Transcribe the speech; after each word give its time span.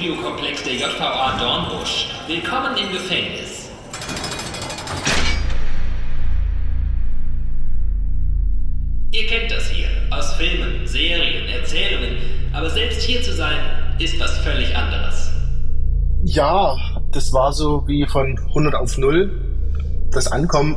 Studiokomplex 0.00 0.62
der 0.62 0.76
JVA 0.76 1.38
Dornbusch. 1.38 2.08
Willkommen 2.26 2.74
im 2.78 2.90
Gefängnis. 2.90 3.68
Ihr 9.10 9.26
kennt 9.26 9.50
das 9.50 9.68
hier 9.68 9.88
aus 10.10 10.32
Filmen, 10.36 10.86
Serien, 10.86 11.46
Erzählungen, 11.50 12.16
aber 12.54 12.70
selbst 12.70 13.02
hier 13.02 13.20
zu 13.20 13.34
sein, 13.34 13.58
ist 13.98 14.18
was 14.18 14.38
völlig 14.38 14.74
anderes. 14.74 15.32
Ja, 16.24 16.74
das 17.12 17.30
war 17.34 17.52
so 17.52 17.86
wie 17.86 18.06
von 18.06 18.38
100 18.38 18.74
auf 18.74 18.96
0. 18.96 19.30
Das 20.12 20.32
Ankommen 20.32 20.76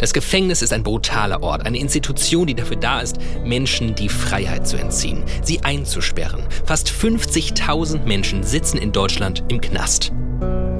Das 0.00 0.14
Gefängnis 0.14 0.62
ist 0.62 0.72
ein 0.72 0.82
brutaler 0.82 1.42
Ort, 1.42 1.66
eine 1.66 1.78
Institution, 1.78 2.46
die 2.46 2.54
dafür 2.54 2.78
da 2.78 3.00
ist, 3.00 3.18
Menschen 3.44 3.94
die 3.94 4.08
Freiheit 4.08 4.66
zu 4.66 4.78
entziehen, 4.78 5.24
sie 5.42 5.60
einzusperren. 5.62 6.42
Fast 6.64 6.88
50.000 6.88 8.06
Menschen 8.06 8.42
sitzen 8.42 8.78
in 8.78 8.92
Deutschland 8.92 9.44
im 9.50 9.60
Knast. 9.60 10.10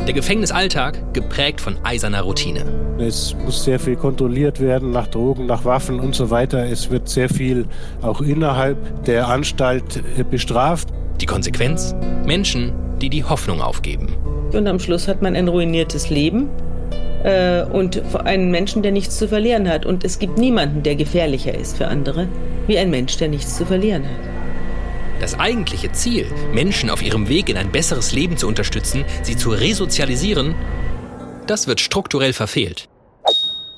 Der 0.06 0.15
Gefängnisalltag 0.15 1.12
geprägt 1.12 1.60
von 1.60 1.77
eiserner 1.84 2.23
Routine. 2.23 2.65
Es 2.98 3.37
muss 3.45 3.62
sehr 3.62 3.79
viel 3.79 3.96
kontrolliert 3.96 4.59
werden 4.59 4.91
nach 4.91 5.06
Drogen, 5.06 5.45
nach 5.45 5.66
Waffen 5.66 6.01
und 6.01 6.15
so 6.15 6.30
weiter. 6.30 6.65
Es 6.65 6.91
wird 6.91 7.07
sehr 7.09 7.29
viel 7.29 7.66
auch 8.01 8.23
innerhalb 8.23 9.05
der 9.05 9.29
Anstalt 9.29 10.02
äh, 10.16 10.24
bestraft. 10.24 10.88
Die 11.21 11.27
Konsequenz? 11.27 11.95
Menschen, 12.24 12.73
die 13.02 13.10
die 13.10 13.24
Hoffnung 13.24 13.60
aufgeben. 13.60 14.09
Und 14.55 14.66
am 14.66 14.79
Schluss 14.79 15.09
hat 15.09 15.21
man 15.21 15.37
ein 15.37 15.48
ruiniertes 15.48 16.09
Leben 16.09 16.48
äh, 17.24 17.63
und 17.65 18.02
einen 18.24 18.51
Menschen, 18.51 18.82
der 18.82 18.93
nichts 18.93 19.18
zu 19.18 19.29
verlieren 19.29 19.68
hat. 19.68 19.87
Und 19.87 20.04
es 20.04 20.18
gibt 20.18 20.38
niemanden, 20.38 20.82
der 20.82 20.96
gefährlicher 20.96 21.54
ist 21.54 21.77
für 21.77 21.88
andere, 21.88 22.29
wie 22.66 22.79
ein 22.79 22.90
Mensch, 22.90 23.16
der 23.16 23.29
nichts 23.29 23.57
zu 23.57 23.66
verlieren 23.66 24.04
hat. 24.04 24.30
Das 25.21 25.38
eigentliche 25.38 25.93
Ziel, 25.93 26.27
Menschen 26.54 26.88
auf 26.88 27.02
ihrem 27.02 27.29
Weg 27.29 27.51
in 27.51 27.59
ein 27.59 27.71
besseres 27.71 28.12
Leben 28.12 28.38
zu 28.38 28.49
unterstützen, 28.49 29.04
sie 29.23 29.37
zu 29.37 29.51
resozialisieren, 29.51 30.54
das 31.46 31.66
wird 31.66 31.80
strukturell 31.80 32.32
verfehlt. 32.32 32.88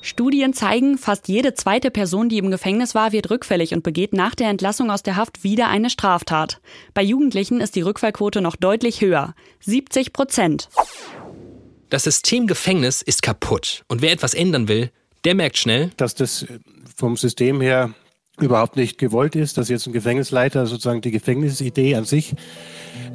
Studien 0.05 0.53
zeigen, 0.53 0.97
fast 0.97 1.29
jede 1.29 1.53
zweite 1.53 1.89
Person, 1.89 2.27
die 2.27 2.37
im 2.37 2.51
Gefängnis 2.51 2.93
war, 2.93 3.13
wird 3.13 3.29
rückfällig 3.29 3.73
und 3.73 3.83
begeht 3.83 4.11
nach 4.11 4.35
der 4.35 4.49
Entlassung 4.49 4.91
aus 4.91 5.01
der 5.01 5.15
Haft 5.15 5.45
wieder 5.45 5.69
eine 5.69 5.89
Straftat. 5.89 6.59
Bei 6.93 7.01
Jugendlichen 7.01 7.61
ist 7.61 7.75
die 7.75 7.81
Rückfallquote 7.81 8.41
noch 8.41 8.57
deutlich 8.57 8.99
höher, 8.99 9.33
70 9.61 10.11
Prozent. 10.11 10.67
Das 11.93 12.05
System 12.05 12.47
Gefängnis 12.47 13.03
ist 13.03 13.21
kaputt 13.21 13.83
und 13.87 14.01
wer 14.01 14.11
etwas 14.11 14.33
ändern 14.33 14.67
will, 14.67 14.89
der 15.25 15.35
merkt 15.35 15.59
schnell, 15.59 15.91
dass 15.95 16.15
das 16.15 16.47
vom 16.95 17.17
System 17.17 17.61
her 17.61 17.91
überhaupt 18.39 18.77
nicht 18.77 18.97
gewollt 18.97 19.35
ist, 19.35 19.59
dass 19.59 19.69
jetzt 19.69 19.85
ein 19.85 19.93
Gefängnisleiter 19.93 20.65
sozusagen 20.65 21.01
die 21.01 21.11
Gefängnisidee 21.11 21.93
an 21.93 22.05
sich 22.05 22.33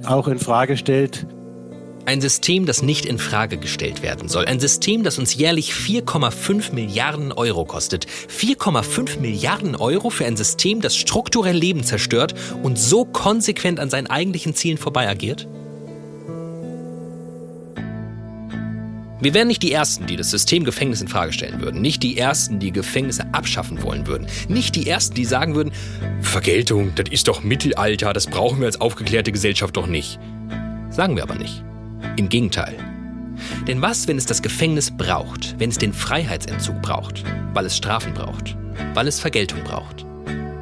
auch 0.04 0.28
in 0.28 0.38
Frage 0.38 0.76
stellt. 0.76 1.26
Ein 2.06 2.20
System, 2.20 2.66
das 2.66 2.80
nicht 2.82 3.04
in 3.04 3.18
Frage 3.18 3.56
gestellt 3.56 4.02
werden 4.02 4.28
soll. 4.28 4.44
Ein 4.44 4.60
System, 4.60 5.02
das 5.02 5.18
uns 5.18 5.34
jährlich 5.34 5.72
4,5 5.72 6.72
Milliarden 6.72 7.32
Euro 7.32 7.64
kostet. 7.64 8.06
4,5 8.06 9.18
Milliarden 9.18 9.74
Euro 9.74 10.08
für 10.08 10.24
ein 10.24 10.36
System, 10.36 10.80
das 10.82 10.94
strukturell 10.96 11.56
Leben 11.56 11.82
zerstört 11.82 12.36
und 12.62 12.78
so 12.78 13.04
konsequent 13.04 13.80
an 13.80 13.90
seinen 13.90 14.06
eigentlichen 14.06 14.54
Zielen 14.54 14.78
vorbei 14.78 15.08
agiert? 15.08 15.48
Wir 19.20 19.34
wären 19.34 19.48
nicht 19.48 19.64
die 19.64 19.72
Ersten, 19.72 20.06
die 20.06 20.14
das 20.14 20.30
System 20.30 20.62
Gefängnis 20.62 21.00
in 21.00 21.08
Frage 21.08 21.33
stellen 21.33 21.61
würden. 21.61 21.80
Nicht 21.80 22.05
die 22.05 22.16
Ersten, 22.16 22.61
die 22.61 22.70
Gefängnisse 22.70 23.27
abschaffen 23.33 23.83
wollen 23.83 24.06
würden. 24.06 24.28
Nicht 24.48 24.76
die 24.76 24.87
Ersten, 24.87 25.16
die 25.16 25.25
sagen 25.25 25.56
würden, 25.56 25.72
Vergeltung, 26.20 26.92
das 26.94 27.09
ist 27.10 27.26
doch 27.26 27.42
Mittelalter, 27.42 28.12
das 28.12 28.28
brauchen 28.28 28.60
wir 28.60 28.66
als 28.66 28.81
aufgeklärte 28.81 29.32
Gesellschaft 29.32 29.76
doch 29.76 29.88
nicht. 29.88 30.20
Sagen 30.91 31.16
wir 31.16 31.25
aber 31.25 31.34
nicht. 31.34 31.65
Im 32.16 32.28
Gegenteil. 32.28 32.76
Denn 33.66 33.82
was, 33.82 34.06
wenn 34.06 34.19
es 34.19 34.26
das 34.26 34.41
Gefängnis 34.41 34.91
braucht, 34.97 35.56
wenn 35.59 35.71
es 35.71 35.78
den 35.78 35.92
Freiheitsentzug 35.92 36.81
braucht, 36.81 37.25
weil 37.54 37.66
es 37.66 37.76
Strafen 37.76 38.15
braucht, 38.15 38.56
weil 38.94 39.09
es 39.09 39.19
Vergeltung 39.19 39.65
braucht? 39.65 40.06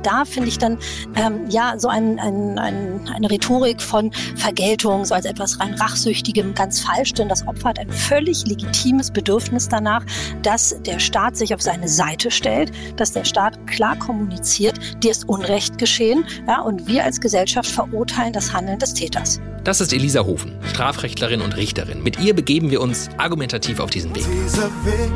Da 0.07 0.25
finde 0.25 0.49
ich 0.49 0.59
dann 0.59 0.79
ähm, 1.17 1.51
ja 1.51 1.75
so 1.79 1.89
ein, 1.89 2.19
ein, 2.19 2.59
ein, 2.59 3.09
eine 3.13 3.31
Rhetorik 3.31 3.83
von 3.83 4.13
Vergeltung, 4.37 5.05
so 5.05 5.15
als 5.15 5.25
etwas 5.25 5.59
rein 5.59 5.75
Rachsüchtigem 5.75 6.55
ganz 6.55 6.81
falsch, 6.81 7.13
denn 7.15 7.29
das 7.29 7.47
Opfer 7.47 7.71
hat 7.71 7.79
ein 7.79 7.91
völlig 7.91 8.47
legitimes 8.47 9.11
Bedürfnis 9.11 9.69
danach, 9.69 10.05
dass 10.43 10.77
der 10.83 11.01
Staat 11.01 11.37
sich 11.37 11.53
auf 11.55 11.61
seine 11.61 11.89
Seite 11.89 12.31
stellt, 12.31 12.73
dass 12.97 13.13
der 13.13 13.25
Staat 13.25 13.67
klar 13.67 13.97
kommuniziert, 13.99 14.79
dir 15.03 15.11
ist 15.11 15.29
Unrecht 15.29 15.79
geschehen 15.79 16.25
ja, 16.47 16.61
und 16.61 16.87
wir 16.87 17.05
als 17.05 17.21
Gesellschaft 17.21 17.69
verurteilen 17.69 18.33
das 18.33 18.53
Handeln 18.53 18.79
des 18.79 18.95
Täters. 18.95 19.41
Das 19.65 19.81
ist 19.81 19.93
Elisa 19.93 20.25
Hofen, 20.25 20.55
Strafrechtlerin 20.63 21.41
und 21.41 21.57
Richterin. 21.57 22.03
Mit 22.05 22.21
ihr 22.21 22.35
begeben 22.35 22.71
wir 22.71 22.81
uns 22.81 23.09
argumentativ 23.19 23.81
auf 23.81 23.91
diesen 23.91 24.15
Weg. 24.15 24.25
Dieser 24.25 24.71
Weg 24.85 25.11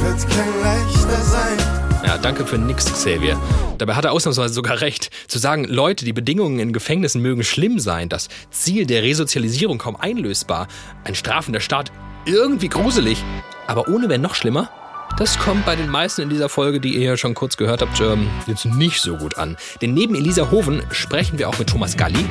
wird 0.00 0.30
kein 0.30 0.62
leichter 0.62 1.22
sein. 1.22 1.87
Ja, 2.04 2.16
danke 2.16 2.46
für 2.46 2.58
nix, 2.58 2.84
Xavier. 2.86 3.36
Dabei 3.78 3.94
hat 3.94 4.04
er 4.04 4.12
ausnahmsweise 4.12 4.54
sogar 4.54 4.80
recht. 4.80 5.10
Zu 5.26 5.38
sagen, 5.38 5.64
Leute, 5.64 6.04
die 6.04 6.12
Bedingungen 6.12 6.60
in 6.60 6.72
Gefängnissen 6.72 7.20
mögen 7.20 7.42
schlimm 7.42 7.78
sein, 7.78 8.08
das 8.08 8.28
Ziel 8.50 8.86
der 8.86 9.02
Resozialisierung 9.02 9.78
kaum 9.78 9.96
einlösbar, 9.96 10.68
ein 11.04 11.14
strafender 11.14 11.60
Staat 11.60 11.90
irgendwie 12.24 12.68
gruselig, 12.68 13.22
aber 13.66 13.88
ohne 13.88 14.08
wäre 14.08 14.20
noch 14.20 14.34
schlimmer. 14.34 14.70
Das 15.16 15.38
kommt 15.38 15.66
bei 15.66 15.74
den 15.74 15.88
meisten 15.88 16.22
in 16.22 16.28
dieser 16.28 16.48
Folge, 16.48 16.80
die 16.80 16.94
ihr 16.94 17.02
ja 17.02 17.16
schon 17.16 17.34
kurz 17.34 17.56
gehört 17.56 17.82
habt, 17.82 18.00
ähm, 18.00 18.28
jetzt 18.46 18.64
nicht 18.64 19.00
so 19.00 19.16
gut 19.16 19.36
an. 19.36 19.56
Denn 19.82 19.94
neben 19.94 20.14
Elisa 20.14 20.50
Hoven 20.50 20.82
sprechen 20.92 21.38
wir 21.38 21.48
auch 21.48 21.58
mit 21.58 21.68
Thomas 21.68 21.96
Galli. 21.96 22.24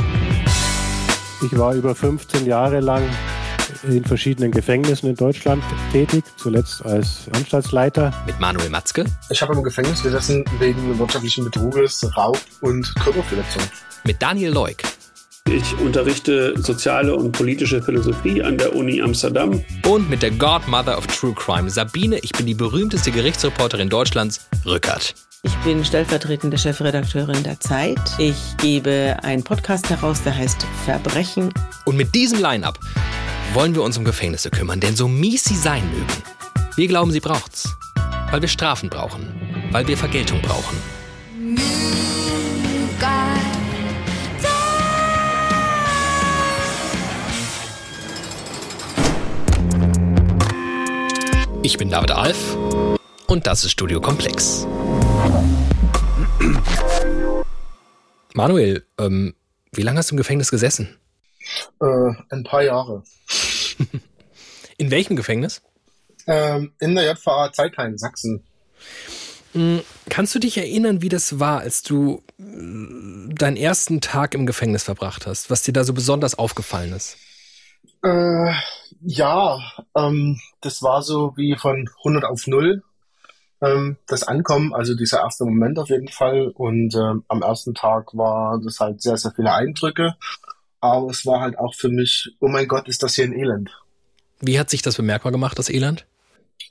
Ich 1.41 1.57
war 1.57 1.73
über 1.73 1.93
15 1.93 2.45
Jahre 2.45 2.79
lang 2.79 3.03
in 3.83 4.03
verschiedenen 4.03 4.51
Gefängnissen 4.51 5.09
in 5.09 5.15
Deutschland 5.15 5.63
tätig, 5.91 6.23
zuletzt 6.37 6.85
als 6.85 7.27
Anstaltsleiter. 7.33 8.13
Mit 8.25 8.39
Manuel 8.39 8.69
Matzke. 8.69 9.05
Ich 9.29 9.41
habe 9.41 9.53
im 9.53 9.63
Gefängnis 9.63 10.03
gesessen 10.03 10.43
wegen 10.59 10.97
wirtschaftlichen 10.99 11.45
Betruges, 11.45 12.05
Raub 12.15 12.39
und 12.61 12.93
Körperverletzung. 12.95 13.63
Mit 14.03 14.21
Daniel 14.21 14.51
Leuk. 14.51 14.77
Ich 15.49 15.79
unterrichte 15.79 16.61
soziale 16.61 17.15
und 17.15 17.31
politische 17.31 17.81
Philosophie 17.81 18.43
an 18.43 18.57
der 18.57 18.75
Uni 18.75 19.01
Amsterdam. 19.01 19.63
Und 19.87 20.09
mit 20.09 20.21
der 20.21 20.31
Godmother 20.31 20.97
of 20.97 21.07
True 21.07 21.33
Crime, 21.33 21.69
Sabine, 21.69 22.19
ich 22.19 22.33
bin 22.33 22.45
die 22.45 22.53
berühmteste 22.53 23.11
Gerichtsreporterin 23.11 23.89
Deutschlands, 23.89 24.45
Rückert. 24.65 25.15
Ich 25.43 25.55
bin 25.57 25.85
stellvertretende 25.85 26.57
Chefredakteurin 26.57 27.43
der 27.43 27.59
Zeit. 27.59 27.99
Ich 28.17 28.57
gebe 28.57 29.17
einen 29.21 29.43
Podcast 29.43 29.87
heraus, 29.89 30.23
der 30.23 30.35
heißt 30.35 30.65
Verbrechen. 30.85 31.53
Und 31.85 31.95
mit 31.95 32.15
diesem 32.15 32.39
Line-Up 32.39 32.79
wollen 33.53 33.75
wir 33.75 33.83
uns 33.83 33.99
um 33.99 34.03
Gefängnisse 34.03 34.49
kümmern, 34.49 34.79
denn 34.79 34.95
so 34.95 35.07
mies 35.07 35.43
sie 35.43 35.55
sein 35.55 35.83
mögen, 35.91 36.07
wir 36.75 36.87
glauben, 36.87 37.11
sie 37.11 37.19
braucht's. 37.19 37.69
Weil 38.31 38.41
wir 38.41 38.49
Strafen 38.49 38.89
brauchen, 38.89 39.31
weil 39.71 39.87
wir 39.87 39.97
Vergeltung 39.97 40.41
brauchen. 40.41 40.75
Ich 51.61 51.77
bin 51.77 51.89
David 51.89 52.11
Alf 52.11 52.57
und 53.27 53.45
das 53.45 53.63
ist 53.65 53.71
Studio 53.71 54.01
Komplex. 54.01 54.65
Manuel, 58.33 58.85
ähm, 58.99 59.33
wie 59.71 59.81
lange 59.81 59.97
hast 59.97 60.11
du 60.11 60.13
im 60.13 60.17
Gefängnis 60.17 60.51
gesessen? 60.51 60.95
Äh, 61.81 62.13
ein 62.29 62.43
paar 62.43 62.63
Jahre. 62.63 63.03
In 64.77 64.91
welchem 64.91 65.15
Gefängnis? 65.15 65.61
Ähm, 66.27 66.73
in 66.79 66.93
der 66.93 67.05
JVA 67.05 67.51
Zeitheim, 67.51 67.97
Sachsen. 67.97 68.43
Hm, 69.53 69.81
kannst 70.09 70.35
du 70.35 70.39
dich 70.39 70.57
erinnern, 70.57 71.01
wie 71.01 71.09
das 71.09 71.39
war, 71.39 71.61
als 71.61 71.81
du 71.81 72.21
äh, 72.37 73.33
deinen 73.33 73.57
ersten 73.57 74.01
Tag 74.01 74.35
im 74.35 74.45
Gefängnis 74.45 74.83
verbracht 74.83 75.25
hast? 75.25 75.49
Was 75.49 75.63
dir 75.63 75.71
da 75.73 75.83
so 75.83 75.93
besonders 75.93 76.37
aufgefallen 76.37 76.93
ist? 76.93 77.17
Äh, 78.03 78.53
ja, 79.01 79.59
ähm, 79.95 80.39
das 80.61 80.83
war 80.83 81.01
so 81.01 81.33
wie 81.37 81.55
von 81.55 81.89
100 82.03 82.25
auf 82.25 82.45
0. 82.45 82.83
Ähm, 83.61 83.97
das 84.07 84.23
Ankommen, 84.23 84.73
also 84.73 84.95
dieser 84.95 85.21
erste 85.21 85.45
Moment 85.45 85.79
auf 85.79 85.89
jeden 85.89 86.09
Fall. 86.09 86.49
Und 86.49 86.95
ähm, 86.95 87.23
am 87.27 87.41
ersten 87.41 87.73
Tag 87.73 88.15
war 88.15 88.59
das 88.63 88.79
halt 88.79 89.01
sehr, 89.01 89.17
sehr 89.17 89.31
viele 89.35 89.53
Eindrücke. 89.53 90.15
Aber 90.79 91.09
es 91.09 91.25
war 91.25 91.41
halt 91.41 91.57
auch 91.57 91.73
für 91.75 91.89
mich, 91.89 92.35
oh 92.39 92.47
mein 92.47 92.67
Gott, 92.67 92.87
ist 92.87 93.03
das 93.03 93.15
hier 93.15 93.25
ein 93.25 93.33
Elend. 93.33 93.71
Wie 94.39 94.59
hat 94.59 94.69
sich 94.69 94.81
das 94.81 94.95
bemerkbar 94.95 95.31
gemacht, 95.31 95.57
das 95.57 95.69
Elend? 95.69 96.05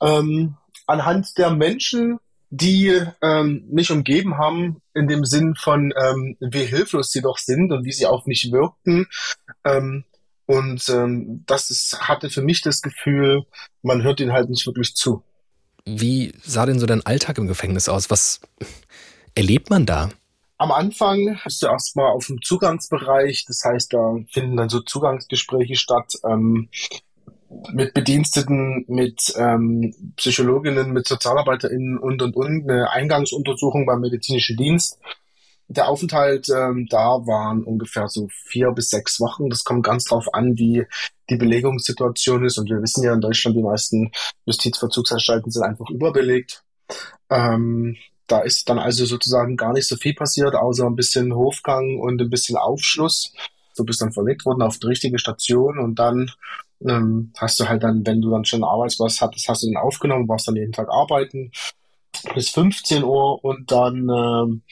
Ähm, 0.01 0.57
anhand 0.87 1.37
der 1.39 1.51
Menschen, 1.51 2.19
die 2.51 3.03
ähm, 3.23 3.65
mich 3.69 3.91
umgeben 3.91 4.39
haben, 4.39 4.81
in 4.95 5.09
dem 5.09 5.25
Sinn 5.25 5.55
von, 5.57 5.93
ähm, 6.01 6.37
wie 6.41 6.65
hilflos 6.65 7.11
sie 7.11 7.23
doch 7.23 7.39
sind 7.39 7.73
und 7.73 7.85
wie 7.85 7.93
sie 7.93 8.07
auf 8.07 8.27
mich 8.27 8.53
wirkten. 8.53 9.07
Ähm, 9.65 10.05
und 10.47 10.89
ähm, 10.89 11.43
das 11.47 11.71
ist, 11.71 12.01
hatte 12.01 12.31
für 12.31 12.43
mich 12.43 12.63
das 12.63 12.83
Gefühl, 12.83 13.45
man 13.83 14.05
hört 14.05 14.21
ihnen 14.21 14.33
halt 14.33 14.49
nicht 14.49 14.65
wirklich 14.67 14.95
zu. 14.95 15.25
Wie 15.87 16.35
sah 16.43 16.67
denn 16.67 16.81
so 16.81 16.87
dein 16.87 17.07
Alltag 17.07 17.39
im 17.39 17.47
Gefängnis 17.47 17.89
aus? 17.89 18.11
Was 18.11 18.41
erlebt 19.35 19.71
man 19.71 19.87
da? 19.87 20.11
Am 20.59 20.73
Anfang 20.73 21.39
bist 21.45 21.63
du 21.63 21.67
erstmal 21.67 22.11
auf 22.11 22.27
dem 22.27 22.41
Zugangsbereich, 22.43 23.45
das 23.47 23.63
heißt, 23.65 23.93
da 23.93 24.17
finden 24.31 24.57
dann 24.57 24.69
so 24.69 24.81
Zugangsgespräche 24.81 25.77
statt 25.77 26.15
ähm, 26.25 26.71
mit 27.73 27.95
Bediensteten, 27.95 28.85
mit 28.89 29.35
ähm, 29.37 29.95
Psychologinnen, 30.17 30.93
mit 30.93 31.07
SozialarbeiterInnen 31.07 31.99
und 31.99 32.23
und 32.23 32.35
und, 32.35 32.69
eine 32.69 32.91
Eingangsuntersuchung 32.91 33.87
beim 33.87 34.01
medizinischen 34.01 34.57
Dienst. 34.57 34.99
Der 35.69 35.89
Aufenthalt 35.89 36.49
ähm, 36.49 36.87
da 36.89 37.27
waren 37.27 37.65
ungefähr 37.65 38.09
so 38.09 38.29
vier 38.31 38.71
bis 38.71 38.91
sechs 38.91 39.21
Wochen. 39.21 39.51
Das 39.51 39.65
kommt 39.65 39.85
ganz 39.85 40.05
drauf 40.05 40.33
an, 40.33 40.57
wie 40.57 40.87
die 41.29 41.37
Belegungssituation 41.37 42.45
ist. 42.45 42.59
Und 42.59 42.71
wir 42.71 42.81
wissen 42.83 43.03
ja 43.03 43.15
in 43.15 43.21
Deutschland, 43.21 43.57
die 43.57 43.63
meisten 43.63 44.13
Justizvollzugsanstalten 44.45 45.51
sind 45.51 45.65
einfach 45.65 45.91
überbelegt. 45.91 46.63
Ähm, 47.31 47.97
da 48.29 48.41
ist 48.41 48.69
dann 48.69 48.79
also 48.79 49.05
sozusagen 49.07 49.57
gar 49.57 49.73
nicht 49.73 49.89
so 49.89 49.97
viel 49.97 50.15
passiert, 50.15 50.55
außer 50.55 50.87
ein 50.87 50.97
bisschen 50.97 51.35
Hofgang 51.35 51.99
und 51.99 52.21
ein 52.21 52.31
bisschen 52.31 52.57
Aufschluss. 52.57 53.33
Du 53.77 53.85
bist 53.85 54.01
dann 54.01 54.13
verlegt 54.13 54.47
worden 54.47 54.63
auf 54.63 54.79
die 54.79 54.87
richtige 54.87 55.19
Station 55.19 55.79
und 55.79 55.99
dann 55.99 56.31
ähm, 56.87 57.33
hast 57.37 57.59
du 57.61 57.69
halt 57.69 57.83
dann, 57.83 58.07
wenn 58.07 58.21
du 58.21 58.31
dann 58.31 58.45
schon 58.45 58.65
Arbeitsplatz 58.65 59.21
hattest, 59.21 59.49
hast 59.49 59.63
du 59.63 59.67
den 59.67 59.77
aufgenommen, 59.77 60.29
warst 60.29 60.49
dann 60.49 60.57
jeden 60.57 60.73
Tag 60.73 60.89
arbeiten 60.91 61.51
bis 62.35 62.51
15 62.51 63.05
Uhr 63.05 63.45
und 63.45 63.71
dann 63.71 64.09
ähm, 64.09 64.63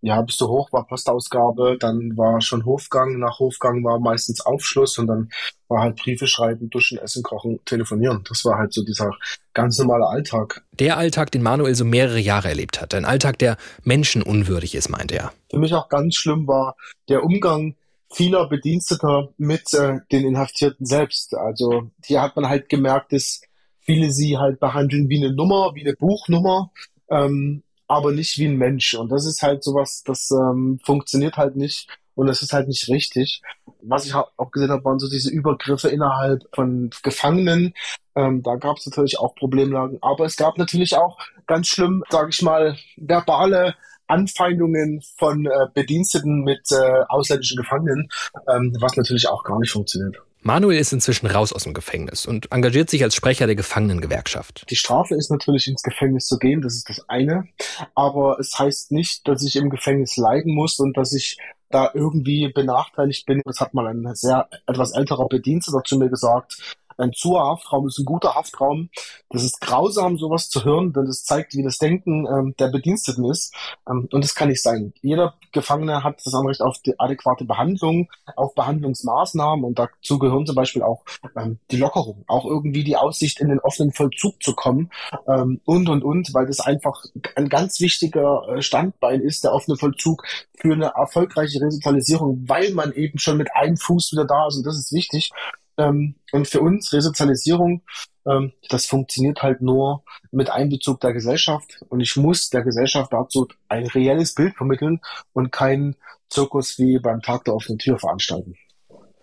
ja 0.00 0.20
bis 0.22 0.36
du 0.36 0.48
hoch 0.48 0.72
war 0.72 0.86
Postausgabe, 0.86 1.76
dann 1.78 2.16
war 2.16 2.40
schon 2.40 2.64
Hofgang, 2.64 3.18
nach 3.18 3.38
Hofgang 3.38 3.84
war 3.84 3.98
meistens 3.98 4.40
Aufschluss 4.40 4.98
und 4.98 5.06
dann 5.06 5.30
war 5.68 5.82
halt 5.82 5.96
Briefe 5.96 6.26
schreiben, 6.26 6.70
duschen, 6.70 6.98
essen, 6.98 7.22
kochen, 7.22 7.60
telefonieren. 7.64 8.24
Das 8.28 8.44
war 8.44 8.58
halt 8.58 8.72
so 8.72 8.84
dieser 8.84 9.10
ganz 9.52 9.78
normale 9.78 10.06
Alltag. 10.06 10.64
Der 10.72 10.96
Alltag, 10.96 11.30
den 11.30 11.42
Manuel 11.42 11.74
so 11.74 11.84
mehrere 11.84 12.20
Jahre 12.20 12.48
erlebt 12.48 12.80
hat. 12.80 12.94
Ein 12.94 13.04
Alltag, 13.04 13.38
der 13.38 13.56
menschenunwürdig 13.84 14.74
ist, 14.74 14.88
meinte 14.88 15.16
er. 15.16 15.32
Für 15.50 15.58
mich 15.58 15.74
auch 15.74 15.88
ganz 15.88 16.16
schlimm 16.16 16.46
war 16.46 16.76
der 17.08 17.24
Umgang 17.24 17.74
vieler 18.10 18.48
Bediensteter 18.48 19.28
mit 19.36 19.72
äh, 19.74 19.98
den 20.10 20.26
Inhaftierten 20.26 20.86
selbst. 20.86 21.34
Also 21.34 21.90
hier 22.04 22.22
hat 22.22 22.36
man 22.36 22.48
halt 22.48 22.68
gemerkt, 22.68 23.12
dass 23.12 23.42
viele 23.88 24.10
sie 24.10 24.36
halt 24.36 24.60
behandeln 24.60 25.08
wie 25.08 25.16
eine 25.16 25.34
Nummer, 25.34 25.74
wie 25.74 25.80
eine 25.80 25.94
Buchnummer, 25.94 26.70
ähm, 27.10 27.62
aber 27.86 28.12
nicht 28.12 28.36
wie 28.36 28.46
ein 28.46 28.58
Mensch. 28.58 28.92
Und 28.92 29.10
das 29.10 29.24
ist 29.24 29.40
halt 29.40 29.64
sowas, 29.64 30.02
das 30.04 30.30
ähm, 30.30 30.78
funktioniert 30.84 31.38
halt 31.38 31.56
nicht 31.56 31.88
und 32.14 32.26
das 32.26 32.42
ist 32.42 32.52
halt 32.52 32.68
nicht 32.68 32.86
richtig. 32.90 33.40
Was 33.80 34.04
ich 34.04 34.14
auch 34.14 34.50
gesehen 34.50 34.70
habe, 34.70 34.84
waren 34.84 34.98
so 34.98 35.08
diese 35.08 35.30
Übergriffe 35.30 35.88
innerhalb 35.88 36.42
von 36.54 36.90
Gefangenen. 37.02 37.72
Ähm, 38.14 38.42
da 38.42 38.56
gab 38.56 38.76
es 38.76 38.84
natürlich 38.84 39.18
auch 39.18 39.34
Problemlagen, 39.34 39.96
aber 40.02 40.26
es 40.26 40.36
gab 40.36 40.58
natürlich 40.58 40.94
auch 40.94 41.18
ganz 41.46 41.68
schlimm, 41.68 42.04
sage 42.10 42.28
ich 42.28 42.42
mal, 42.42 42.76
verbale 42.96 43.74
Anfeindungen 44.06 45.00
von 45.16 45.46
äh, 45.46 45.66
Bediensteten 45.72 46.42
mit 46.42 46.70
äh, 46.72 47.04
ausländischen 47.08 47.56
Gefangenen, 47.56 48.10
ähm, 48.50 48.76
was 48.80 48.96
natürlich 48.96 49.28
auch 49.28 49.44
gar 49.44 49.58
nicht 49.58 49.72
funktioniert. 49.72 50.18
Manuel 50.48 50.78
ist 50.78 50.94
inzwischen 50.94 51.26
raus 51.26 51.52
aus 51.52 51.64
dem 51.64 51.74
Gefängnis 51.74 52.24
und 52.24 52.50
engagiert 52.50 52.88
sich 52.88 53.02
als 53.02 53.14
Sprecher 53.14 53.44
der 53.44 53.54
Gefangenengewerkschaft. 53.54 54.64
Die 54.70 54.76
Strafe 54.76 55.14
ist 55.14 55.30
natürlich 55.30 55.68
ins 55.68 55.82
Gefängnis 55.82 56.26
zu 56.26 56.38
gehen, 56.38 56.62
das 56.62 56.74
ist 56.74 56.88
das 56.88 57.06
eine. 57.06 57.46
Aber 57.94 58.40
es 58.40 58.58
heißt 58.58 58.90
nicht, 58.90 59.28
dass 59.28 59.44
ich 59.44 59.56
im 59.56 59.68
Gefängnis 59.68 60.16
leiden 60.16 60.54
muss 60.54 60.78
und 60.78 60.96
dass 60.96 61.12
ich 61.12 61.36
da 61.68 61.90
irgendwie 61.92 62.48
benachteiligt 62.48 63.26
bin. 63.26 63.42
Das 63.44 63.60
hat 63.60 63.74
mal 63.74 63.88
ein 63.88 64.08
sehr 64.14 64.48
etwas 64.66 64.94
älterer 64.94 65.28
Bediensteter 65.28 65.82
zu 65.84 65.98
mir 65.98 66.08
gesagt 66.08 66.78
ein 66.98 67.12
Zur-Haftraum 67.12 67.86
ist 67.86 67.98
ein 67.98 68.04
guter 68.04 68.34
Haftraum. 68.34 68.90
Das 69.30 69.44
ist 69.44 69.60
grausam, 69.60 70.18
sowas 70.18 70.48
zu 70.50 70.64
hören, 70.64 70.92
denn 70.92 71.06
das 71.06 71.24
zeigt, 71.24 71.54
wie 71.54 71.62
das 71.62 71.78
Denken 71.78 72.26
ähm, 72.26 72.54
der 72.58 72.68
Bediensteten 72.68 73.24
ist. 73.24 73.54
Ähm, 73.88 74.08
und 74.10 74.24
das 74.24 74.34
kann 74.34 74.48
nicht 74.48 74.62
sein. 74.62 74.92
Jeder 75.00 75.34
Gefangene 75.52 76.02
hat 76.02 76.20
das 76.24 76.34
Anrecht 76.34 76.60
auf 76.60 76.78
die 76.80 76.98
adäquate 76.98 77.44
Behandlung, 77.44 78.10
auf 78.36 78.54
Behandlungsmaßnahmen 78.54 79.64
und 79.64 79.78
dazu 79.78 80.18
gehören 80.18 80.46
zum 80.46 80.56
Beispiel 80.56 80.82
auch 80.82 81.04
ähm, 81.36 81.58
die 81.70 81.76
Lockerung, 81.76 82.24
auch 82.26 82.44
irgendwie 82.44 82.84
die 82.84 82.96
Aussicht, 82.96 83.40
in 83.40 83.48
den 83.48 83.60
offenen 83.60 83.92
Vollzug 83.92 84.42
zu 84.42 84.54
kommen 84.54 84.90
ähm, 85.26 85.60
und, 85.64 85.88
und, 85.88 86.02
und, 86.02 86.34
weil 86.34 86.46
das 86.46 86.60
einfach 86.60 87.04
ein 87.36 87.48
ganz 87.48 87.80
wichtiger 87.80 88.42
äh, 88.48 88.62
Standbein 88.62 89.20
ist, 89.20 89.44
der 89.44 89.52
offene 89.52 89.76
Vollzug 89.76 90.24
für 90.56 90.72
eine 90.72 90.92
erfolgreiche 90.96 91.60
Resozialisierung, 91.60 92.44
weil 92.48 92.72
man 92.72 92.92
eben 92.92 93.18
schon 93.18 93.36
mit 93.36 93.54
einem 93.54 93.76
Fuß 93.76 94.12
wieder 94.12 94.24
da 94.24 94.48
ist 94.48 94.56
und 94.56 94.66
das 94.66 94.78
ist 94.78 94.92
wichtig. 94.92 95.30
Ähm, 95.78 96.16
und 96.32 96.48
für 96.48 96.60
uns 96.60 96.92
Resozialisierung, 96.92 97.82
ähm, 98.26 98.52
das 98.68 98.86
funktioniert 98.86 99.42
halt 99.42 99.62
nur 99.62 100.02
mit 100.32 100.50
Einbezug 100.50 101.00
der 101.00 101.12
Gesellschaft. 101.12 101.80
Und 101.88 102.00
ich 102.00 102.16
muss 102.16 102.50
der 102.50 102.62
Gesellschaft 102.62 103.12
dazu 103.12 103.48
ein 103.68 103.86
reelles 103.86 104.34
Bild 104.34 104.56
vermitteln 104.56 105.00
und 105.32 105.52
keinen 105.52 105.96
Zirkus 106.28 106.78
wie 106.78 106.98
beim 106.98 107.22
Tag 107.22 107.44
der 107.44 107.54
offenen 107.54 107.78
Tür 107.78 107.98
veranstalten. 107.98 108.56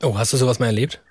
Oh, 0.01 0.17
hast 0.17 0.33
du 0.33 0.37
sowas 0.37 0.59
mal 0.59 0.67
erlebt? 0.67 1.01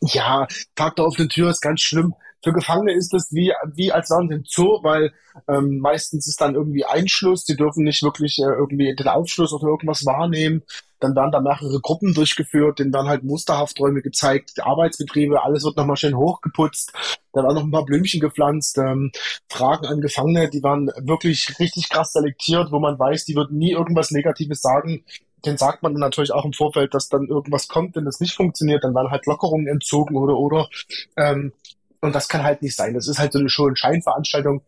Ja, 0.00 0.48
Tag 0.74 0.96
der 0.96 1.04
offenen 1.04 1.28
Tür 1.28 1.50
ist 1.50 1.60
ganz 1.60 1.82
schlimm. 1.82 2.14
Für 2.42 2.52
Gefangene 2.52 2.92
ist 2.92 3.12
das 3.12 3.32
wie, 3.32 3.52
wie 3.74 3.92
als 3.92 4.10
wären 4.10 4.28
sie 4.28 4.34
im 4.34 4.44
Zoo, 4.46 4.82
weil 4.82 5.12
ähm, 5.48 5.78
meistens 5.78 6.26
ist 6.26 6.40
dann 6.40 6.54
irgendwie 6.54 6.84
Einschluss, 6.84 7.44
sie 7.44 7.56
dürfen 7.56 7.84
nicht 7.84 8.02
wirklich 8.02 8.38
äh, 8.38 8.50
irgendwie 8.50 8.94
den 8.94 9.08
Aufschluss 9.08 9.52
oder 9.52 9.68
irgendwas 9.68 10.06
wahrnehmen. 10.06 10.62
Dann 11.00 11.16
werden 11.16 11.32
da 11.32 11.40
mehrere 11.40 11.80
Gruppen 11.80 12.12
durchgeführt, 12.12 12.78
denen 12.78 12.92
werden 12.92 13.08
halt 13.08 13.24
Musterhafträume 13.24 14.02
gezeigt, 14.02 14.62
Arbeitsbetriebe, 14.62 15.42
alles 15.42 15.64
wird 15.64 15.76
nochmal 15.76 15.96
schön 15.96 16.16
hochgeputzt, 16.16 16.92
da 17.32 17.42
werden 17.42 17.54
noch 17.54 17.64
ein 17.64 17.70
paar 17.70 17.86
Blümchen 17.86 18.20
gepflanzt, 18.20 18.76
ähm, 18.76 19.10
Fragen 19.48 19.86
an 19.86 20.02
Gefangene, 20.02 20.50
die 20.50 20.62
waren 20.62 20.90
wirklich 20.98 21.58
richtig 21.58 21.88
krass 21.88 22.12
selektiert, 22.12 22.70
wo 22.70 22.80
man 22.80 22.98
weiß, 22.98 23.24
die 23.24 23.34
würden 23.34 23.56
nie 23.56 23.72
irgendwas 23.72 24.10
Negatives 24.10 24.60
sagen, 24.60 25.04
den 25.46 25.56
sagt 25.56 25.82
man 25.82 25.94
dann 25.94 26.00
natürlich 26.00 26.32
auch 26.32 26.44
im 26.44 26.52
Vorfeld, 26.52 26.94
dass 26.94 27.08
dann 27.08 27.28
irgendwas 27.28 27.68
kommt, 27.68 27.96
wenn 27.96 28.04
das 28.04 28.20
nicht 28.20 28.34
funktioniert, 28.34 28.84
dann 28.84 28.94
werden 28.94 29.10
halt 29.10 29.26
Lockerungen 29.26 29.66
entzogen 29.66 30.16
oder 30.16 30.36
oder. 30.36 30.68
Ähm, 31.16 31.52
und 32.00 32.14
das 32.14 32.28
kann 32.28 32.42
halt 32.42 32.62
nicht 32.62 32.76
sein. 32.76 32.94
Das 32.94 33.08
ist 33.08 33.18
halt 33.18 33.32
so 33.32 33.38
eine 33.38 33.48
Show- 33.48 33.66
und 33.66 33.78
Scheinveranstaltung. 33.78 34.62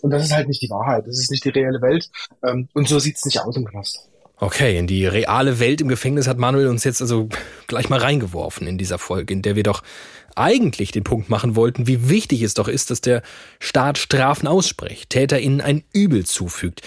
Und 0.00 0.10
das 0.10 0.24
ist 0.24 0.32
halt 0.32 0.48
nicht 0.48 0.60
die 0.60 0.70
Wahrheit. 0.70 1.06
Das 1.06 1.18
ist 1.18 1.30
nicht 1.30 1.44
die 1.44 1.50
reelle 1.50 1.80
Welt. 1.80 2.10
Ähm, 2.44 2.68
und 2.74 2.88
so 2.88 2.98
sieht's 2.98 3.24
nicht 3.24 3.40
aus 3.40 3.56
im 3.56 3.64
Knast. 3.64 4.08
Okay, 4.40 4.78
in 4.78 4.86
die 4.86 5.06
reale 5.06 5.58
Welt 5.58 5.80
im 5.80 5.88
Gefängnis 5.88 6.28
hat 6.28 6.38
Manuel 6.38 6.68
uns 6.68 6.84
jetzt 6.84 7.02
also 7.02 7.28
gleich 7.66 7.88
mal 7.88 7.98
reingeworfen 7.98 8.68
in 8.68 8.78
dieser 8.78 8.98
Folge, 8.98 9.34
in 9.34 9.42
der 9.42 9.56
wir 9.56 9.64
doch 9.64 9.82
eigentlich 10.36 10.92
den 10.92 11.02
Punkt 11.02 11.28
machen 11.28 11.56
wollten, 11.56 11.88
wie 11.88 12.08
wichtig 12.08 12.42
es 12.42 12.54
doch 12.54 12.68
ist, 12.68 12.90
dass 12.90 13.00
der 13.00 13.22
Staat 13.58 13.98
Strafen 13.98 14.46
ausspricht, 14.46 15.10
TäterInnen 15.10 15.60
ein 15.60 15.82
Übel 15.92 16.24
zufügt. 16.24 16.82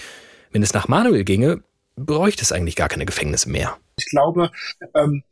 Wenn 0.50 0.62
es 0.62 0.72
nach 0.72 0.88
Manuel 0.88 1.24
ginge, 1.24 1.62
bräuchte 1.96 2.42
es 2.42 2.52
eigentlich 2.52 2.76
gar 2.76 2.88
keine 2.88 3.04
Gefängnisse 3.04 3.50
mehr. 3.50 3.76
Ich 3.98 4.06
glaube, 4.06 4.50
ähm, 4.94 5.22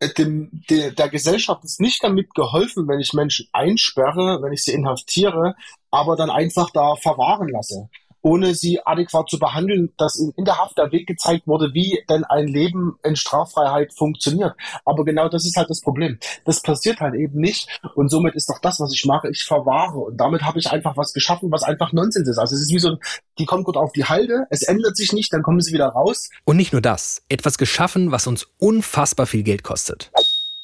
dem, 0.00 0.62
der, 0.70 0.92
der 0.92 1.08
Gesellschaft 1.08 1.64
ist 1.64 1.80
nicht 1.80 2.02
damit 2.04 2.34
geholfen, 2.34 2.86
wenn 2.88 3.00
ich 3.00 3.12
Menschen 3.12 3.48
einsperre, 3.52 4.40
wenn 4.42 4.52
ich 4.52 4.64
sie 4.64 4.72
inhaftiere, 4.72 5.56
aber 5.90 6.16
dann 6.16 6.30
einfach 6.30 6.70
da 6.70 6.94
verwahren 6.96 7.48
lasse 7.48 7.88
ohne 8.22 8.54
sie 8.54 8.80
adäquat 8.84 9.28
zu 9.28 9.38
behandeln, 9.38 9.92
dass 9.96 10.18
in, 10.18 10.32
in 10.36 10.44
der 10.44 10.58
Haft 10.58 10.78
der 10.78 10.92
Weg 10.92 11.06
gezeigt 11.06 11.46
wurde, 11.46 11.74
wie 11.74 12.02
denn 12.08 12.24
ein 12.24 12.46
Leben 12.46 12.98
in 13.02 13.16
Straffreiheit 13.16 13.92
funktioniert. 13.94 14.54
Aber 14.84 15.04
genau 15.04 15.28
das 15.28 15.46
ist 15.46 15.56
halt 15.56 15.70
das 15.70 15.80
Problem. 15.80 16.18
Das 16.44 16.62
passiert 16.62 17.00
halt 17.00 17.14
eben 17.14 17.40
nicht 17.40 17.80
und 17.94 18.10
somit 18.10 18.34
ist 18.34 18.48
doch 18.48 18.58
das, 18.60 18.80
was 18.80 18.92
ich 18.92 19.04
mache, 19.04 19.30
ich 19.30 19.44
verwahre 19.44 19.98
und 19.98 20.16
damit 20.16 20.42
habe 20.42 20.58
ich 20.58 20.70
einfach 20.70 20.96
was 20.96 21.12
geschaffen, 21.12 21.50
was 21.50 21.62
einfach 21.62 21.92
Nonsens 21.92 22.28
ist. 22.28 22.38
Also 22.38 22.54
es 22.54 22.62
ist 22.62 22.72
wie 22.72 22.78
so, 22.78 22.96
die 23.38 23.46
kommen 23.46 23.64
gut 23.64 23.76
auf 23.76 23.92
die 23.92 24.04
Halde, 24.04 24.46
es 24.50 24.62
ändert 24.62 24.96
sich 24.96 25.12
nicht, 25.12 25.32
dann 25.32 25.42
kommen 25.42 25.60
sie 25.60 25.72
wieder 25.72 25.88
raus. 25.88 26.30
Und 26.44 26.56
nicht 26.56 26.72
nur 26.72 26.82
das, 26.82 27.22
etwas 27.28 27.58
geschaffen, 27.58 28.10
was 28.10 28.26
uns 28.26 28.46
unfassbar 28.58 29.26
viel 29.26 29.42
Geld 29.42 29.62
kostet. 29.62 30.10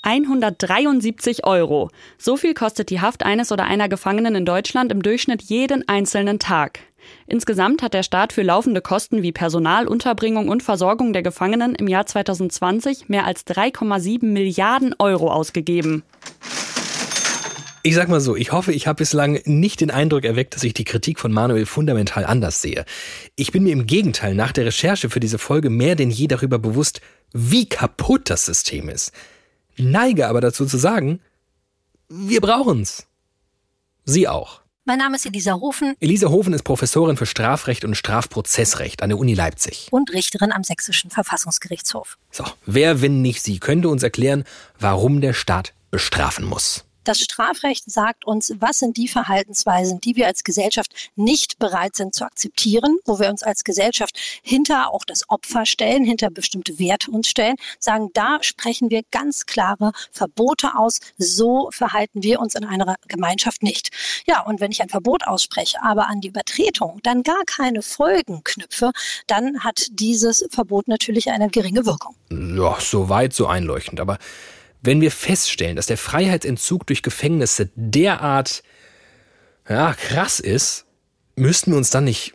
173 0.04 1.44
Euro. 1.44 1.90
So 2.18 2.36
viel 2.36 2.52
kostet 2.52 2.90
die 2.90 3.00
Haft 3.00 3.24
eines 3.24 3.50
oder 3.52 3.64
einer 3.64 3.88
Gefangenen 3.88 4.34
in 4.34 4.44
Deutschland 4.44 4.92
im 4.92 5.02
Durchschnitt 5.02 5.42
jeden 5.42 5.88
einzelnen 5.88 6.38
Tag. 6.38 6.80
Insgesamt 7.26 7.82
hat 7.82 7.94
der 7.94 8.02
Staat 8.02 8.32
für 8.32 8.42
laufende 8.42 8.80
Kosten 8.80 9.22
wie 9.22 9.32
Personal, 9.32 9.86
Unterbringung 9.86 10.48
und 10.48 10.62
Versorgung 10.62 11.12
der 11.12 11.22
Gefangenen 11.22 11.74
im 11.74 11.88
Jahr 11.88 12.06
2020 12.06 13.08
mehr 13.08 13.24
als 13.26 13.46
3,7 13.46 14.24
Milliarden 14.24 14.94
Euro 14.98 15.30
ausgegeben. 15.30 16.02
Ich 17.86 17.94
sag 17.94 18.08
mal 18.08 18.20
so, 18.20 18.34
ich 18.34 18.50
hoffe, 18.50 18.72
ich 18.72 18.86
habe 18.86 18.96
bislang 18.96 19.40
nicht 19.44 19.82
den 19.82 19.90
Eindruck 19.90 20.24
erweckt, 20.24 20.54
dass 20.54 20.64
ich 20.64 20.72
die 20.72 20.84
Kritik 20.84 21.20
von 21.20 21.32
Manuel 21.32 21.66
fundamental 21.66 22.24
anders 22.24 22.62
sehe. 22.62 22.86
Ich 23.36 23.52
bin 23.52 23.64
mir 23.64 23.74
im 23.74 23.86
Gegenteil 23.86 24.34
nach 24.34 24.52
der 24.52 24.64
Recherche 24.64 25.10
für 25.10 25.20
diese 25.20 25.36
Folge 25.36 25.68
mehr 25.68 25.94
denn 25.94 26.10
je 26.10 26.26
darüber 26.26 26.58
bewusst, 26.58 27.02
wie 27.34 27.68
kaputt 27.68 28.30
das 28.30 28.46
System 28.46 28.88
ist. 28.88 29.12
Neige 29.76 30.28
aber 30.28 30.40
dazu 30.40 30.64
zu 30.64 30.78
sagen, 30.78 31.20
wir 32.08 32.40
brauchen's. 32.40 33.06
Sie 34.06 34.28
auch. 34.28 34.63
Mein 34.86 34.98
Name 34.98 35.16
ist 35.16 35.24
Elisa 35.24 35.54
Hofen. 35.54 35.94
Elisa 35.98 36.28
Hofen 36.28 36.52
ist 36.52 36.62
Professorin 36.62 37.16
für 37.16 37.24
Strafrecht 37.24 37.86
und 37.86 37.94
Strafprozessrecht 37.94 39.02
an 39.02 39.08
der 39.08 39.18
Uni 39.18 39.32
Leipzig. 39.32 39.88
Und 39.90 40.12
Richterin 40.12 40.52
am 40.52 40.62
Sächsischen 40.62 41.10
Verfassungsgerichtshof. 41.10 42.18
So, 42.30 42.44
wer, 42.66 43.00
wenn 43.00 43.22
nicht 43.22 43.40
Sie, 43.42 43.60
könnte 43.60 43.88
uns 43.88 44.02
erklären, 44.02 44.44
warum 44.78 45.22
der 45.22 45.32
Staat 45.32 45.72
bestrafen 45.90 46.44
muss? 46.44 46.84
Das 47.04 47.20
Strafrecht 47.20 47.90
sagt 47.90 48.24
uns, 48.24 48.54
was 48.58 48.78
sind 48.78 48.96
die 48.96 49.08
Verhaltensweisen, 49.08 50.00
die 50.00 50.16
wir 50.16 50.26
als 50.26 50.42
Gesellschaft 50.42 51.10
nicht 51.16 51.58
bereit 51.58 51.96
sind 51.96 52.14
zu 52.14 52.24
akzeptieren, 52.24 52.98
wo 53.04 53.18
wir 53.18 53.28
uns 53.28 53.42
als 53.42 53.62
Gesellschaft 53.62 54.18
hinter 54.42 54.90
auch 54.90 55.04
das 55.04 55.28
Opfer 55.28 55.66
stellen, 55.66 56.04
hinter 56.04 56.30
bestimmte 56.30 56.78
Werte 56.78 57.10
uns 57.10 57.28
stellen, 57.28 57.56
sagen, 57.78 58.10
da 58.14 58.38
sprechen 58.40 58.90
wir 58.90 59.02
ganz 59.10 59.44
klare 59.44 59.92
Verbote 60.12 60.76
aus. 60.76 61.00
So 61.18 61.68
verhalten 61.72 62.22
wir 62.22 62.40
uns 62.40 62.54
in 62.54 62.64
einer 62.64 62.96
Gemeinschaft 63.06 63.62
nicht. 63.62 63.90
Ja, 64.26 64.40
und 64.40 64.60
wenn 64.60 64.70
ich 64.70 64.80
ein 64.80 64.88
Verbot 64.88 65.26
ausspreche, 65.26 65.82
aber 65.82 66.08
an 66.08 66.22
die 66.22 66.28
Übertretung 66.28 67.00
dann 67.02 67.22
gar 67.22 67.44
keine 67.44 67.82
Folgen 67.82 68.42
knüpfe, 68.44 68.92
dann 69.26 69.62
hat 69.62 69.88
dieses 69.90 70.46
Verbot 70.50 70.88
natürlich 70.88 71.30
eine 71.30 71.50
geringe 71.50 71.84
Wirkung. 71.84 72.14
Ja, 72.30 72.78
so 72.80 73.10
weit, 73.10 73.34
so 73.34 73.46
einleuchtend. 73.46 74.00
Aber 74.00 74.18
wenn 74.84 75.00
wir 75.00 75.10
feststellen, 75.10 75.76
dass 75.76 75.86
der 75.86 75.96
Freiheitsentzug 75.96 76.86
durch 76.86 77.02
Gefängnisse 77.02 77.70
derart 77.74 78.62
ja, 79.68 79.94
krass 79.94 80.40
ist, 80.40 80.84
müssten 81.36 81.70
wir 81.72 81.78
uns 81.78 81.90
dann 81.90 82.04
nicht 82.04 82.34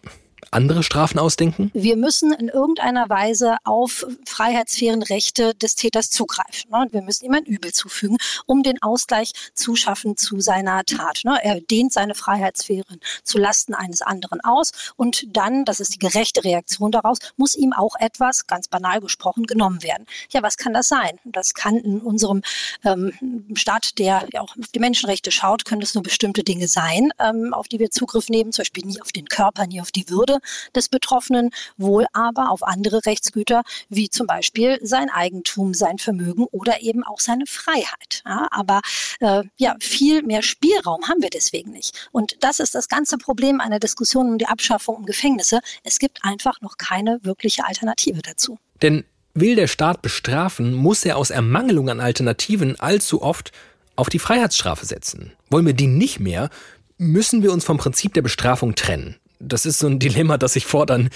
andere 0.51 0.83
Strafen 0.83 1.19
ausdenken? 1.19 1.71
Wir 1.73 1.95
müssen 1.95 2.31
in 2.33 2.47
irgendeiner 2.47 3.09
Weise 3.09 3.57
auf 3.63 4.05
Freiheitssphärenrechte 4.25 5.53
des 5.55 5.75
Täters 5.75 6.09
zugreifen. 6.09 6.71
Ne? 6.71 6.87
Wir 6.91 7.01
müssen 7.01 7.25
ihm 7.25 7.33
ein 7.33 7.45
Übel 7.45 7.71
zufügen, 7.71 8.17
um 8.45 8.63
den 8.63 8.81
Ausgleich 8.81 9.33
zu 9.53 9.75
schaffen 9.75 10.17
zu 10.17 10.39
seiner 10.39 10.83
Tat. 10.85 11.21
Ne? 11.23 11.37
Er 11.41 11.61
dehnt 11.61 11.93
seine 11.93 12.15
Freiheitssphären 12.15 12.99
zu 13.23 13.37
Lasten 13.37 13.73
eines 13.73 14.01
anderen 14.01 14.41
aus 14.41 14.71
und 14.95 15.25
dann, 15.35 15.65
das 15.65 15.79
ist 15.79 15.93
die 15.93 15.99
gerechte 15.99 16.43
Reaktion 16.43 16.91
daraus, 16.91 17.19
muss 17.37 17.55
ihm 17.55 17.73
auch 17.73 17.95
etwas, 17.99 18.47
ganz 18.47 18.67
banal 18.67 19.01
gesprochen, 19.01 19.45
genommen 19.45 19.83
werden. 19.83 20.05
Ja, 20.31 20.41
was 20.41 20.57
kann 20.57 20.73
das 20.73 20.87
sein? 20.87 21.19
Das 21.25 21.53
kann 21.53 21.77
in 21.77 22.01
unserem 22.01 22.41
ähm, 22.83 23.13
Staat, 23.53 23.99
der 23.99 24.27
ja 24.33 24.41
auch 24.41 24.55
auf 24.57 24.67
die 24.73 24.79
Menschenrechte 24.79 25.31
schaut, 25.31 25.65
können 25.65 25.81
das 25.81 25.93
nur 25.93 26.03
bestimmte 26.03 26.43
Dinge 26.43 26.67
sein, 26.67 27.11
ähm, 27.19 27.53
auf 27.53 27.67
die 27.67 27.79
wir 27.79 27.91
Zugriff 27.91 28.29
nehmen, 28.29 28.51
zum 28.51 28.63
Beispiel 28.63 28.85
nie 28.85 29.01
auf 29.01 29.11
den 29.11 29.27
Körper, 29.27 29.67
nie 29.67 29.81
auf 29.81 29.91
die 29.91 30.09
Würde 30.09 30.38
des 30.75 30.89
Betroffenen, 30.89 31.51
wohl 31.77 32.05
aber 32.13 32.51
auf 32.51 32.63
andere 32.63 33.05
Rechtsgüter, 33.05 33.63
wie 33.89 34.09
zum 34.09 34.27
Beispiel 34.27 34.79
sein 34.81 35.09
Eigentum, 35.09 35.73
sein 35.73 35.97
Vermögen 35.97 36.45
oder 36.51 36.81
eben 36.81 37.03
auch 37.03 37.19
seine 37.19 37.45
Freiheit. 37.45 38.23
Ja, 38.25 38.47
aber 38.51 38.81
äh, 39.19 39.43
ja, 39.57 39.75
viel 39.79 40.23
mehr 40.23 40.41
Spielraum 40.41 41.07
haben 41.07 41.21
wir 41.21 41.29
deswegen 41.29 41.71
nicht. 41.71 42.09
Und 42.11 42.37
das 42.41 42.59
ist 42.59 42.75
das 42.75 42.87
ganze 42.87 43.17
Problem 43.17 43.61
einer 43.61 43.79
Diskussion 43.79 44.29
um 44.29 44.37
die 44.37 44.47
Abschaffung 44.47 44.97
im 44.97 45.05
Gefängnisse. 45.05 45.59
Es 45.83 45.99
gibt 45.99 46.23
einfach 46.23 46.61
noch 46.61 46.77
keine 46.77 47.19
wirkliche 47.23 47.65
Alternative 47.65 48.21
dazu. 48.21 48.57
Denn 48.81 49.03
will 49.33 49.55
der 49.55 49.67
Staat 49.67 50.01
bestrafen, 50.01 50.73
muss 50.73 51.05
er 51.05 51.17
aus 51.17 51.29
Ermangelung 51.29 51.89
an 51.89 51.99
Alternativen 51.99 52.79
allzu 52.79 53.21
oft 53.21 53.51
auf 53.95 54.09
die 54.09 54.19
Freiheitsstrafe 54.19 54.85
setzen. 54.85 55.33
Wollen 55.49 55.65
wir 55.65 55.73
die 55.73 55.87
nicht 55.87 56.19
mehr, 56.19 56.49
müssen 56.97 57.43
wir 57.43 57.51
uns 57.51 57.65
vom 57.65 57.77
Prinzip 57.77 58.13
der 58.13 58.21
Bestrafung 58.21 58.75
trennen. 58.75 59.15
Das 59.39 59.65
ist 59.65 59.79
so 59.79 59.87
ein 59.87 59.99
Dilemma, 59.99 60.37
das 60.37 60.53
sich 60.53 60.65
fortan 60.65 61.09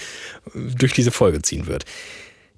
durch 0.54 0.92
diese 0.92 1.10
Folge 1.10 1.42
ziehen 1.42 1.66
wird. 1.66 1.84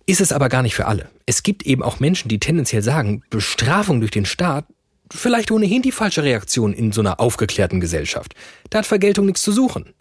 Ist 0.06 0.20
es 0.20 0.32
aber 0.32 0.49
gar 0.49 0.62
nicht 0.62 0.76
für 0.76 0.87
alle. 0.87 1.11
Es 1.26 1.42
gibt 1.42 1.64
eben 1.64 1.82
auch 1.82 1.99
Menschen, 1.99 2.28
die 2.28 2.38
tendenziell 2.38 2.82
sagen, 2.82 3.23
Bestrafung 3.30 4.00
durch 4.00 4.12
den 4.12 4.26
Staat 4.26 4.66
vielleicht 5.12 5.50
ohnehin 5.50 5.82
die 5.82 5.92
falsche 5.92 6.23
Reaktion 6.23 6.73
in 6.73 6.92
so 6.92 7.00
einer 7.00 7.20
aufgeklärten 7.20 7.80
Gesellschaft. 7.80 8.35
Da 8.70 8.78
hat 8.78 8.87
Vergeltung 8.87 9.26
nichts 9.26 9.42
zu 9.42 9.52
suchen. 9.52 9.92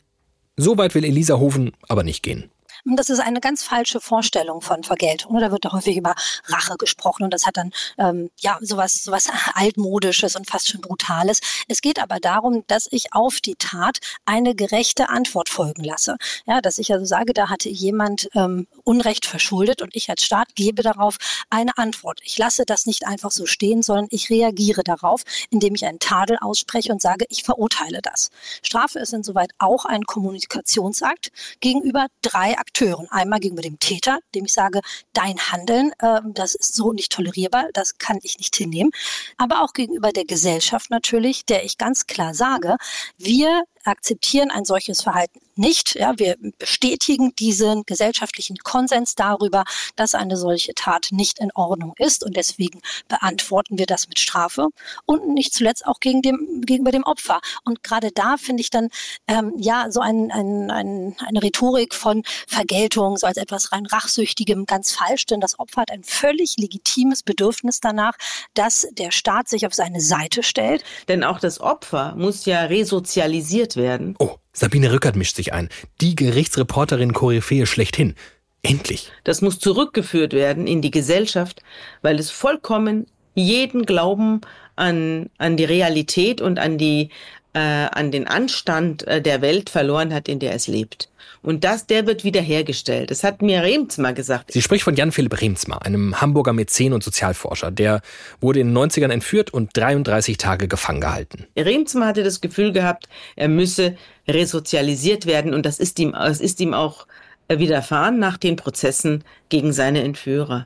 So 0.58 0.78
weit 0.78 0.96
will 0.96 1.04
Elisa 1.04 1.38
Hofen 1.38 1.72
aber 1.88 2.04
nicht 2.04 2.24
gehen. 2.24 2.50
Und 2.88 2.98
das 2.98 3.10
ist 3.10 3.20
eine 3.20 3.42
ganz 3.42 3.64
falsche 3.64 4.00
Vorstellung 4.00 4.62
von 4.62 4.84
Vergeltung. 4.84 5.40
Da 5.40 5.52
wird 5.52 5.66
häufig 5.72 5.98
über 5.98 6.14
Rache 6.46 6.76
gesprochen 6.78 7.24
und 7.24 7.34
das 7.34 7.48
hat 7.48 7.58
dann 7.58 7.72
ähm, 7.98 8.30
ja 8.40 8.60
sowas, 8.62 9.04
sowas 9.04 9.28
altmodisches 9.56 10.36
und 10.36 10.48
fast 10.48 10.70
schon 10.70 10.82
brutales. 10.82 11.40
Es 11.68 11.82
geht 11.82 12.00
aber 12.00 12.20
darum, 12.20 12.64
dass 12.68 12.88
ich 12.92 13.12
auf 13.14 13.40
die 13.40 13.56
Tat 13.56 13.98
eine 14.26 14.54
gerechte 14.54 15.10
Antwort 15.10 15.50
folgen 15.50 15.84
lasse. 15.84 16.18
Ja, 16.46 16.62
dass 16.62 16.78
ich 16.78 16.94
also 16.94 17.06
sage, 17.06 17.34
da 17.34 17.50
hatte 17.50 17.70
jemand 17.70 18.30
ähm, 18.36 18.68
Unrecht 18.84 19.26
verschuldet 19.26 19.82
und 19.82 19.96
ich 19.96 20.12
als 20.12 20.24
Staat 20.24 20.54
gebe 20.54 20.84
darauf 20.84 21.18
eine 21.50 21.76
Antwort. 21.80 22.20
Ich 22.24 22.38
lasse 22.38 22.66
das 22.68 22.86
nicht 22.86 23.08
einfach 23.08 23.32
so 23.32 23.48
stehen, 23.48 23.82
sondern 23.82 24.08
ich 24.12 24.30
reagiere 24.30 24.84
darauf, 24.84 25.24
indem 25.50 25.74
ich 25.74 25.86
einen 25.86 25.98
Tadel 25.98 26.38
ausspreche 26.40 26.92
und 26.92 27.02
sage, 27.02 27.26
ich 27.30 27.42
verurteile 27.42 28.02
das. 28.04 28.30
Strafe 28.62 29.00
ist 29.00 29.12
insoweit 29.12 29.50
auch 29.58 29.86
ein 29.86 30.04
Kommunikationsakt 30.04 31.32
gegenüber 31.62 32.08
drei 32.22 32.56
Aktionen 32.56 32.75
Akteuren. 32.76 33.08
Einmal 33.10 33.40
gegenüber 33.40 33.62
dem 33.62 33.80
Täter, 33.80 34.20
dem 34.34 34.44
ich 34.44 34.54
sage, 34.54 34.82
dein 35.14 35.38
Handeln, 35.40 35.94
äh, 36.00 36.20
das 36.26 36.56
ist 36.56 36.76
so 36.76 36.92
nicht 36.92 37.10
tolerierbar, 37.10 37.70
das 37.72 37.98
kann 38.00 38.20
ich 38.22 38.38
nicht 38.38 38.54
hinnehmen. 38.54 38.92
Aber 39.38 39.64
auch 39.64 39.72
gegenüber 39.72 40.12
der 40.12 40.26
Gesellschaft 40.26 40.90
natürlich, 40.90 41.46
der 41.46 41.64
ich 41.64 41.78
ganz 41.78 42.06
klar 42.06 42.34
sage, 42.34 42.76
wir 43.18 43.64
akzeptieren 43.86 44.52
ein 44.52 44.66
solches 44.66 45.02
Verhalten 45.02 45.40
nicht. 45.58 45.96
Ja, 45.96 46.14
wir 46.18 46.36
bestätigen 46.60 47.34
diesen 47.36 47.84
gesellschaftlichen 47.86 48.58
Konsens 48.58 49.16
darüber, 49.16 49.64
dass 49.96 50.16
eine 50.16 50.38
solche 50.38 50.74
Tat 50.74 51.08
nicht 51.12 51.40
in 51.40 51.52
Ordnung 51.54 51.94
ist 51.98 52.24
und 52.24 52.36
deswegen 52.36 52.82
beantworten 53.08 53.78
wir 53.78 53.86
das 53.86 54.08
mit 54.08 54.20
Strafe 54.20 54.68
und 55.06 55.28
nicht 55.30 55.54
zuletzt 55.54 55.86
auch 55.86 56.00
gegen 56.00 56.22
dem, 56.22 56.62
gegenüber 56.66 56.92
dem 56.92 57.04
Opfer. 57.04 57.40
Und 57.64 57.84
gerade 57.84 58.12
da 58.12 58.38
finde 58.38 58.62
ich 58.62 58.70
dann 58.70 58.90
ähm, 59.28 59.54
ja 59.58 59.88
so 59.90 60.02
ein, 60.02 60.32
ein, 60.32 60.72
ein, 60.72 61.16
eine 61.26 61.42
Rhetorik 61.42 61.94
von 61.94 62.24
Vergeltung, 62.48 63.18
so 63.18 63.28
als 63.28 63.38
etwas 63.38 63.72
rein 63.72 63.86
rachsüchtigem, 63.86 64.66
ganz 64.66 64.92
falsch, 64.92 65.26
denn 65.26 65.40
das 65.40 65.60
Opfer 65.60 65.82
hat 65.82 65.92
ein 65.92 66.04
völlig 66.04 66.58
legitimes 66.58 67.24
Bedürfnis 67.24 67.80
danach, 67.80 68.14
dass 68.54 68.88
der 68.92 69.12
Staat 69.12 69.48
sich 69.48 69.66
auf 69.66 69.74
seine 69.74 70.02
Seite 70.02 70.44
stellt. 70.44 70.84
Denn 71.08 71.24
auch 71.24 71.40
das 71.40 71.62
Opfer 71.62 72.16
muss 72.18 72.46
ja 72.46 72.64
resozialisiert 72.64 73.75
werden. 73.76 74.16
Oh, 74.20 74.36
Sabine 74.54 74.92
Rückert 74.92 75.16
mischt 75.16 75.36
sich 75.36 75.54
ein. 75.54 75.70
Die 76.02 76.16
Gerichtsreporterin 76.16 77.14
Koryphäe 77.14 77.66
schlechthin. 77.66 78.16
Endlich. 78.62 79.12
Das 79.24 79.42
muss 79.42 79.60
zurückgeführt 79.60 80.34
werden 80.34 80.66
in 80.66 80.82
die 80.82 80.92
Gesellschaft, 80.92 81.62
weil 82.02 82.20
es 82.20 82.32
vollkommen 82.32 83.06
jeden 83.36 83.86
Glauben 83.86 84.42
an, 84.76 85.30
an 85.38 85.58
die 85.58 85.66
Realität 85.66 86.42
und 86.42 86.58
an 86.58 86.78
die, 86.78 87.10
äh, 87.54 87.60
an 87.60 88.12
den 88.12 88.28
Anstand 88.28 89.06
äh, 89.08 89.22
der 89.22 89.42
Welt 89.42 89.70
verloren 89.70 90.14
hat, 90.14 90.28
in 90.28 90.40
der 90.40 90.54
es 90.54 90.68
lebt. 90.68 91.10
Und 91.46 91.64
das, 91.64 91.86
der 91.86 92.08
wird 92.08 92.24
wiederhergestellt. 92.24 93.12
Das 93.12 93.24
hat 93.24 93.44
mir 93.44 93.62
Remzma 93.62 94.14
gesagt. 94.14 94.52
Sie 94.52 94.64
spricht 94.64 94.84
von 94.84 94.96
Jan-Philipp 94.96 95.42
Remzma, 95.42 95.78
einem 95.78 96.20
Hamburger 96.20 96.54
Mäzen 96.54 96.92
und 96.92 97.04
Sozialforscher. 97.04 97.70
Der 97.70 98.02
wurde 98.42 98.62
in 98.62 98.74
den 98.74 98.78
90ern 98.78 99.12
entführt 99.12 99.54
und 99.54 99.70
33 99.78 100.38
Tage 100.38 100.68
gefangen 100.68 101.02
gehalten. 101.02 101.46
Remzma 101.56 102.08
hatte 102.08 102.24
das 102.24 102.42
Gefühl 102.42 102.72
gehabt, 102.72 103.08
er 103.36 103.48
müsse 103.48 103.96
resozialisiert 104.28 105.28
werden. 105.28 105.54
Und 105.54 105.68
das 105.68 105.78
ist 105.78 106.00
ihm, 106.00 106.14
das 106.14 106.42
ist 106.42 106.60
ihm 106.62 106.74
auch 106.74 107.06
widerfahren 107.48 108.18
nach 108.18 108.38
den 108.38 108.56
Prozessen 108.56 109.24
gegen 109.50 109.72
seine 109.72 110.02
Entführer. 110.02 110.66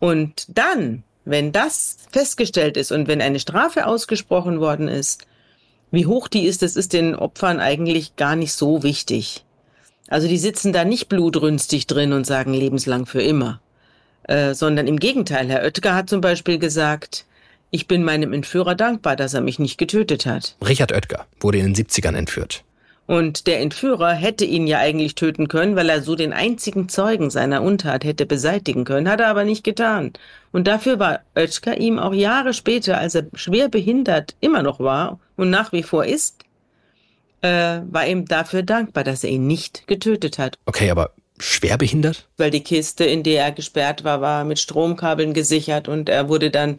Und 0.00 0.46
dann, 0.48 1.04
wenn 1.26 1.52
das 1.52 1.96
festgestellt 2.10 2.76
ist 2.76 2.90
und 2.90 3.06
wenn 3.06 3.22
eine 3.22 3.38
Strafe 3.38 3.86
ausgesprochen 3.86 4.58
worden 4.58 4.88
ist, 4.88 5.28
wie 5.92 6.06
hoch 6.06 6.26
die 6.26 6.46
ist, 6.46 6.62
das 6.62 6.74
ist 6.74 6.92
den 6.92 7.14
Opfern 7.14 7.60
eigentlich 7.60 8.16
gar 8.16 8.34
nicht 8.34 8.52
so 8.52 8.82
wichtig. 8.82 9.44
Also 10.08 10.26
die 10.26 10.38
sitzen 10.38 10.72
da 10.72 10.84
nicht 10.84 11.08
blutrünstig 11.08 11.86
drin 11.86 12.12
und 12.12 12.26
sagen 12.26 12.54
lebenslang 12.54 13.06
für 13.06 13.22
immer, 13.22 13.60
äh, 14.24 14.54
sondern 14.54 14.86
im 14.86 14.98
Gegenteil. 14.98 15.48
Herr 15.48 15.62
Oetker 15.62 15.94
hat 15.94 16.08
zum 16.08 16.20
Beispiel 16.20 16.58
gesagt, 16.58 17.26
ich 17.70 17.86
bin 17.86 18.02
meinem 18.02 18.32
Entführer 18.32 18.74
dankbar, 18.74 19.16
dass 19.16 19.34
er 19.34 19.42
mich 19.42 19.58
nicht 19.58 19.76
getötet 19.76 20.24
hat. 20.24 20.56
Richard 20.66 20.92
Oetker 20.92 21.26
wurde 21.40 21.58
in 21.58 21.72
den 21.72 21.86
70ern 21.86 22.16
entführt. 22.16 22.64
Und 23.06 23.46
der 23.46 23.60
Entführer 23.60 24.12
hätte 24.12 24.44
ihn 24.44 24.66
ja 24.66 24.80
eigentlich 24.80 25.14
töten 25.14 25.48
können, 25.48 25.76
weil 25.76 25.88
er 25.88 26.02
so 26.02 26.14
den 26.14 26.34
einzigen 26.34 26.90
Zeugen 26.90 27.30
seiner 27.30 27.62
Untat 27.62 28.04
hätte 28.04 28.26
beseitigen 28.26 28.84
können, 28.84 29.08
hat 29.08 29.20
er 29.20 29.28
aber 29.28 29.44
nicht 29.44 29.64
getan. 29.64 30.12
Und 30.52 30.66
dafür 30.66 30.98
war 30.98 31.20
Oetker 31.34 31.78
ihm 31.78 31.98
auch 31.98 32.12
Jahre 32.12 32.52
später, 32.52 32.98
als 32.98 33.14
er 33.14 33.26
schwer 33.32 33.70
behindert 33.70 34.34
immer 34.40 34.62
noch 34.62 34.78
war 34.78 35.20
und 35.36 35.48
nach 35.48 35.72
wie 35.72 35.82
vor 35.82 36.04
ist, 36.04 36.44
äh, 37.42 37.80
war 37.90 38.06
ihm 38.06 38.26
dafür 38.26 38.62
dankbar, 38.62 39.04
dass 39.04 39.24
er 39.24 39.30
ihn 39.30 39.46
nicht 39.46 39.86
getötet 39.86 40.38
hat. 40.38 40.56
Okay, 40.66 40.90
aber 40.90 41.12
schwer 41.38 41.78
behindert? 41.78 42.26
Weil 42.36 42.50
die 42.50 42.62
Kiste, 42.62 43.04
in 43.04 43.22
der 43.22 43.44
er 43.44 43.52
gesperrt 43.52 44.04
war, 44.04 44.20
war 44.20 44.44
mit 44.44 44.58
Stromkabeln 44.58 45.34
gesichert 45.34 45.88
und 45.88 46.08
er 46.08 46.28
wurde 46.28 46.50
dann 46.50 46.78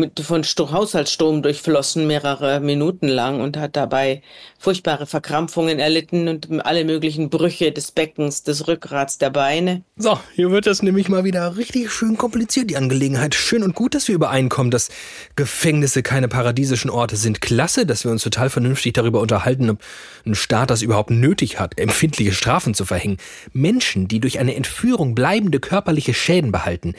mit, 0.00 0.18
von 0.20 0.42
Sto 0.42 0.72
Haushaltsstrom 0.72 1.42
durchflossen 1.42 2.06
mehrere 2.06 2.60
Minuten 2.60 3.06
lang 3.06 3.40
und 3.40 3.56
hat 3.56 3.76
dabei 3.76 4.22
furchtbare 4.58 5.06
Verkrampfungen 5.06 5.78
erlitten 5.78 6.28
und 6.28 6.64
alle 6.64 6.84
möglichen 6.84 7.30
Brüche 7.30 7.70
des 7.70 7.92
Beckens, 7.92 8.42
des 8.42 8.66
Rückgrats, 8.66 9.18
der 9.18 9.30
Beine. 9.30 9.82
So, 9.96 10.18
hier 10.34 10.50
wird 10.50 10.66
das 10.66 10.82
nämlich 10.82 11.08
mal 11.08 11.24
wieder 11.24 11.56
richtig 11.56 11.92
schön 11.92 12.16
kompliziert, 12.16 12.70
die 12.70 12.76
Angelegenheit. 12.76 13.34
Schön 13.34 13.62
und 13.62 13.74
gut, 13.74 13.94
dass 13.94 14.08
wir 14.08 14.14
übereinkommen, 14.14 14.70
dass 14.70 14.88
Gefängnisse 15.36 16.02
keine 16.02 16.28
paradiesischen 16.28 16.90
Orte 16.90 17.16
sind. 17.16 17.40
Klasse, 17.40 17.86
dass 17.86 18.04
wir 18.04 18.10
uns 18.10 18.22
total 18.22 18.50
vernünftig 18.50 18.94
darüber 18.94 19.20
unterhalten, 19.20 19.70
ob 19.70 19.78
ein 20.26 20.34
Staat 20.34 20.70
das 20.70 20.82
überhaupt 20.82 21.10
nötig 21.10 21.60
hat, 21.60 21.78
empfindliche 21.78 22.32
Strafen 22.32 22.74
zu 22.74 22.84
verhängen. 22.84 23.18
Menschen, 23.52 24.08
die 24.08 24.20
durch 24.20 24.38
eine 24.38 24.54
Entführung 24.56 25.14
bleibende 25.14 25.60
körperliche 25.60 26.14
Schäden 26.14 26.50
behalten, 26.50 26.94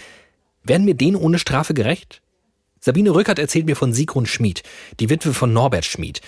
werden 0.64 0.88
wir 0.88 0.94
denen 0.94 1.16
ohne 1.16 1.40
Strafe 1.40 1.74
gerecht? 1.74 2.22
Sabine 2.84 3.14
Rückert 3.14 3.38
erzählt 3.38 3.68
mir 3.68 3.76
von 3.76 3.94
Sigrun 3.94 4.26
Schmid, 4.26 4.64
die 5.00 5.12
Witwe 5.12 5.36
von 5.36 5.54
Norbert 5.54 5.86
Schmid, 5.86 6.20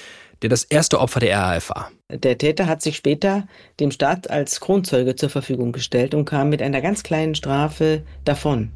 der 0.43 0.51
das 0.51 0.63
erste 0.63 1.00
Opfer 1.00 1.19
der 1.19 1.36
RAF 1.36 1.72
war. 1.72 1.91
Der 2.12 2.38
Täter 2.38 2.67
hat 2.67 2.83
sich 2.83 2.95
später 2.95 3.48
dem 3.79 3.89
Staat 3.89 4.29
als 4.29 4.60
Kronzeuge 4.60 5.15
zur 5.15 5.29
Verfügung 5.29 5.72
gestellt 5.72 6.13
und 6.13 6.25
kam 6.25 6.50
mit 6.50 6.62
einer 6.62 6.81
ganz 6.81 7.01
kleinen 7.01 7.33
Strafe 7.33 8.03
davon. 8.24 8.72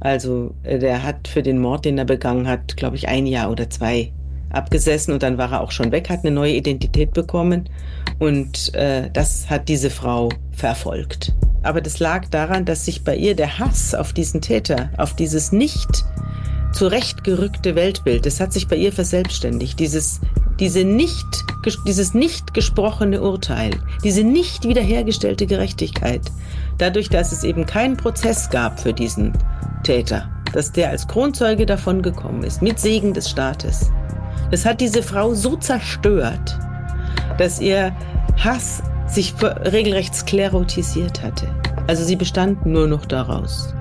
Also 0.00 0.54
äh, 0.64 0.78
der 0.78 1.02
hat 1.02 1.26
für 1.26 1.42
den 1.42 1.60
Mord, 1.60 1.86
den 1.86 1.96
er 1.96 2.04
begangen 2.04 2.46
hat, 2.46 2.76
glaube 2.76 2.96
ich, 2.96 3.08
ein 3.08 3.24
Jahr 3.24 3.50
oder 3.50 3.70
zwei 3.70 4.12
abgesessen 4.50 5.14
und 5.14 5.22
dann 5.22 5.38
war 5.38 5.50
er 5.50 5.62
auch 5.62 5.72
schon 5.72 5.92
weg, 5.92 6.10
hat 6.10 6.26
eine 6.26 6.30
neue 6.30 6.52
Identität 6.52 7.14
bekommen 7.14 7.70
und 8.18 8.74
äh, 8.74 9.08
das 9.10 9.48
hat 9.48 9.70
diese 9.70 9.88
Frau 9.88 10.28
verfolgt. 10.52 11.32
Aber 11.62 11.80
das 11.80 12.00
lag 12.00 12.26
daran, 12.28 12.66
dass 12.66 12.84
sich 12.84 13.02
bei 13.02 13.16
ihr 13.16 13.34
der 13.34 13.58
Hass 13.58 13.94
auf 13.94 14.12
diesen 14.12 14.42
Täter, 14.42 14.90
auf 14.98 15.16
dieses 15.16 15.52
nicht 15.52 16.04
zurechtgerückte 16.74 17.74
Weltbild, 17.74 18.26
das 18.26 18.40
hat 18.40 18.52
sich 18.52 18.68
bei 18.68 18.76
ihr 18.76 18.92
verselbstständigt. 18.92 19.78
Dieses, 19.78 20.20
diese 20.58 20.84
nicht, 20.84 21.26
dieses 21.86 22.14
nicht 22.14 22.52
gesprochene 22.52 23.22
Urteil, 23.22 23.72
diese 24.02 24.24
nicht 24.24 24.68
wiederhergestellte 24.68 25.46
Gerechtigkeit, 25.46 26.22
dadurch, 26.78 27.08
dass 27.08 27.32
es 27.32 27.44
eben 27.44 27.64
keinen 27.64 27.96
Prozess 27.96 28.50
gab 28.50 28.80
für 28.80 28.92
diesen 28.92 29.32
Täter, 29.84 30.28
dass 30.52 30.72
der 30.72 30.90
als 30.90 31.06
Kronzeuge 31.06 31.66
davon 31.66 32.02
gekommen 32.02 32.42
ist, 32.42 32.60
mit 32.60 32.78
Segen 32.78 33.14
des 33.14 33.30
Staates. 33.30 33.90
Das 34.50 34.64
hat 34.66 34.80
diese 34.80 35.02
Frau 35.02 35.34
so 35.34 35.56
zerstört, 35.56 36.58
dass 37.38 37.60
ihr 37.60 37.94
Hass 38.36 38.82
sich 39.06 39.34
regelrecht 39.42 40.14
sklerotisiert 40.14 41.22
hatte. 41.22 41.48
Also 41.86 42.04
sie 42.04 42.16
bestand 42.16 42.66
nur 42.66 42.86
noch 42.86 43.06
daraus. 43.06 43.74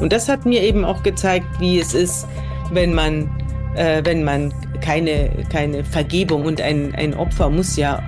Und 0.00 0.12
das 0.12 0.28
hat 0.28 0.44
mir 0.44 0.62
eben 0.62 0.84
auch 0.84 1.02
gezeigt, 1.02 1.46
wie 1.58 1.78
es 1.78 1.94
ist, 1.94 2.26
wenn 2.72 2.94
man, 2.94 3.30
äh, 3.76 4.02
wenn 4.04 4.24
man 4.24 4.52
keine, 4.80 5.30
keine 5.50 5.84
Vergebung 5.84 6.44
und 6.44 6.60
ein, 6.60 6.94
ein 6.94 7.14
Opfer 7.14 7.48
muss 7.50 7.76
ja 7.76 8.02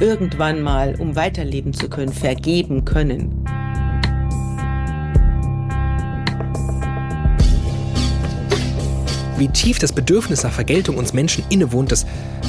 irgendwann 0.00 0.62
mal, 0.62 0.94
um 0.98 1.16
weiterleben 1.16 1.72
zu 1.72 1.88
können, 1.88 2.12
vergeben 2.12 2.84
können. 2.84 3.44
Wie 9.36 9.48
tief 9.48 9.78
das 9.78 9.92
Bedürfnis 9.92 10.42
nach 10.42 10.52
Vergeltung 10.52 10.96
uns 10.96 11.12
Menschen 11.12 11.44
innewohnt, 11.48 11.92
das 11.92 12.06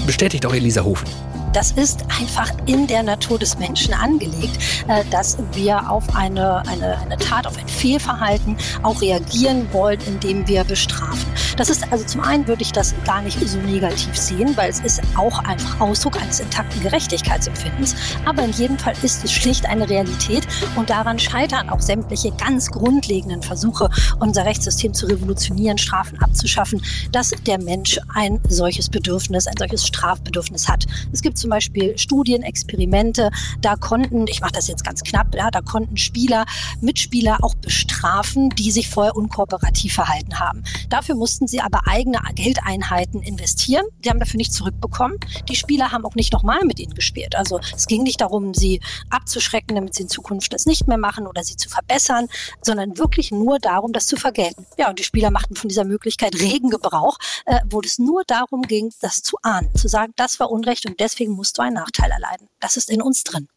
bestätigt 0.07 0.45
auch 0.45 0.53
Elisa 0.53 0.83
Hofen. 0.83 1.07
Das 1.53 1.71
ist 1.71 2.03
einfach 2.19 2.51
in 2.67 2.85
der 2.85 3.01
Natur 3.01 3.39
des 3.39 3.57
Menschen 3.57 3.93
angelegt, 3.93 4.59
äh, 4.87 5.03
dass 5.09 5.37
wir 5.53 5.89
auf 5.89 6.03
eine, 6.15 6.59
eine, 6.67 6.97
eine 6.99 7.17
Tat, 7.17 7.47
auf 7.47 7.57
ein 7.57 7.67
Fehlverhalten 7.67 8.55
auch 8.83 9.01
reagieren 9.01 9.67
wollen, 9.71 9.99
indem 10.05 10.47
wir 10.47 10.63
bestrafen. 10.63 11.25
Das 11.57 11.69
ist 11.69 11.91
also 11.91 12.05
zum 12.05 12.21
einen 12.21 12.47
würde 12.47 12.61
ich 12.61 12.71
das 12.71 12.93
gar 13.03 13.21
nicht 13.21 13.39
so 13.47 13.57
negativ 13.59 14.15
sehen, 14.15 14.55
weil 14.55 14.69
es 14.69 14.79
ist 14.81 15.01
auch 15.17 15.39
einfach 15.39 15.79
Ausdruck 15.79 16.21
eines 16.21 16.39
intakten 16.39 16.83
Gerechtigkeitsempfindens. 16.83 17.95
Aber 18.25 18.43
in 18.43 18.51
jedem 18.51 18.77
Fall 18.77 18.93
ist 19.01 19.23
es 19.23 19.31
schlicht 19.31 19.65
eine 19.65 19.89
Realität 19.89 20.47
und 20.75 20.89
daran 20.89 21.17
scheitern 21.17 21.69
auch 21.69 21.81
sämtliche 21.81 22.31
ganz 22.31 22.69
grundlegenden 22.69 23.41
Versuche, 23.41 23.89
unser 24.19 24.45
Rechtssystem 24.45 24.93
zu 24.93 25.07
revolutionieren, 25.07 25.79
Strafen 25.79 26.19
abzuschaffen, 26.19 26.81
dass 27.11 27.31
der 27.47 27.59
Mensch 27.59 27.99
ein 28.13 28.39
solches 28.47 28.89
Bedürfnis, 28.89 29.47
ein 29.47 29.57
solches 29.57 29.87
Strafbedürfnis 29.87 30.67
hat. 30.67 30.85
Es 31.11 31.21
gibt 31.21 31.38
zum 31.39 31.49
Beispiel 31.49 31.97
Studien, 31.97 32.43
Experimente, 32.43 33.31
da 33.61 33.75
konnten, 33.75 34.27
ich 34.27 34.41
mache 34.41 34.51
das 34.51 34.67
jetzt 34.67 34.83
ganz 34.83 35.03
knapp, 35.03 35.33
ja, 35.35 35.49
da 35.51 35.61
konnten 35.61 35.97
Spieler, 35.97 36.45
Mitspieler 36.81 37.37
auch 37.41 37.55
bestrafen, 37.55 38.49
die 38.49 38.71
sich 38.71 38.89
vorher 38.89 39.15
unkooperativ 39.15 39.93
verhalten 39.93 40.39
haben. 40.39 40.63
Dafür 40.89 41.15
mussten 41.15 41.47
sie 41.47 41.61
aber 41.61 41.87
eigene 41.87 42.19
Geldeinheiten 42.35 43.21
investieren. 43.21 43.85
Die 44.03 44.09
haben 44.09 44.19
dafür 44.19 44.37
nichts 44.37 44.55
zurückbekommen. 44.55 45.17
Die 45.47 45.55
Spieler 45.55 45.91
haben 45.91 46.05
auch 46.05 46.15
nicht 46.15 46.33
nochmal 46.33 46.63
mit 46.65 46.79
ihnen 46.79 46.93
gespielt. 46.93 47.35
Also 47.35 47.59
es 47.75 47.87
ging 47.87 48.03
nicht 48.03 48.21
darum, 48.21 48.53
sie 48.53 48.81
abzuschrecken, 49.09 49.75
damit 49.75 49.95
sie 49.95 50.03
in 50.03 50.09
Zukunft 50.09 50.53
das 50.53 50.65
nicht 50.65 50.87
mehr 50.87 50.97
machen 50.97 51.27
oder 51.27 51.43
sie 51.43 51.55
zu 51.55 51.69
verbessern, 51.69 52.27
sondern 52.61 52.97
wirklich 52.97 53.31
nur 53.31 53.59
darum, 53.59 53.93
das 53.93 54.07
zu 54.07 54.15
vergelten. 54.15 54.65
Ja, 54.77 54.89
und 54.89 54.99
die 54.99 55.03
Spieler 55.03 55.31
machten 55.31 55.55
von 55.55 55.69
dieser 55.69 55.85
Möglichkeit 55.85 56.35
regen 56.35 56.69
Gebrauch, 56.69 57.17
äh, 57.45 57.59
wo 57.69 57.81
es 57.81 57.99
nur 57.99 58.23
darum 58.25 58.63
ging, 58.63 58.91
das 59.01 59.21
zu 59.21 59.37
ahnen, 59.41 59.73
zu 59.75 59.87
sagen, 59.87 60.13
das 60.15 60.39
war 60.39 60.51
Unrecht 60.51 60.85
und 60.85 60.99
deswegen 60.99 61.28
deswegen 61.29 61.35
musst 61.35 61.57
du 61.57 61.61
einen 61.61 61.75
Nachteil 61.75 62.11
erleiden. 62.11 62.47
Das 62.59 62.77
ist 62.77 62.89
in 62.89 63.01
uns 63.01 63.23
drin. 63.23 63.47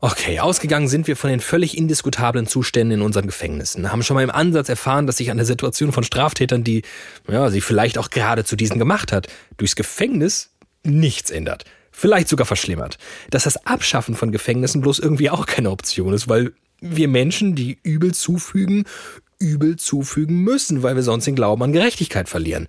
Okay, 0.00 0.40
ausgegangen 0.40 0.88
sind 0.88 1.06
wir 1.06 1.16
von 1.16 1.30
den 1.30 1.40
völlig 1.40 1.76
indiskutablen 1.76 2.46
Zuständen 2.46 2.98
in 2.98 3.02
unseren 3.02 3.26
Gefängnissen, 3.26 3.90
haben 3.90 4.02
schon 4.02 4.14
mal 4.14 4.22
im 4.22 4.30
Ansatz 4.30 4.68
erfahren, 4.68 5.06
dass 5.06 5.16
sich 5.16 5.30
an 5.30 5.38
der 5.38 5.46
Situation 5.46 5.90
von 5.90 6.04
Straftätern, 6.04 6.64
die 6.64 6.82
ja, 7.28 7.48
sie 7.50 7.62
vielleicht 7.62 7.96
auch 7.96 8.10
gerade 8.10 8.44
zu 8.44 8.56
diesen 8.56 8.78
gemacht 8.78 9.10
hat, 9.10 9.28
durchs 9.56 9.74
Gefängnis 9.74 10.50
nichts 10.84 11.30
ändert. 11.30 11.64
Vielleicht 11.92 12.28
sogar 12.28 12.44
verschlimmert. 12.44 12.98
Dass 13.30 13.44
das 13.44 13.64
Abschaffen 13.64 14.14
von 14.14 14.32
Gefängnissen 14.32 14.82
bloß 14.82 14.98
irgendwie 14.98 15.30
auch 15.30 15.46
keine 15.46 15.70
Option 15.70 16.12
ist, 16.12 16.28
weil 16.28 16.52
wir 16.82 17.08
Menschen, 17.08 17.54
die 17.54 17.78
Übel 17.82 18.12
zufügen, 18.12 18.84
Übel 19.38 19.76
zufügen 19.76 20.44
müssen, 20.44 20.82
weil 20.82 20.94
wir 20.94 21.02
sonst 21.02 21.24
den 21.24 21.36
Glauben 21.36 21.62
an 21.62 21.72
Gerechtigkeit 21.72 22.28
verlieren. 22.28 22.68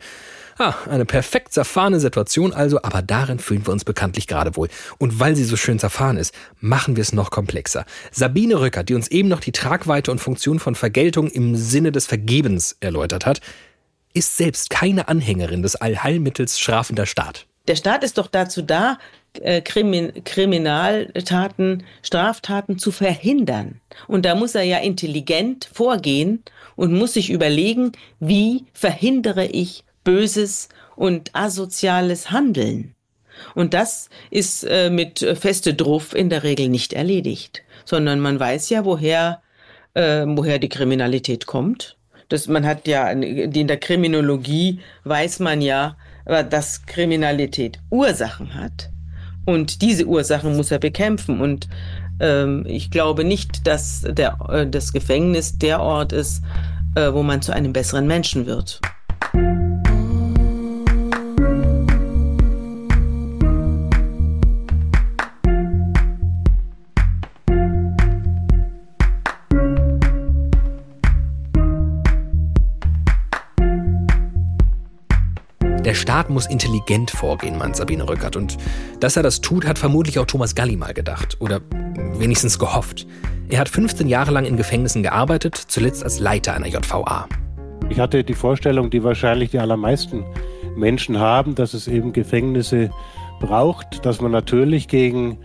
Ah, 0.60 0.74
eine 0.90 1.06
perfekt 1.06 1.54
zerfahrene 1.54 2.00
Situation 2.00 2.52
also, 2.52 2.82
aber 2.82 3.04
darin 3.04 3.38
fühlen 3.38 3.68
wir 3.68 3.74
uns 3.74 3.86
bekanntlich 3.86 4.26
gerade 4.26 4.56
wohl. 4.56 4.70
Und 4.98 5.20
weil 5.20 5.36
sie 5.36 5.44
so 5.44 5.56
schön 5.56 5.78
zerfahren 5.78 6.18
ist, 6.18 6.34
machen 6.60 6.96
wir 6.96 7.02
es 7.02 7.14
noch 7.14 7.30
komplexer. 7.30 7.86
Sabine 8.12 8.60
Rücker, 8.60 8.84
die 8.84 8.96
uns 8.96 9.08
eben 9.08 9.30
noch 9.30 9.40
die 9.40 9.52
Tragweite 9.52 10.10
und 10.10 10.18
Funktion 10.18 10.58
von 10.60 10.74
Vergeltung 10.74 11.30
im 11.30 11.56
Sinne 11.56 11.92
des 11.92 12.08
Vergebens 12.08 12.76
erläutert 12.80 13.28
hat, 13.28 13.40
ist 14.14 14.36
selbst 14.36 14.72
keine 14.72 15.08
Anhängerin 15.10 15.62
des 15.62 15.76
Allheilmittels 15.76 16.60
strafender 16.60 17.06
Staat. 17.06 17.46
Der 17.68 17.76
Staat 17.76 18.04
ist 18.04 18.18
doch 18.18 18.28
dazu 18.28 18.64
da, 18.64 18.98
äh, 19.42 19.62
Krimin 19.62 20.24
Kriminaltaten, 20.24 21.84
Straftaten 22.02 22.80
zu 22.80 22.92
verhindern. 22.92 23.80
Und 24.08 24.26
da 24.26 24.34
muss 24.34 24.56
er 24.56 24.64
ja 24.64 24.80
intelligent 24.80 25.70
vorgehen 25.72 26.44
und 26.76 26.94
muss 26.94 27.14
sich 27.14 27.30
überlegen, 27.30 27.92
wie 28.20 28.66
verhindere 28.74 29.46
ich 29.46 29.84
böses 30.08 30.70
und 30.96 31.36
asoziales 31.36 32.32
Handeln. 32.32 32.96
Und 33.56 33.74
das 33.74 34.10
ist 34.32 34.64
äh, 34.64 34.90
mit 34.90 35.20
feste 35.20 35.74
Druff 35.74 36.16
in 36.16 36.30
der 36.30 36.44
Regel 36.44 36.70
nicht 36.70 36.94
erledigt, 36.94 37.62
sondern 37.84 38.22
man 38.22 38.40
weiß 38.40 38.70
ja, 38.70 38.86
woher, 38.86 39.42
äh, 39.96 40.24
woher 40.26 40.60
die 40.60 40.70
Kriminalität 40.70 41.46
kommt. 41.46 41.98
Das, 42.30 42.48
man 42.48 42.66
hat 42.66 42.88
ja, 42.88 43.10
in 43.10 43.68
der 43.68 43.78
Kriminologie 43.78 44.80
weiß 45.04 45.40
man 45.40 45.62
ja, 45.62 45.98
äh, 46.24 46.46
dass 46.46 46.86
Kriminalität 46.86 47.78
Ursachen 47.90 48.56
hat. 48.56 48.90
Und 49.46 49.82
diese 49.82 50.06
Ursachen 50.06 50.56
muss 50.56 50.72
er 50.72 50.80
bekämpfen. 50.80 51.42
Und 51.42 51.68
ähm, 52.22 52.64
ich 52.66 52.92
glaube 52.92 53.26
nicht, 53.26 53.68
dass 53.68 54.06
der, 54.08 54.38
äh, 54.50 54.66
das 54.66 54.94
Gefängnis 54.94 55.58
der 55.58 55.82
Ort 55.82 56.14
ist, 56.14 56.44
äh, 56.96 57.12
wo 57.12 57.24
man 57.24 57.42
zu 57.42 57.52
einem 57.52 57.74
besseren 57.74 58.08
Menschen 58.08 58.46
wird. 58.46 58.80
Der 75.86 75.94
Staat 75.94 76.30
muss 76.30 76.48
intelligent 76.48 77.12
vorgehen, 77.12 77.58
meint 77.58 77.76
Sabine 77.76 78.08
Rückert. 78.08 78.36
Und 78.36 78.58
dass 79.00 79.16
er 79.16 79.24
das 79.24 79.42
tut, 79.42 79.66
hat 79.66 79.78
vermutlich 79.78 80.20
auch 80.20 80.26
Thomas 80.26 80.56
Galli 80.56 80.76
mal 80.76 80.94
gedacht. 80.94 81.38
Oder 81.40 81.62
wenigstens 82.18 82.60
gehofft. 82.60 83.08
Er 83.50 83.60
hat 83.60 83.70
15 83.70 84.08
Jahre 84.08 84.32
lang 84.32 84.46
in 84.46 84.58
Gefängnissen 84.58 85.04
gearbeitet, 85.04 85.56
zuletzt 85.56 86.04
als 86.04 86.20
Leiter 86.20 86.54
einer 86.54 86.68
JVA. 86.68 87.28
Ich 87.90 88.00
hatte 88.00 88.24
die 88.24 88.34
Vorstellung, 88.34 88.90
die 88.90 89.04
wahrscheinlich 89.04 89.52
die 89.52 89.60
allermeisten 89.60 90.26
Menschen 90.76 91.20
haben, 91.20 91.56
dass 91.56 91.74
es 91.74 91.88
eben 91.88 92.12
Gefängnisse 92.12 92.90
braucht, 93.40 94.06
dass 94.06 94.20
man 94.20 94.32
natürlich 94.32 94.88
gegen 94.88 95.40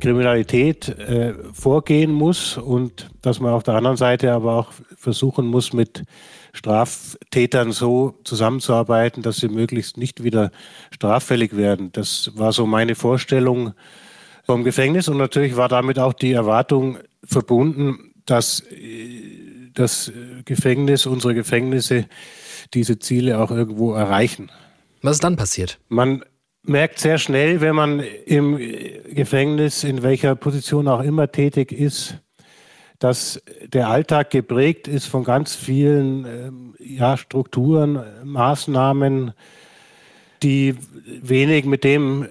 Kriminalität 0.00 0.88
äh, 0.88 1.34
vorgehen 1.52 2.12
muss 2.12 2.56
und 2.56 3.10
dass 3.22 3.40
man 3.40 3.52
auf 3.52 3.64
der 3.64 3.74
anderen 3.74 3.96
Seite 3.96 4.32
aber 4.32 4.54
auch 4.54 4.72
versuchen 4.96 5.46
muss, 5.46 5.72
mit 5.72 6.04
Straftätern 6.52 7.72
so 7.72 8.14
zusammenzuarbeiten, 8.24 9.22
dass 9.22 9.36
sie 9.36 9.48
möglichst 9.48 9.96
nicht 9.96 10.22
wieder 10.22 10.50
straffällig 10.90 11.56
werden. 11.56 11.92
Das 11.92 12.32
war 12.34 12.52
so 12.52 12.66
meine 12.66 12.94
Vorstellung 12.94 13.74
vom 14.44 14.64
Gefängnis 14.64 15.08
und 15.08 15.18
natürlich 15.18 15.56
war 15.56 15.68
damit 15.68 15.98
auch 15.98 16.12
die 16.12 16.32
Erwartung 16.32 16.98
verbunden, 17.24 18.12
dass 18.24 18.60
äh, 18.60 19.70
das 19.74 20.10
Gefängnis, 20.44 21.06
unsere 21.06 21.34
Gefängnisse 21.34 22.06
diese 22.74 22.98
Ziele 22.98 23.38
auch 23.38 23.50
irgendwo 23.50 23.94
erreichen. 23.94 24.50
Was 25.02 25.16
ist 25.16 25.24
dann 25.24 25.36
passiert? 25.36 25.78
Man 25.88 26.24
merkt 26.62 26.98
sehr 26.98 27.18
schnell, 27.18 27.60
wenn 27.60 27.74
man 27.74 28.00
im 28.26 28.58
Gefängnis, 29.10 29.84
in 29.84 30.02
welcher 30.02 30.34
Position 30.34 30.88
auch 30.88 31.02
immer 31.02 31.30
tätig 31.30 31.72
ist, 31.72 32.18
dass 32.98 33.40
der 33.64 33.88
Alltag 33.88 34.30
geprägt 34.30 34.88
ist 34.88 35.06
von 35.06 35.24
ganz 35.24 35.54
vielen 35.54 36.24
ähm, 36.24 36.74
ja, 36.78 37.16
Strukturen, 37.16 38.02
Maßnahmen, 38.24 39.32
die 40.42 40.74
wenig 41.22 41.64
mit 41.64 41.84
dem 41.84 42.26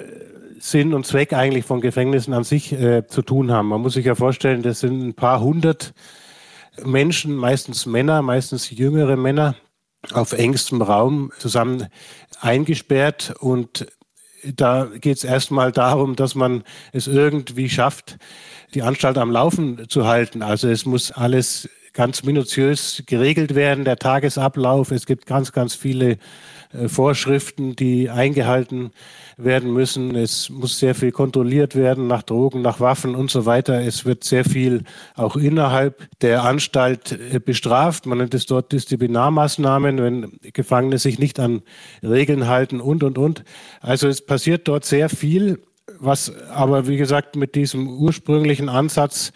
Sinn 0.60 0.94
und 0.94 1.06
Zweck 1.06 1.34
eigentlich 1.34 1.66
von 1.66 1.82
Gefängnissen 1.82 2.34
an 2.34 2.44
sich 2.44 2.74
äh, 2.74 3.08
zu 3.08 3.22
tun 3.22 3.52
haben. 3.52 3.68
Man 3.68 3.82
muss 3.82 3.94
sich 3.94 4.06
ja 4.06 4.16
vorstellen, 4.16 4.64
das 4.64 4.80
sind 4.80 5.02
ein 5.02 5.14
paar 5.14 5.40
hundert 5.42 5.94
Menschen, 6.84 7.36
meistens 7.36 7.86
Männer, 7.86 8.22
meistens 8.22 8.70
jüngere 8.70 9.16
Männer, 9.16 9.56
auf 10.14 10.34
engstem 10.34 10.82
Raum 10.82 11.32
zusammen 11.38 11.88
eingesperrt 12.40 13.34
und 13.40 13.88
da 14.44 14.86
geht 14.86 15.18
es 15.18 15.24
erstmal 15.24 15.72
darum, 15.72 16.16
dass 16.16 16.36
man 16.36 16.64
es 16.94 17.08
irgendwie 17.08 17.70
schafft, 17.70 18.18
die 18.74 18.82
Anstalt 18.82 19.18
am 19.18 19.32
Laufen 19.32 19.88
zu 19.90 20.08
halten. 20.08 20.42
Also 20.42 20.68
es 20.68 20.86
muss 20.86 21.12
alles 21.12 21.70
ganz 21.94 22.24
minutiös 22.24 23.04
geregelt 23.08 23.56
werden, 23.56 23.84
der 23.84 23.98
Tagesablauf. 23.98 24.92
Es 24.92 25.08
gibt 25.08 25.26
ganz, 25.26 25.52
ganz 25.52 25.74
viele 25.74 26.18
äh, 26.74 26.88
Vorschriften, 26.88 27.76
die 27.76 28.10
eingehalten 28.10 28.92
werden 29.38 29.74
müssen. 29.74 30.16
Es 30.16 30.50
muss 30.50 30.78
sehr 30.80 30.96
viel 30.96 31.12
kontrolliert 31.12 31.76
werden 31.76 32.08
nach 32.08 32.24
Drogen, 32.24 32.62
nach 32.62 32.80
Waffen 32.80 33.16
und 33.16 33.32
so 33.32 33.46
weiter. 33.46 33.82
Es 33.82 34.06
wird 34.06 34.24
sehr 34.24 34.46
viel 34.46 34.84
auch 35.16 35.36
innerhalb 35.36 36.08
der 36.22 36.44
Anstalt 36.44 37.14
äh, 37.14 37.40
bestraft. 37.40 38.06
Man 38.06 38.20
nennt 38.20 38.34
es 38.34 38.46
dort 38.46 38.72
Disziplinarmaßnahmen, 38.74 39.98
wenn 39.98 40.40
Gefangene 40.54 41.00
sich 41.00 41.20
nicht 41.20 41.40
an 41.40 41.62
Regeln 42.04 42.48
halten 42.48 42.80
und, 42.82 43.04
und, 43.04 43.18
und. 43.18 43.44
Also 43.82 44.08
es 44.08 44.26
passiert 44.26 44.68
dort 44.68 44.86
sehr 44.86 45.10
viel, 45.10 45.60
was 46.00 46.32
aber, 46.50 46.88
wie 46.88 46.98
gesagt, 46.98 47.36
mit 47.36 47.56
diesem 47.56 47.88
ursprünglichen 47.88 48.70
Ansatz 48.70 49.32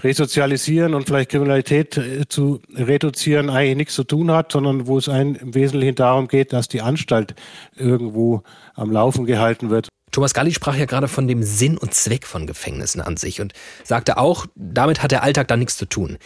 Resozialisieren 0.00 0.94
und 0.94 1.08
vielleicht 1.08 1.30
Kriminalität 1.30 1.96
äh, 1.96 2.28
zu 2.28 2.60
reduzieren 2.72 3.50
eigentlich 3.50 3.76
nichts 3.76 3.94
zu 3.94 4.04
tun 4.04 4.30
hat, 4.30 4.52
sondern 4.52 4.86
wo 4.86 4.96
es 4.96 5.08
ein, 5.08 5.34
im 5.34 5.54
Wesentlichen 5.54 5.96
darum 5.96 6.28
geht, 6.28 6.52
dass 6.52 6.68
die 6.68 6.82
Anstalt 6.82 7.34
irgendwo 7.76 8.42
am 8.74 8.92
Laufen 8.92 9.26
gehalten 9.26 9.70
wird. 9.70 9.88
Thomas 10.12 10.34
Galli 10.34 10.54
sprach 10.54 10.76
ja 10.76 10.84
gerade 10.84 11.08
von 11.08 11.26
dem 11.26 11.42
Sinn 11.42 11.76
und 11.76 11.94
Zweck 11.94 12.26
von 12.26 12.46
Gefängnissen 12.46 13.00
an 13.00 13.16
sich 13.16 13.40
und 13.40 13.52
sagte 13.82 14.18
auch, 14.18 14.46
damit 14.54 15.02
hat 15.02 15.10
der 15.10 15.24
Alltag 15.24 15.48
dann 15.48 15.58
nichts 15.58 15.76
zu 15.76 15.86
tun. 15.86 16.18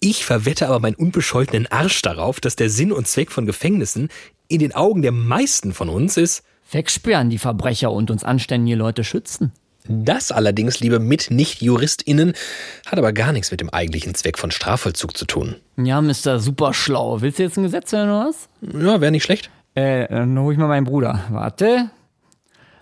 Ich 0.00 0.24
verwette 0.24 0.66
aber 0.66 0.80
meinen 0.80 0.96
unbescholtenen 0.96 1.66
Arsch 1.70 2.02
darauf, 2.02 2.40
dass 2.40 2.56
der 2.56 2.70
Sinn 2.70 2.92
und 2.92 3.06
Zweck 3.06 3.30
von 3.30 3.46
Gefängnissen 3.46 4.08
in 4.48 4.58
den 4.58 4.74
Augen 4.74 5.02
der 5.02 5.12
meisten 5.12 5.72
von 5.72 5.88
uns 5.88 6.16
ist, 6.16 6.42
wegsperren 6.72 7.30
die 7.30 7.38
Verbrecher 7.38 7.92
und 7.92 8.10
uns 8.10 8.24
anständige 8.24 8.76
Leute 8.76 9.04
schützen. 9.04 9.52
Das 9.88 10.30
allerdings, 10.30 10.78
liebe 10.78 11.00
Mit-Nicht-JuristInnen, 11.00 12.34
hat 12.86 12.98
aber 12.98 13.12
gar 13.12 13.32
nichts 13.32 13.50
mit 13.50 13.60
dem 13.60 13.70
eigentlichen 13.70 14.14
Zweck 14.14 14.38
von 14.38 14.52
Strafvollzug 14.52 15.16
zu 15.16 15.24
tun. 15.24 15.56
Ja, 15.76 16.00
Mr. 16.00 16.38
Superschlau. 16.38 17.20
Willst 17.20 17.38
du 17.38 17.42
jetzt 17.42 17.56
ein 17.56 17.64
Gesetz 17.64 17.92
hören 17.92 18.08
oder 18.08 18.28
was? 18.28 18.48
Ja, 18.60 19.00
wäre 19.00 19.10
nicht 19.10 19.24
schlecht. 19.24 19.50
Äh, 19.74 20.06
dann 20.08 20.38
hol 20.38 20.52
ich 20.52 20.58
mal 20.58 20.68
meinen 20.68 20.84
Bruder. 20.84 21.24
Warte. 21.30 21.90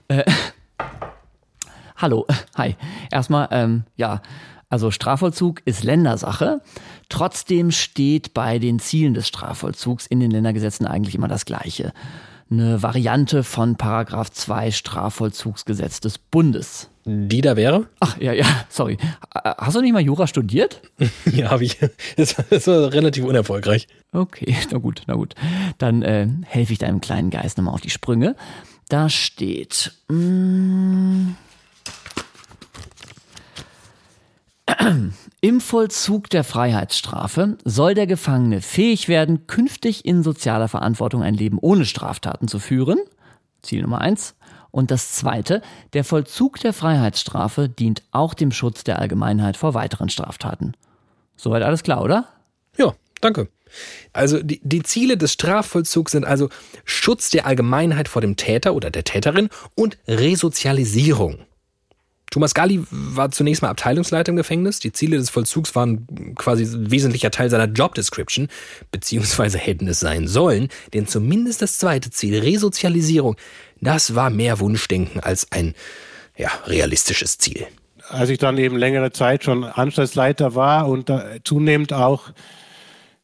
Äh, 0.08 0.24
hallo. 1.96 2.26
Hi. 2.56 2.76
Erstmal, 3.10 3.48
ähm, 3.50 3.84
ja. 3.96 4.20
Also 4.68 4.90
Strafvollzug 4.90 5.62
ist 5.64 5.82
Ländersache. 5.82 6.60
Trotzdem 7.08 7.70
steht 7.70 8.34
bei 8.34 8.58
den 8.58 8.78
Zielen 8.78 9.14
des 9.14 9.26
Strafvollzugs 9.26 10.06
in 10.06 10.20
den 10.20 10.30
Ländergesetzen 10.30 10.86
eigentlich 10.86 11.14
immer 11.14 11.28
das 11.28 11.44
Gleiche 11.44 11.92
eine 12.50 12.82
Variante 12.82 13.44
von 13.44 13.76
Paragraph 13.76 14.30
2 14.30 14.72
Strafvollzugsgesetz 14.72 16.00
des 16.00 16.18
Bundes. 16.18 16.88
Die 17.04 17.40
da 17.40 17.56
wäre? 17.56 17.86
Ach, 18.00 18.18
ja, 18.20 18.32
ja, 18.32 18.44
sorry. 18.68 18.98
Hast 19.32 19.76
du 19.76 19.80
nicht 19.80 19.92
mal 19.92 20.02
Jura 20.02 20.26
studiert? 20.26 20.82
ja, 21.32 21.50
habe 21.50 21.64
ich. 21.64 21.78
Das, 22.16 22.36
das, 22.50 22.66
war 22.66 22.92
relativ 22.92 23.24
unerfolgreich. 23.24 23.88
Okay, 24.12 24.56
na 24.70 24.78
gut, 24.78 25.02
na 25.06 25.14
gut. 25.14 25.34
Dann 25.78 26.02
äh, 26.02 26.28
helfe 26.44 26.72
ich 26.72 26.78
deinem 26.78 27.00
kleinen 27.00 27.30
Geist 27.30 27.56
nochmal 27.56 27.74
auf 27.74 27.80
die 27.80 27.90
Sprünge. 27.90 28.36
Da 28.88 29.08
steht. 29.08 29.92
Mm, 30.08 31.30
Im 35.42 35.62
Vollzug 35.62 36.28
der 36.28 36.44
Freiheitsstrafe 36.44 37.56
soll 37.64 37.94
der 37.94 38.06
Gefangene 38.06 38.60
fähig 38.60 39.08
werden, 39.08 39.46
künftig 39.46 40.04
in 40.04 40.22
sozialer 40.22 40.68
Verantwortung 40.68 41.22
ein 41.22 41.32
Leben 41.32 41.58
ohne 41.58 41.86
Straftaten 41.86 42.46
zu 42.46 42.58
führen. 42.58 42.98
Ziel 43.62 43.80
Nummer 43.80 44.02
eins. 44.02 44.34
Und 44.70 44.90
das 44.90 45.12
zweite, 45.12 45.62
der 45.94 46.04
Vollzug 46.04 46.60
der 46.60 46.74
Freiheitsstrafe 46.74 47.70
dient 47.70 48.02
auch 48.10 48.34
dem 48.34 48.52
Schutz 48.52 48.84
der 48.84 48.98
Allgemeinheit 48.98 49.56
vor 49.56 49.72
weiteren 49.72 50.10
Straftaten. 50.10 50.74
Soweit 51.36 51.62
alles 51.62 51.82
klar, 51.82 52.02
oder? 52.02 52.28
Ja, 52.76 52.92
danke. 53.22 53.48
Also 54.12 54.42
die, 54.42 54.60
die 54.62 54.82
Ziele 54.82 55.16
des 55.16 55.32
Strafvollzugs 55.32 56.12
sind 56.12 56.26
also 56.26 56.50
Schutz 56.84 57.30
der 57.30 57.46
Allgemeinheit 57.46 58.08
vor 58.08 58.20
dem 58.20 58.36
Täter 58.36 58.74
oder 58.74 58.90
der 58.90 59.04
Täterin 59.04 59.48
und 59.74 59.96
Resozialisierung. 60.06 61.38
Thomas 62.30 62.54
Galli 62.54 62.80
war 62.90 63.32
zunächst 63.32 63.60
mal 63.60 63.70
Abteilungsleiter 63.70 64.30
im 64.30 64.36
Gefängnis. 64.36 64.78
Die 64.78 64.92
Ziele 64.92 65.16
des 65.16 65.30
Vollzugs 65.30 65.74
waren 65.74 66.34
quasi 66.36 66.62
ein 66.62 66.90
wesentlicher 66.90 67.32
Teil 67.32 67.50
seiner 67.50 67.66
Job 67.66 67.94
Description, 67.94 68.48
beziehungsweise 68.92 69.58
hätten 69.58 69.88
es 69.88 69.98
sein 69.98 70.28
sollen, 70.28 70.68
denn 70.94 71.08
zumindest 71.08 71.60
das 71.60 71.78
zweite 71.78 72.10
Ziel, 72.10 72.38
Resozialisierung, 72.38 73.36
das 73.80 74.14
war 74.14 74.30
mehr 74.30 74.60
Wunschdenken 74.60 75.20
als 75.20 75.50
ein 75.50 75.74
ja, 76.36 76.50
realistisches 76.66 77.38
Ziel. 77.38 77.66
Als 78.08 78.30
ich 78.30 78.38
dann 78.38 78.58
eben 78.58 78.76
längere 78.76 79.10
Zeit 79.10 79.44
schon 79.44 79.64
Anstaltsleiter 79.64 80.54
war 80.54 80.88
und 80.88 81.12
zunehmend 81.44 81.92
auch 81.92 82.30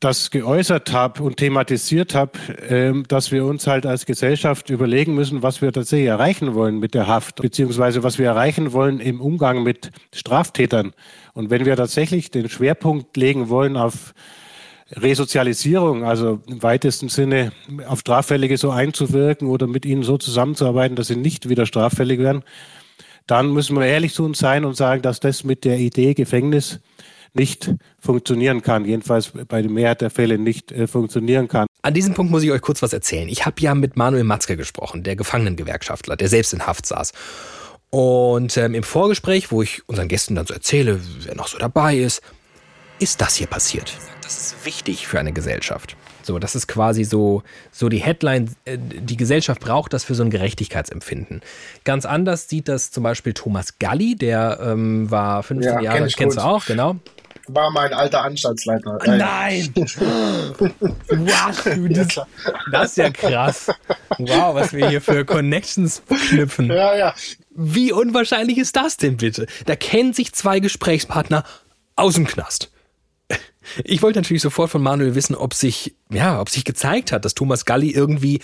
das 0.00 0.30
geäußert 0.30 0.92
habe 0.92 1.22
und 1.22 1.38
thematisiert 1.38 2.14
habe, 2.14 2.38
ähm, 2.68 3.04
dass 3.08 3.32
wir 3.32 3.46
uns 3.46 3.66
halt 3.66 3.86
als 3.86 4.04
Gesellschaft 4.04 4.68
überlegen 4.68 5.14
müssen, 5.14 5.42
was 5.42 5.62
wir 5.62 5.72
tatsächlich 5.72 6.08
erreichen 6.08 6.54
wollen 6.54 6.78
mit 6.78 6.92
der 6.92 7.06
Haft, 7.06 7.36
beziehungsweise 7.36 8.02
was 8.02 8.18
wir 8.18 8.26
erreichen 8.26 8.72
wollen 8.72 9.00
im 9.00 9.20
Umgang 9.20 9.62
mit 9.62 9.90
Straftätern. 10.14 10.92
Und 11.32 11.48
wenn 11.48 11.64
wir 11.64 11.76
tatsächlich 11.76 12.30
den 12.30 12.48
Schwerpunkt 12.50 13.16
legen 13.16 13.48
wollen 13.48 13.76
auf 13.76 14.12
Resozialisierung, 14.92 16.04
also 16.04 16.40
im 16.46 16.62
weitesten 16.62 17.08
Sinne 17.08 17.52
auf 17.88 18.00
Straffällige 18.00 18.58
so 18.58 18.70
einzuwirken 18.70 19.48
oder 19.48 19.66
mit 19.66 19.86
ihnen 19.86 20.02
so 20.02 20.18
zusammenzuarbeiten, 20.18 20.94
dass 20.94 21.08
sie 21.08 21.16
nicht 21.16 21.48
wieder 21.48 21.66
straffällig 21.66 22.20
werden, 22.20 22.44
dann 23.26 23.52
müssen 23.52 23.76
wir 23.76 23.86
ehrlich 23.86 24.14
zu 24.14 24.24
uns 24.24 24.38
sein 24.38 24.64
und 24.64 24.76
sagen, 24.76 25.02
dass 25.02 25.20
das 25.20 25.42
mit 25.42 25.64
der 25.64 25.78
Idee 25.78 26.14
Gefängnis 26.14 26.80
nicht 27.36 27.74
funktionieren 27.98 28.62
kann, 28.62 28.84
jedenfalls 28.84 29.32
bei 29.48 29.62
der 29.62 29.70
Mehrheit 29.70 30.00
der 30.00 30.10
Fälle 30.10 30.38
nicht 30.38 30.72
äh, 30.72 30.86
funktionieren 30.86 31.48
kann. 31.48 31.66
An 31.82 31.94
diesem 31.94 32.14
Punkt 32.14 32.32
muss 32.32 32.42
ich 32.42 32.50
euch 32.50 32.62
kurz 32.62 32.82
was 32.82 32.92
erzählen. 32.92 33.28
Ich 33.28 33.46
habe 33.46 33.60
ja 33.60 33.74
mit 33.74 33.96
Manuel 33.96 34.24
Matzke 34.24 34.56
gesprochen, 34.56 35.04
der 35.04 35.14
Gefangenengewerkschaftler, 35.14 36.16
der 36.16 36.28
selbst 36.28 36.52
in 36.52 36.66
Haft 36.66 36.86
saß. 36.86 37.12
Und 37.90 38.56
ähm, 38.56 38.74
im 38.74 38.82
Vorgespräch, 38.82 39.52
wo 39.52 39.62
ich 39.62 39.88
unseren 39.88 40.08
Gästen 40.08 40.34
dann 40.34 40.46
so 40.46 40.54
erzähle, 40.54 41.00
wer 41.20 41.36
noch 41.36 41.48
so 41.48 41.58
dabei 41.58 41.96
ist, 41.96 42.22
ist 42.98 43.20
das 43.20 43.36
hier 43.36 43.46
passiert. 43.46 43.92
Das 44.22 44.36
ist 44.38 44.66
wichtig 44.66 45.06
für 45.06 45.20
eine 45.20 45.32
Gesellschaft. 45.32 45.96
So, 46.22 46.40
das 46.40 46.56
ist 46.56 46.66
quasi 46.66 47.04
so, 47.04 47.44
so 47.70 47.88
die 47.88 47.98
Headline. 47.98 48.50
Äh, 48.64 48.78
die 48.78 49.16
Gesellschaft 49.16 49.60
braucht 49.60 49.92
das 49.92 50.02
für 50.02 50.16
so 50.16 50.24
ein 50.24 50.30
Gerechtigkeitsempfinden. 50.30 51.40
Ganz 51.84 52.04
anders 52.04 52.48
sieht 52.48 52.66
das 52.66 52.90
zum 52.90 53.04
Beispiel 53.04 53.32
Thomas 53.32 53.78
Galli, 53.78 54.16
der 54.16 54.58
ähm, 54.60 55.08
war 55.08 55.44
15 55.44 55.74
ja, 55.74 55.80
Jahre, 55.80 55.98
kenn 55.98 56.08
kennst 56.08 56.36
gut. 56.36 56.44
du 56.44 56.48
auch, 56.48 56.66
genau 56.66 56.96
war 57.48 57.70
mein 57.70 57.92
alter 57.92 58.22
Anstaltsleiter. 58.22 58.98
Nein! 59.06 59.72
wow, 59.74 61.64
das, 61.90 62.20
das 62.70 62.90
ist 62.90 62.96
ja 62.96 63.10
krass. 63.10 63.70
Wow, 64.18 64.54
was 64.54 64.72
wir 64.72 64.88
hier 64.88 65.00
für 65.00 65.24
Connections 65.24 66.02
knüpfen. 66.28 66.66
Ja, 66.66 66.96
ja. 66.96 67.14
Wie 67.50 67.92
unwahrscheinlich 67.92 68.58
ist 68.58 68.76
das 68.76 68.96
denn 68.96 69.16
bitte? 69.16 69.46
Da 69.66 69.76
kennen 69.76 70.12
sich 70.12 70.32
zwei 70.32 70.60
Gesprächspartner 70.60 71.44
aus 71.94 72.14
dem 72.14 72.26
Knast. 72.26 72.70
Ich 73.84 74.02
wollte 74.02 74.20
natürlich 74.20 74.42
sofort 74.42 74.70
von 74.70 74.82
Manuel 74.82 75.14
wissen, 75.14 75.34
ob 75.34 75.54
sich, 75.54 75.96
ja, 76.10 76.40
ob 76.40 76.50
sich 76.50 76.64
gezeigt 76.64 77.12
hat, 77.12 77.24
dass 77.24 77.34
Thomas 77.34 77.64
Galli 77.64 77.90
irgendwie 77.90 78.40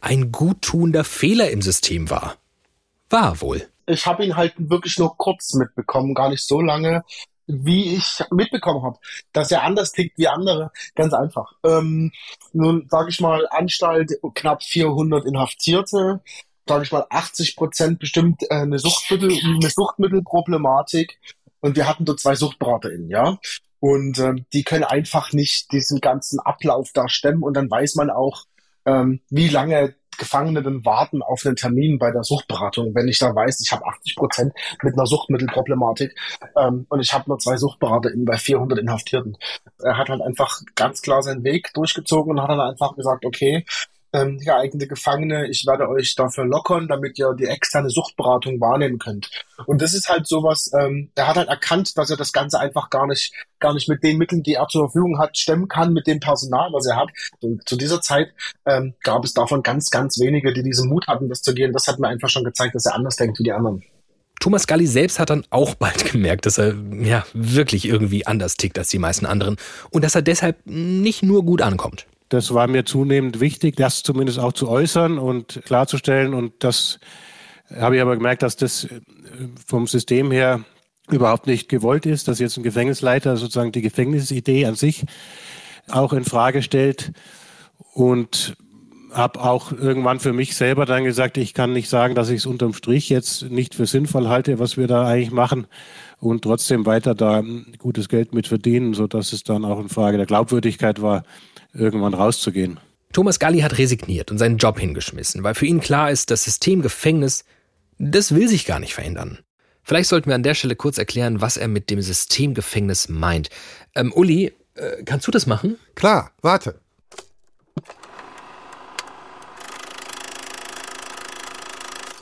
ein 0.00 0.32
guttuender 0.32 1.04
Fehler 1.04 1.50
im 1.50 1.62
System 1.62 2.10
war. 2.10 2.36
War 3.08 3.40
wohl. 3.40 3.68
Ich 3.86 4.06
habe 4.06 4.24
ihn 4.24 4.36
halt 4.36 4.54
wirklich 4.56 4.98
nur 4.98 5.16
kurz 5.16 5.54
mitbekommen, 5.54 6.14
gar 6.14 6.30
nicht 6.30 6.46
so 6.46 6.60
lange 6.60 7.04
wie 7.46 7.94
ich 7.94 8.22
mitbekommen 8.30 8.82
habe, 8.82 8.98
dass 9.32 9.50
er 9.50 9.62
anders 9.62 9.92
tickt 9.92 10.18
wie 10.18 10.28
andere. 10.28 10.72
Ganz 10.94 11.12
einfach. 11.12 11.52
Ähm, 11.64 12.12
nun 12.52 12.86
sage 12.90 13.10
ich 13.10 13.20
mal, 13.20 13.46
Anstalt 13.50 14.12
knapp 14.34 14.62
400 14.62 15.24
Inhaftierte, 15.24 16.20
sage 16.68 16.84
ich 16.84 16.92
mal 16.92 17.06
80 17.08 17.56
Prozent 17.56 17.98
bestimmt 17.98 18.42
äh, 18.50 18.54
eine 18.54 18.78
Suchtmittel, 18.78 19.30
eine 19.30 19.70
Suchtmittelproblematik. 19.70 21.18
Und 21.60 21.76
wir 21.76 21.88
hatten 21.88 22.04
dort 22.04 22.20
zwei 22.20 22.34
SuchtberaterInnen, 22.34 23.08
ja. 23.08 23.38
Und 23.80 24.18
ähm, 24.18 24.46
die 24.52 24.64
können 24.64 24.84
einfach 24.84 25.32
nicht 25.32 25.72
diesen 25.72 26.00
ganzen 26.00 26.40
Ablauf 26.40 26.90
da 26.92 27.08
stemmen. 27.08 27.42
Und 27.42 27.54
dann 27.56 27.70
weiß 27.70 27.94
man 27.94 28.10
auch, 28.10 28.44
ähm, 28.84 29.20
wie 29.30 29.48
lange 29.48 29.94
Gefangene 30.18 30.62
denn 30.62 30.84
warten 30.84 31.22
auf 31.22 31.44
einen 31.44 31.56
Termin 31.56 31.98
bei 31.98 32.10
der 32.10 32.24
Suchtberatung, 32.24 32.94
wenn 32.94 33.08
ich 33.08 33.18
da 33.18 33.34
weiß, 33.34 33.60
ich 33.60 33.72
habe 33.72 33.86
80 33.86 34.16
Prozent 34.16 34.52
mit 34.82 34.94
einer 34.94 35.06
Suchtmittelproblematik 35.06 36.16
ähm, 36.56 36.86
und 36.88 37.00
ich 37.00 37.12
habe 37.12 37.24
nur 37.28 37.38
zwei 37.38 37.56
SuchtberaterInnen 37.56 38.24
bei 38.24 38.36
400 38.36 38.78
Inhaftierten. 38.78 39.36
Er 39.82 39.98
hat 39.98 40.08
halt 40.08 40.22
einfach 40.22 40.60
ganz 40.74 41.02
klar 41.02 41.22
seinen 41.22 41.44
Weg 41.44 41.72
durchgezogen 41.74 42.32
und 42.32 42.42
hat 42.42 42.50
dann 42.50 42.60
einfach 42.60 42.94
gesagt, 42.96 43.24
okay, 43.24 43.64
ähm, 44.12 44.38
geeignete 44.38 44.86
Gefangene, 44.86 45.48
ich 45.48 45.66
werde 45.66 45.88
euch 45.88 46.14
dafür 46.14 46.44
lockern, 46.44 46.88
damit 46.88 47.18
ihr 47.18 47.34
die 47.34 47.46
externe 47.46 47.90
Suchtberatung 47.90 48.60
wahrnehmen 48.60 48.98
könnt. 48.98 49.30
Und 49.66 49.82
das 49.82 49.94
ist 49.94 50.08
halt 50.08 50.26
sowas, 50.26 50.70
ähm, 50.78 51.10
er 51.14 51.28
hat 51.28 51.36
halt 51.36 51.48
erkannt, 51.48 51.96
dass 51.98 52.10
er 52.10 52.16
das 52.16 52.32
Ganze 52.32 52.60
einfach 52.60 52.90
gar 52.90 53.06
nicht, 53.06 53.32
gar 53.58 53.74
nicht 53.74 53.88
mit 53.88 54.02
den 54.02 54.18
Mitteln, 54.18 54.42
die 54.42 54.54
er 54.54 54.68
zur 54.68 54.88
Verfügung 54.88 55.18
hat, 55.18 55.36
stemmen 55.36 55.68
kann, 55.68 55.92
mit 55.92 56.06
dem 56.06 56.20
Personal, 56.20 56.72
was 56.72 56.86
er 56.86 56.96
hat. 56.96 57.10
Und 57.40 57.68
zu 57.68 57.76
dieser 57.76 58.00
Zeit 58.00 58.32
ähm, 58.64 58.94
gab 59.02 59.24
es 59.24 59.34
davon 59.34 59.62
ganz, 59.62 59.90
ganz 59.90 60.18
wenige, 60.20 60.52
die 60.52 60.62
diesen 60.62 60.88
Mut 60.88 61.06
hatten, 61.08 61.28
das 61.28 61.42
zu 61.42 61.54
gehen. 61.54 61.72
Das 61.72 61.86
hat 61.86 61.98
mir 61.98 62.08
einfach 62.08 62.28
schon 62.28 62.44
gezeigt, 62.44 62.74
dass 62.74 62.86
er 62.86 62.94
anders 62.94 63.16
denkt 63.16 63.38
wie 63.38 63.44
die 63.44 63.52
anderen. 63.52 63.82
Thomas 64.40 64.66
Galli 64.66 64.86
selbst 64.86 65.18
hat 65.18 65.30
dann 65.30 65.44
auch 65.50 65.74
bald 65.74 66.12
gemerkt, 66.12 66.46
dass 66.46 66.58
er 66.58 66.74
ja 67.02 67.24
wirklich 67.32 67.86
irgendwie 67.86 68.26
anders 68.26 68.56
tickt 68.56 68.78
als 68.78 68.88
die 68.88 68.98
meisten 68.98 69.26
anderen 69.26 69.56
und 69.90 70.04
dass 70.04 70.14
er 70.14 70.22
deshalb 70.22 70.58
nicht 70.66 71.22
nur 71.22 71.44
gut 71.44 71.62
ankommt. 71.62 72.06
Das 72.28 72.52
war 72.52 72.66
mir 72.66 72.84
zunehmend 72.84 73.40
wichtig, 73.40 73.76
das 73.76 74.02
zumindest 74.02 74.38
auch 74.38 74.52
zu 74.52 74.68
äußern 74.68 75.18
und 75.18 75.62
klarzustellen. 75.64 76.34
Und 76.34 76.52
das 76.60 76.98
habe 77.74 77.96
ich 77.96 78.02
aber 78.02 78.16
gemerkt, 78.16 78.42
dass 78.42 78.56
das 78.56 78.84
äh, 78.84 79.00
vom 79.66 79.86
System 79.86 80.30
her 80.30 80.64
überhaupt 81.10 81.46
nicht 81.46 81.68
gewollt 81.68 82.04
ist, 82.06 82.26
dass 82.28 82.40
jetzt 82.40 82.56
ein 82.56 82.64
Gefängnisleiter 82.64 83.36
sozusagen 83.36 83.72
die 83.72 83.82
Gefängnisidee 83.82 84.66
an 84.66 84.74
sich 84.74 85.04
auch 85.88 86.12
in 86.12 86.24
Frage 86.24 86.62
stellt 86.62 87.12
und 87.92 88.56
habe 89.12 89.40
auch 89.40 89.72
irgendwann 89.72 90.20
für 90.20 90.32
mich 90.32 90.56
selber 90.56 90.84
dann 90.84 91.04
gesagt, 91.04 91.38
ich 91.38 91.54
kann 91.54 91.72
nicht 91.72 91.88
sagen, 91.88 92.14
dass 92.14 92.28
ich 92.28 92.38
es 92.38 92.46
unterm 92.46 92.74
Strich 92.74 93.08
jetzt 93.08 93.44
nicht 93.50 93.74
für 93.74 93.86
sinnvoll 93.86 94.28
halte, 94.28 94.58
was 94.58 94.76
wir 94.76 94.88
da 94.88 95.06
eigentlich 95.06 95.30
machen 95.30 95.66
und 96.18 96.42
trotzdem 96.42 96.86
weiter 96.86 97.14
da 97.14 97.42
gutes 97.78 98.08
Geld 98.08 98.34
mit 98.34 98.46
verdienen, 98.46 98.94
sodass 98.94 99.32
es 99.32 99.44
dann 99.44 99.64
auch 99.64 99.80
in 99.80 99.88
Frage 99.88 100.16
der 100.16 100.26
Glaubwürdigkeit 100.26 101.00
war, 101.00 101.22
irgendwann 101.76 102.14
rauszugehen. 102.14 102.80
Thomas 103.12 103.38
Galli 103.38 103.60
hat 103.60 103.78
resigniert 103.78 104.30
und 104.30 104.38
seinen 104.38 104.58
Job 104.58 104.78
hingeschmissen, 104.78 105.42
weil 105.42 105.54
für 105.54 105.66
ihn 105.66 105.80
klar 105.80 106.10
ist, 106.10 106.30
das 106.30 106.44
System 106.44 106.82
Gefängnis, 106.82 107.44
das 107.98 108.34
will 108.34 108.48
sich 108.48 108.66
gar 108.66 108.78
nicht 108.78 108.94
verhindern. 108.94 109.38
Vielleicht 109.82 110.08
sollten 110.08 110.28
wir 110.28 110.34
an 110.34 110.42
der 110.42 110.54
Stelle 110.54 110.76
kurz 110.76 110.98
erklären, 110.98 111.40
was 111.40 111.56
er 111.56 111.68
mit 111.68 111.90
dem 111.90 112.02
System 112.02 112.54
Gefängnis 112.54 113.08
meint. 113.08 113.50
Ähm, 113.94 114.12
Uli, 114.12 114.52
äh, 114.74 115.02
kannst 115.04 115.26
du 115.26 115.30
das 115.30 115.46
machen? 115.46 115.78
Klar, 115.94 116.32
warte. 116.42 116.80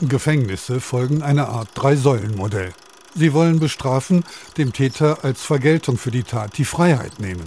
Gefängnisse 0.01 0.81
folgen 0.81 1.23
einer 1.23 1.49
Art 1.49 1.69
Drei-Säulen-Modell. 1.75 2.73
Sie 3.15 3.33
wollen 3.33 3.61
bestrafen, 3.61 4.25
dem 4.59 4.73
Täter 4.73 5.25
als 5.25 5.43
Vergeltung 5.43 5.97
für 5.97 6.11
die 6.11 6.25
Tat 6.25 6.59
die 6.59 6.65
Freiheit 6.65 7.21
nehmen. 7.21 7.45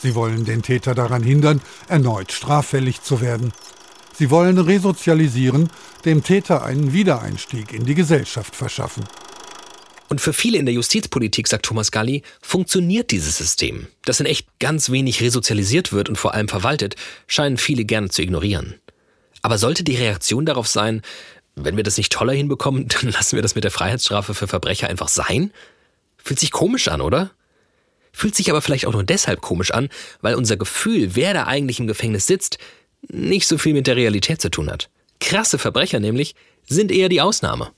Sie 0.00 0.14
wollen 0.14 0.44
den 0.44 0.62
Täter 0.62 0.94
daran 0.94 1.22
hindern, 1.22 1.60
erneut 1.88 2.32
straffällig 2.32 3.02
zu 3.02 3.20
werden. 3.20 3.52
Sie 4.14 4.30
wollen 4.30 4.58
resozialisieren, 4.58 5.70
dem 6.04 6.22
Täter 6.22 6.64
einen 6.64 6.92
Wiedereinstieg 6.92 7.72
in 7.72 7.84
die 7.84 7.94
Gesellschaft 7.94 8.54
verschaffen. 8.54 9.04
Und 10.08 10.20
für 10.20 10.32
viele 10.32 10.58
in 10.58 10.66
der 10.66 10.74
Justizpolitik, 10.74 11.48
sagt 11.48 11.66
Thomas 11.66 11.90
Galli, 11.90 12.22
funktioniert 12.40 13.10
dieses 13.10 13.36
System. 13.36 13.88
Das 14.04 14.20
in 14.20 14.26
echt 14.26 14.48
ganz 14.58 14.90
wenig 14.90 15.20
resozialisiert 15.20 15.92
wird 15.92 16.08
und 16.08 16.16
vor 16.16 16.34
allem 16.34 16.48
verwaltet, 16.48 16.96
scheinen 17.26 17.58
viele 17.58 17.84
gerne 17.84 18.08
zu 18.08 18.22
ignorieren. 18.22 18.74
Aber 19.42 19.58
sollte 19.58 19.84
die 19.84 19.96
Reaktion 19.96 20.46
darauf 20.46 20.66
sein, 20.66 21.02
wenn 21.54 21.76
wir 21.76 21.84
das 21.84 21.96
nicht 21.96 22.12
toller 22.12 22.32
hinbekommen, 22.32 22.88
dann 23.00 23.10
lassen 23.10 23.36
wir 23.36 23.42
das 23.42 23.54
mit 23.54 23.64
der 23.64 23.70
Freiheitsstrafe 23.70 24.34
für 24.34 24.46
Verbrecher 24.46 24.88
einfach 24.88 25.08
sein? 25.08 25.52
Fühlt 26.16 26.40
sich 26.40 26.52
komisch 26.52 26.88
an, 26.88 27.00
oder? 27.00 27.30
Fühlt 28.18 28.34
sich 28.34 28.50
aber 28.50 28.60
vielleicht 28.60 28.84
auch 28.86 28.94
nur 28.94 29.04
deshalb 29.04 29.42
komisch 29.42 29.70
an, 29.70 29.90
weil 30.22 30.34
unser 30.34 30.56
Gefühl, 30.56 31.14
wer 31.14 31.34
da 31.34 31.44
eigentlich 31.46 31.78
im 31.78 31.86
Gefängnis 31.86 32.26
sitzt, 32.26 32.58
nicht 33.06 33.46
so 33.46 33.58
viel 33.58 33.74
mit 33.74 33.86
der 33.86 33.94
Realität 33.94 34.40
zu 34.40 34.50
tun 34.50 34.72
hat. 34.72 34.90
Krasse 35.20 35.56
Verbrecher 35.56 36.00
nämlich 36.00 36.34
sind 36.66 36.90
eher 36.90 37.08
die 37.08 37.20
Ausnahme. 37.20 37.70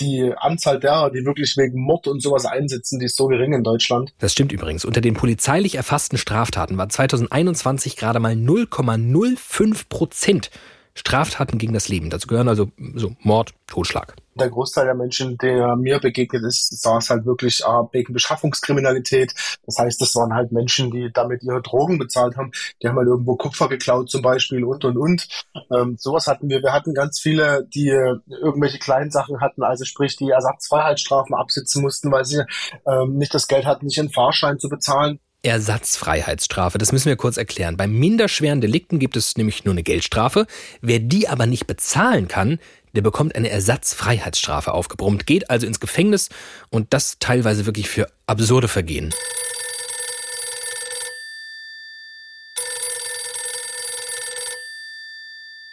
Die 0.00 0.32
Anzahl 0.36 0.80
derer, 0.80 1.12
die 1.12 1.24
wirklich 1.24 1.56
wegen 1.56 1.80
Mord 1.80 2.08
und 2.08 2.20
sowas 2.20 2.44
einsitzen, 2.44 2.98
die 2.98 3.06
ist 3.06 3.14
so 3.14 3.28
gering 3.28 3.52
in 3.52 3.62
Deutschland. 3.62 4.12
Das 4.18 4.32
stimmt 4.32 4.50
übrigens. 4.50 4.84
Unter 4.84 5.00
den 5.00 5.14
polizeilich 5.14 5.76
erfassten 5.76 6.18
Straftaten 6.18 6.76
war 6.76 6.88
2021 6.88 7.94
gerade 7.94 8.18
mal 8.18 8.32
0,05 8.32 9.88
Prozent 9.88 10.50
Straftaten 10.94 11.58
gegen 11.58 11.72
das 11.72 11.88
Leben. 11.88 12.10
Dazu 12.10 12.28
gehören 12.28 12.48
also 12.48 12.70
so 12.94 13.16
Mord, 13.20 13.52
Totschlag. 13.66 14.14
Der 14.36 14.50
Großteil 14.50 14.86
der 14.86 14.94
Menschen, 14.94 15.38
der 15.38 15.76
mir 15.76 16.00
begegnet 16.00 16.42
ist, 16.44 16.82
saß 16.82 17.10
halt 17.10 17.24
wirklich 17.24 17.62
äh, 17.62 17.82
wegen 17.92 18.12
Beschaffungskriminalität. 18.12 19.32
Das 19.64 19.78
heißt, 19.78 20.00
das 20.00 20.14
waren 20.16 20.34
halt 20.34 20.50
Menschen, 20.50 20.90
die 20.90 21.10
damit 21.12 21.42
ihre 21.42 21.62
Drogen 21.62 21.98
bezahlt 21.98 22.36
haben. 22.36 22.50
Die 22.82 22.88
haben 22.88 22.96
halt 22.96 23.08
irgendwo 23.08 23.36
Kupfer 23.36 23.68
geklaut 23.68 24.10
zum 24.10 24.22
Beispiel 24.22 24.64
und, 24.64 24.84
und, 24.84 24.96
und. 24.96 25.28
Ähm, 25.72 25.96
sowas 25.98 26.26
hatten 26.26 26.48
wir. 26.48 26.62
Wir 26.62 26.72
hatten 26.72 26.94
ganz 26.94 27.20
viele, 27.20 27.66
die 27.74 27.90
äh, 27.90 28.16
irgendwelche 28.28 28.78
kleinen 28.78 29.10
Sachen 29.10 29.40
hatten, 29.40 29.62
also 29.62 29.84
sprich, 29.84 30.16
die 30.16 30.30
Ersatzfreiheitsstrafen 30.30 31.34
absitzen 31.34 31.82
mussten, 31.82 32.10
weil 32.10 32.24
sie 32.24 32.42
ähm, 32.86 33.16
nicht 33.16 33.34
das 33.34 33.46
Geld 33.46 33.66
hatten, 33.66 33.88
sich 33.88 34.00
einen 34.00 34.10
Fahrschein 34.12 34.58
zu 34.58 34.68
bezahlen. 34.68 35.20
Ersatzfreiheitsstrafe. 35.44 36.78
Das 36.78 36.92
müssen 36.92 37.08
wir 37.08 37.16
kurz 37.16 37.36
erklären. 37.36 37.76
Bei 37.76 37.86
minderschweren 37.86 38.60
Delikten 38.60 38.98
gibt 38.98 39.16
es 39.16 39.36
nämlich 39.36 39.64
nur 39.64 39.74
eine 39.74 39.82
Geldstrafe. 39.82 40.46
Wer 40.80 40.98
die 40.98 41.28
aber 41.28 41.46
nicht 41.46 41.66
bezahlen 41.66 42.28
kann, 42.28 42.58
der 42.94 43.02
bekommt 43.02 43.34
eine 43.36 43.50
Ersatzfreiheitsstrafe 43.50 44.72
aufgebrummt, 44.72 45.26
geht 45.26 45.50
also 45.50 45.66
ins 45.66 45.80
Gefängnis 45.80 46.30
und 46.70 46.92
das 46.92 47.18
teilweise 47.18 47.66
wirklich 47.66 47.88
für 47.88 48.06
absurde 48.26 48.68
Vergehen. 48.68 49.12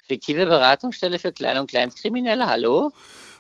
Fiktive 0.04 0.46
Beratungsstelle 0.46 1.20
für 1.20 1.32
Klein- 1.32 1.58
und 1.58 1.70
Kleinstkriminelle, 1.70 2.46
hallo? 2.48 2.92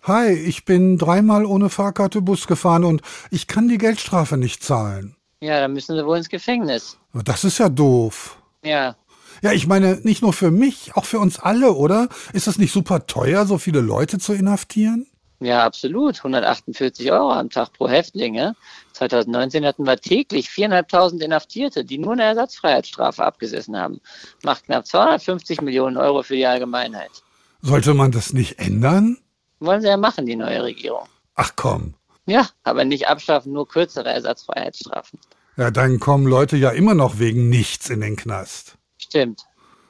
Hi, 0.04 0.32
ich 0.32 0.64
bin 0.64 0.98
dreimal 0.98 1.46
ohne 1.46 1.70
Fahrkarte 1.70 2.22
Bus 2.22 2.48
gefahren 2.48 2.86
und 2.86 3.02
ich 3.30 3.48
kann 3.48 3.68
die 3.68 3.78
Geldstrafe 3.78 4.38
nicht 4.38 4.64
zahlen. 4.64 5.16
Ja, 5.42 5.60
dann 5.60 5.74
müssen 5.74 5.96
Sie 5.96 6.06
wohl 6.06 6.18
ins 6.18 6.30
Gefängnis. 6.30 6.98
Das 7.14 7.44
ist 7.44 7.58
ja 7.58 7.68
doof. 7.68 8.38
Ja. 8.64 8.96
Ja, 9.42 9.52
ich 9.54 9.66
meine, 9.66 9.96
nicht 10.04 10.22
nur 10.22 10.34
für 10.34 10.52
mich, 10.52 10.96
auch 10.96 11.06
für 11.06 11.20
uns 11.20 11.40
alle, 11.40 11.74
oder? 11.74 12.10
Ist 12.32 12.48
es 12.48 12.60
nicht 12.60 12.72
super 12.72 13.08
teuer, 13.08 13.48
so 13.48 13.58
viele 13.58 13.82
Leute 13.82 14.20
zu 14.20 14.34
inhaftieren? 14.34 15.08
Ja, 15.40 15.66
absolut. 15.66 16.18
148 16.18 17.12
Euro 17.12 17.32
am 17.32 17.50
Tag 17.50 17.74
pro 17.74 17.90
Häftlinge. 17.90 18.56
2019 18.94 19.66
hatten 19.66 19.88
wir 19.88 19.98
täglich 19.98 20.48
4.500 20.50 21.22
Inhaftierte, 21.22 21.84
die 21.84 21.98
nur 21.98 22.14
eine 22.14 22.24
Ersatzfreiheitsstrafe 22.24 23.26
abgesessen 23.26 23.76
haben. 23.76 24.00
Macht 24.44 24.66
knapp 24.66 24.86
250 24.86 25.62
Millionen 25.62 25.98
Euro 25.98 26.22
für 26.22 26.36
die 26.36 26.46
Allgemeinheit. 26.46 27.24
Sollte 27.62 27.96
man 27.96 28.12
das 28.12 28.34
nicht 28.34 28.60
ändern? 28.60 29.18
Wollen 29.60 29.82
sie 29.82 29.88
ja 29.88 29.98
machen, 29.98 30.28
die 30.28 30.36
neue 30.36 30.64
Regierung. 30.64 31.08
Ach 31.34 31.54
komm. 31.56 31.96
Ja, 32.26 32.50
aber 32.64 32.86
nicht 32.86 33.08
abschaffen, 33.08 33.54
nur 33.54 33.68
kürzere 33.68 34.10
Ersatzfreiheitsstrafen. 34.10 35.20
Ja, 35.58 35.72
dann 35.72 36.00
kommen 36.00 36.28
Leute 36.28 36.58
ja 36.58 36.70
immer 36.70 36.94
noch 36.94 37.20
wegen 37.20 37.50
nichts 37.50 37.90
in 37.90 38.02
den 38.02 38.16
Knast. 38.16 38.78
Stimmt. 38.98 39.44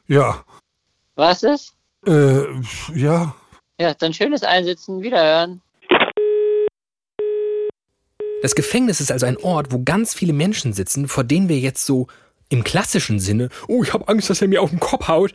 Ja. 0.08 0.44
Was 1.16 1.44
ist? 1.44 1.74
Äh, 2.06 2.44
ja. 2.96 3.36
Ja, 3.80 3.94
dann 3.94 4.14
schönes 4.14 4.44
Einsitzen, 4.44 5.02
wiederhören. 5.02 5.62
Das 8.42 8.56
Gefängnis 8.56 9.00
ist 9.02 9.12
also 9.12 9.28
ein 9.28 9.38
Ort, 9.38 9.72
wo 9.72 9.84
ganz 9.84 10.14
viele 10.16 10.34
Menschen 10.34 10.74
sitzen, 10.74 11.08
vor 11.08 11.24
denen 11.24 11.48
wir 11.48 11.60
jetzt 11.60 11.86
so 11.86 12.08
im 12.50 12.64
klassischen 12.64 13.20
Sinne, 13.20 13.50
oh, 13.68 13.84
ich 13.84 13.94
habe 13.94 14.08
Angst, 14.08 14.30
dass 14.30 14.42
er 14.42 14.48
mir 14.48 14.62
auf 14.62 14.72
den 14.72 14.80
Kopf 14.80 15.08
haut, 15.08 15.34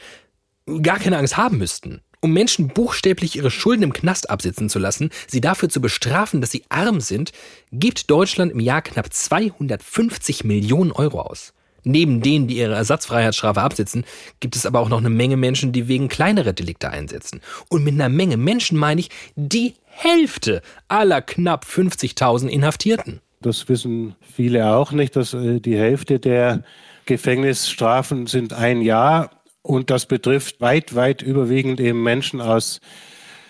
gar 0.82 0.98
keine 0.98 1.18
Angst 1.18 1.36
haben 1.36 1.58
müssten. 1.58 2.02
Um 2.26 2.32
Menschen 2.32 2.66
buchstäblich 2.66 3.36
ihre 3.36 3.52
Schulden 3.52 3.84
im 3.84 3.92
Knast 3.92 4.30
absitzen 4.30 4.68
zu 4.68 4.80
lassen, 4.80 5.10
sie 5.28 5.40
dafür 5.40 5.68
zu 5.68 5.80
bestrafen, 5.80 6.40
dass 6.40 6.50
sie 6.50 6.64
arm 6.68 7.00
sind, 7.00 7.30
gibt 7.70 8.10
Deutschland 8.10 8.50
im 8.50 8.58
Jahr 8.58 8.82
knapp 8.82 9.12
250 9.12 10.42
Millionen 10.42 10.90
Euro 10.90 11.20
aus. 11.20 11.54
Neben 11.84 12.22
denen, 12.22 12.48
die 12.48 12.56
ihre 12.56 12.74
Ersatzfreiheitsstrafe 12.74 13.62
absitzen, 13.62 14.04
gibt 14.40 14.56
es 14.56 14.66
aber 14.66 14.80
auch 14.80 14.88
noch 14.88 14.98
eine 14.98 15.08
Menge 15.08 15.36
Menschen, 15.36 15.70
die 15.70 15.86
wegen 15.86 16.08
kleinere 16.08 16.52
Delikte 16.52 16.90
einsetzen. 16.90 17.42
Und 17.68 17.84
mit 17.84 17.94
einer 17.94 18.08
Menge 18.08 18.36
Menschen 18.36 18.76
meine 18.76 19.02
ich 19.02 19.10
die 19.36 19.74
Hälfte 19.84 20.62
aller 20.88 21.22
knapp 21.22 21.64
50.000 21.64 22.48
Inhaftierten. 22.48 23.20
Das 23.40 23.68
wissen 23.68 24.16
viele 24.20 24.74
auch 24.74 24.90
nicht, 24.90 25.14
dass 25.14 25.32
äh, 25.32 25.60
die 25.60 25.78
Hälfte 25.78 26.18
der 26.18 26.64
Gefängnisstrafen 27.04 28.26
sind 28.26 28.52
ein 28.52 28.82
Jahr 28.82 29.30
und 29.66 29.90
das 29.90 30.06
betrifft 30.06 30.60
weit, 30.60 30.94
weit 30.94 31.22
überwiegend 31.22 31.80
eben 31.80 32.00
Menschen 32.02 32.40
aus 32.40 32.80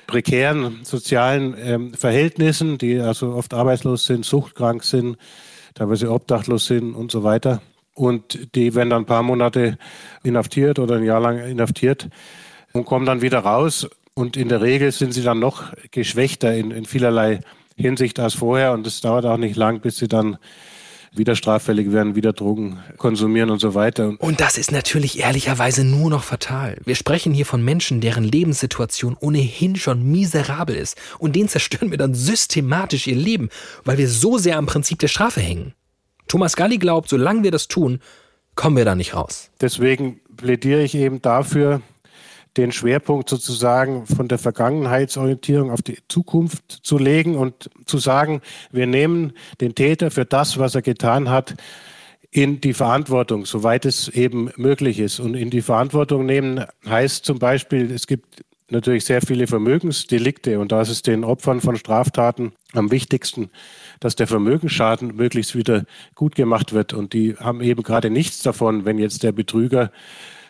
prekären 0.07 0.81
sozialen 0.83 1.55
ähm, 1.63 1.95
Verhältnissen, 1.95 2.79
die 2.79 2.99
also 2.99 3.35
oft 3.35 3.53
arbeitslos 3.53 4.07
sind, 4.07 4.25
suchtkrank 4.25 4.83
sind, 4.83 5.19
teilweise 5.75 6.11
obdachlos 6.11 6.67
sind 6.67 6.95
und 6.95 7.11
so 7.11 7.23
weiter. 7.23 7.61
Und 7.93 8.55
die 8.55 8.75
werden 8.75 8.91
dann 8.91 9.03
ein 9.03 9.07
paar 9.07 9.23
Monate 9.23 9.77
inhaftiert 10.23 10.79
oder 10.79 10.97
ein 10.97 11.05
Jahr 11.05 11.21
lang 11.21 11.39
inhaftiert, 11.39 12.09
und 12.73 12.85
kommen 12.85 13.07
dann 13.07 13.23
wieder 13.23 13.41
raus. 13.41 13.89
Und 14.15 14.37
in 14.37 14.49
der 14.49 14.63
Regel 14.63 14.93
sind 14.93 15.13
sie 15.13 15.23
dann 15.23 15.39
noch 15.39 15.73
geschwächter 15.91 16.55
in, 16.55 16.71
in 16.71 16.85
vielerlei 16.87 17.41
Hinsicht 17.77 18.19
als 18.21 18.35
vorher. 18.35 18.73
Und 18.73 18.87
es 18.87 19.01
dauert 19.01 19.27
auch 19.27 19.39
nicht 19.39 19.57
lang, 19.57 19.81
bis 19.81 19.97
sie 19.97 20.09
dann 20.09 20.39
wieder 21.13 21.37
straffällig 21.37 21.93
werden, 21.93 22.15
wieder 22.15 22.33
Drogen 22.33 22.79
konsumieren 22.97 23.51
und 23.51 23.61
so 23.61 23.75
weiter. 23.75 24.15
Und 24.19 24.41
das 24.41 24.59
ist 24.59 24.73
natürlich 24.73 25.19
ehrlicherweise 25.19 25.85
nur 25.85 26.11
noch 26.11 26.25
fatal. 26.25 26.79
Wir 26.85 26.95
sprechen 26.95 27.33
hier 27.33 27.47
von 27.47 27.65
Menschen, 27.65 28.01
deren 28.01 28.25
Lebenssituation 28.25 29.17
ohnehin 29.19 29.77
schon 29.77 30.11
miserabel 30.11 30.77
ist. 30.77 30.97
Und 31.19 31.37
denen 31.37 31.49
zerstören 31.49 31.91
wir 31.91 31.99
dann 31.99 32.15
systematisch 32.15 33.07
ihr 33.07 33.17
Leben, 33.17 33.49
weil 33.85 33.99
wir 33.99 34.09
so 34.09 34.39
sehr 34.39 34.59
am 34.59 34.67
Prinzip 34.67 34.99
der 34.99 35.09
Strafe 35.09 35.41
hängen. 35.41 35.75
Thomas 36.29 36.57
Galli 36.57 36.79
glaubt, 36.79 37.09
solange 37.09 37.45
wir 37.45 37.51
das 37.51 37.69
tun, 37.69 38.01
kommen 38.57 38.77
wir 38.77 38.85
da 38.85 38.95
nicht 38.95 39.15
raus. 39.15 39.51
Deswegen 39.61 40.21
plädiere 40.37 40.83
ich 40.83 40.95
eben 40.95 41.23
dafür, 41.23 41.83
den 42.57 42.73
Schwerpunkt 42.73 43.29
sozusagen 43.29 44.07
von 44.07 44.29
der 44.29 44.39
Vergangenheitsorientierung 44.39 45.71
auf 45.71 45.83
die 45.83 45.99
Zukunft 46.09 46.81
zu 46.83 46.99
legen 46.99 47.37
und 47.37 47.71
zu 47.87 47.99
sagen, 47.99 48.41
wir 48.71 48.87
nehmen 48.87 49.33
den 49.61 49.75
Täter 49.75 50.11
für 50.11 50.25
das, 50.25 50.59
was 50.59 50.75
er 50.75 50.83
getan 50.83 51.29
hat, 51.29 51.55
in 52.31 52.61
die 52.61 52.75
Verantwortung, 52.75 53.47
soweit 53.47 53.87
es 53.87 54.09
eben 54.09 54.51
möglich 54.57 54.99
ist. 54.99 55.21
Und 55.21 55.35
in 55.35 55.51
die 55.51 55.63
Verantwortung 55.63 56.27
nehmen 56.27 56.65
heißt 56.87 57.25
zum 57.25 57.39
Beispiel, 57.39 57.91
es 57.91 58.07
gibt 58.07 58.45
natürlich 58.69 59.05
sehr 59.05 59.23
viele 59.23 59.47
Vermögensdelikte 59.47 60.59
und 60.59 60.73
da 60.73 60.83
ist 60.83 60.89
es 60.89 61.03
den 61.03 61.25
Opfern 61.25 61.61
von 61.61 61.77
Straftaten 61.77 62.53
am 62.73 62.91
wichtigsten, 62.91 63.51
dass 64.01 64.17
der 64.17 64.27
Vermögensschaden 64.27 65.15
möglichst 65.15 65.55
wieder 65.55 65.85
gut 66.15 66.35
gemacht 66.35 66.73
wird. 66.73 66.93
Und 66.93 67.13
die 67.13 67.37
haben 67.37 67.61
eben 67.61 67.83
gerade 67.83 68.11
nichts 68.11 68.43
davon, 68.43 68.85
wenn 68.85 68.99
jetzt 68.99 69.23
der 69.23 69.33
Betrüger 69.33 69.93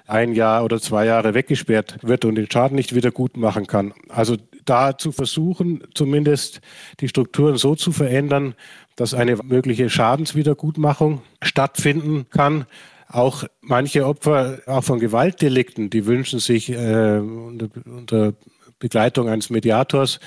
ein 0.07 0.35
Jahr 0.35 0.65
oder 0.65 0.81
zwei 0.81 1.07
Jahre 1.07 1.35
weggesperrt 1.35 1.99
wird 2.03 2.25
und 2.25 2.37
den 2.37 2.51
Schaden 2.51 2.77
nicht 2.77 2.95
wieder 2.95 3.11
gut 3.11 3.37
machen 3.37 3.67
kann. 3.67 3.93
Also 4.09 4.37
da 4.65 4.99
zu 4.99 5.13
versuchen, 5.13 5.83
zumindest 5.95 6.61
die 7.01 7.09
Strukturen 7.09 7.57
so 7.57 7.75
zu 7.75 7.93
verändern, 7.93 8.55
dass 8.97 9.15
eine 9.15 9.37
mögliche 9.37 9.91
Schadenswiedergutmachung 9.91 11.23
stattfinden 11.43 12.27
kann. 12.31 12.67
Auch 13.09 13.45
manche 13.61 14.07
Opfer, 14.07 14.61
auch 14.67 14.83
von 14.83 14.99
Gewaltdelikten, 14.99 15.91
die 15.91 16.07
wünschen 16.07 16.41
sich 16.41 16.71
äh, 16.71 17.19
unter, 17.19 17.69
unter 17.85 18.35
Begleitung 18.79 19.29
eines 19.29 19.51
Mediators 19.51 20.21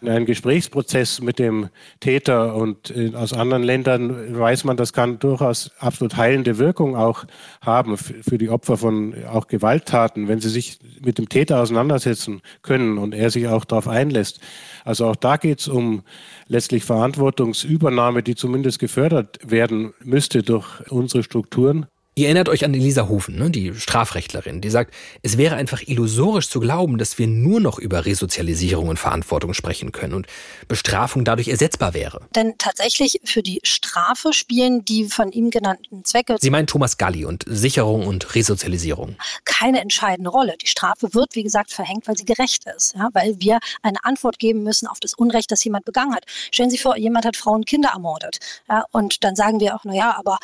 einen 0.00 0.26
Gesprächsprozess 0.26 1.20
mit 1.20 1.38
dem 1.38 1.70
Täter 1.98 2.54
und 2.54 2.94
aus 3.14 3.32
anderen 3.32 3.64
Ländern 3.64 4.38
weiß 4.38 4.64
man, 4.64 4.76
das 4.76 4.92
kann 4.92 5.18
durchaus 5.18 5.72
absolut 5.80 6.16
heilende 6.16 6.58
Wirkung 6.58 6.94
auch 6.94 7.24
haben 7.60 7.96
für 7.96 8.38
die 8.38 8.48
Opfer 8.48 8.76
von 8.76 9.14
auch 9.26 9.48
Gewalttaten, 9.48 10.28
wenn 10.28 10.40
sie 10.40 10.50
sich 10.50 10.78
mit 11.04 11.18
dem 11.18 11.28
Täter 11.28 11.60
auseinandersetzen 11.60 12.42
können 12.62 12.98
und 12.98 13.12
er 13.12 13.30
sich 13.30 13.48
auch 13.48 13.64
darauf 13.64 13.88
einlässt. 13.88 14.40
Also 14.84 15.06
auch 15.06 15.16
da 15.16 15.36
geht 15.36 15.60
es 15.60 15.68
um 15.68 16.02
letztlich 16.46 16.84
Verantwortungsübernahme, 16.84 18.22
die 18.22 18.36
zumindest 18.36 18.78
gefördert 18.78 19.38
werden 19.44 19.94
müsste 20.04 20.42
durch 20.42 20.88
unsere 20.90 21.24
Strukturen. 21.24 21.86
Ihr 22.18 22.24
erinnert 22.24 22.48
euch 22.48 22.64
an 22.64 22.74
Elisa 22.74 23.06
Hofen, 23.06 23.38
ne, 23.38 23.48
die 23.48 23.72
Strafrechtlerin, 23.72 24.60
die 24.60 24.70
sagt, 24.70 24.92
es 25.22 25.38
wäre 25.38 25.54
einfach 25.54 25.82
illusorisch 25.86 26.48
zu 26.48 26.58
glauben, 26.58 26.98
dass 26.98 27.16
wir 27.16 27.28
nur 27.28 27.60
noch 27.60 27.78
über 27.78 28.06
Resozialisierung 28.06 28.88
und 28.88 28.98
Verantwortung 28.98 29.54
sprechen 29.54 29.92
können 29.92 30.14
und 30.14 30.26
Bestrafung 30.66 31.24
dadurch 31.24 31.46
ersetzbar 31.46 31.94
wäre. 31.94 32.22
Denn 32.34 32.54
tatsächlich 32.58 33.20
für 33.22 33.44
die 33.44 33.60
Strafe 33.62 34.32
spielen 34.32 34.84
die 34.84 35.04
von 35.04 35.30
ihm 35.30 35.50
genannten 35.50 36.04
Zwecke. 36.04 36.38
Sie 36.40 36.50
meint 36.50 36.70
Thomas 36.70 36.96
Galli 36.96 37.24
und 37.24 37.44
Sicherung 37.46 38.08
und 38.08 38.34
Resozialisierung. 38.34 39.14
Keine 39.44 39.80
entscheidende 39.80 40.30
Rolle. 40.30 40.56
Die 40.60 40.66
Strafe 40.66 41.14
wird, 41.14 41.36
wie 41.36 41.44
gesagt, 41.44 41.70
verhängt, 41.70 42.08
weil 42.08 42.16
sie 42.16 42.24
gerecht 42.24 42.64
ist, 42.76 42.96
ja, 42.96 43.10
weil 43.12 43.36
wir 43.38 43.60
eine 43.82 44.02
Antwort 44.02 44.40
geben 44.40 44.64
müssen 44.64 44.88
auf 44.88 44.98
das 44.98 45.14
Unrecht, 45.14 45.52
das 45.52 45.62
jemand 45.62 45.84
begangen 45.84 46.16
hat. 46.16 46.24
Stellen 46.50 46.70
Sie 46.70 46.78
vor, 46.78 46.96
jemand 46.96 47.26
hat 47.26 47.36
Frauen 47.36 47.58
und 47.58 47.66
Kinder 47.66 47.90
ermordet. 47.90 48.40
Ja, 48.68 48.86
und 48.90 49.22
dann 49.22 49.36
sagen 49.36 49.60
wir 49.60 49.76
auch, 49.76 49.84
naja, 49.84 50.16
aber 50.18 50.38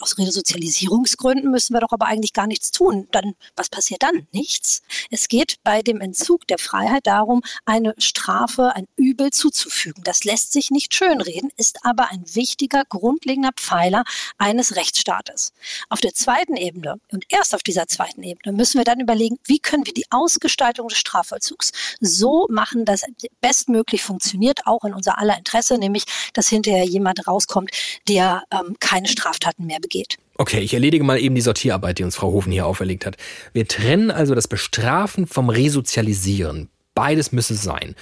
aus 0.00 0.16
Resozialisierung 0.16 0.91
Versicherungsgründen 0.92 1.50
müssen 1.50 1.74
wir 1.74 1.80
doch 1.80 1.92
aber 1.92 2.06
eigentlich 2.06 2.32
gar 2.32 2.46
nichts 2.46 2.70
tun. 2.70 3.08
Dann, 3.12 3.34
was 3.56 3.68
passiert 3.68 4.02
dann? 4.02 4.26
Nichts. 4.32 4.82
Es 5.10 5.28
geht 5.28 5.56
bei 5.64 5.82
dem 5.82 6.00
Entzug 6.00 6.46
der 6.46 6.58
Freiheit 6.58 7.06
darum, 7.06 7.42
eine 7.64 7.94
Strafe, 7.98 8.74
ein 8.74 8.86
Übel 8.96 9.30
zuzufügen. 9.30 10.02
Das 10.04 10.24
lässt 10.24 10.52
sich 10.52 10.70
nicht 10.70 10.94
schönreden, 10.94 11.50
ist 11.56 11.84
aber 11.84 12.10
ein 12.10 12.24
wichtiger, 12.34 12.84
grundlegender 12.84 13.52
Pfeiler 13.56 14.04
eines 14.38 14.76
Rechtsstaates. 14.76 15.52
Auf 15.88 16.00
der 16.00 16.14
zweiten 16.14 16.56
Ebene 16.56 17.00
und 17.10 17.24
erst 17.28 17.54
auf 17.54 17.62
dieser 17.62 17.86
zweiten 17.86 18.22
Ebene 18.22 18.54
müssen 18.54 18.78
wir 18.78 18.84
dann 18.84 19.00
überlegen, 19.00 19.38
wie 19.44 19.58
können 19.58 19.86
wir 19.86 19.94
die 19.94 20.10
Ausgestaltung 20.10 20.88
des 20.88 20.98
Strafvollzugs 20.98 21.72
so 22.00 22.46
machen, 22.50 22.84
dass 22.84 23.02
es 23.02 23.28
bestmöglich 23.40 24.02
funktioniert, 24.02 24.66
auch 24.66 24.84
in 24.84 24.92
unser 24.94 25.18
aller 25.18 25.38
Interesse, 25.38 25.78
nämlich, 25.78 26.04
dass 26.34 26.48
hinterher 26.48 26.84
jemand 26.84 27.26
rauskommt, 27.26 27.70
der 28.08 28.44
ähm, 28.50 28.76
keine 28.78 29.08
Straftaten 29.08 29.66
mehr 29.66 29.80
begeht. 29.80 30.18
Okay, 30.36 30.60
ich 30.60 30.74
erledige 30.74 31.04
mal 31.04 31.20
eben 31.20 31.34
die 31.34 31.40
Sortierarbeit, 31.40 31.98
die 31.98 32.04
uns 32.04 32.16
Frau 32.16 32.32
Hofen 32.32 32.52
hier 32.52 32.66
auferlegt 32.66 33.06
hat. 33.06 33.16
Wir 33.52 33.68
trennen 33.68 34.10
also 34.10 34.34
das 34.34 34.48
Bestrafen 34.48 35.26
vom 35.26 35.50
Resozialisieren. 35.50 36.68
Beides 36.94 37.32
müsse 37.32 37.54
sein. 37.54 37.94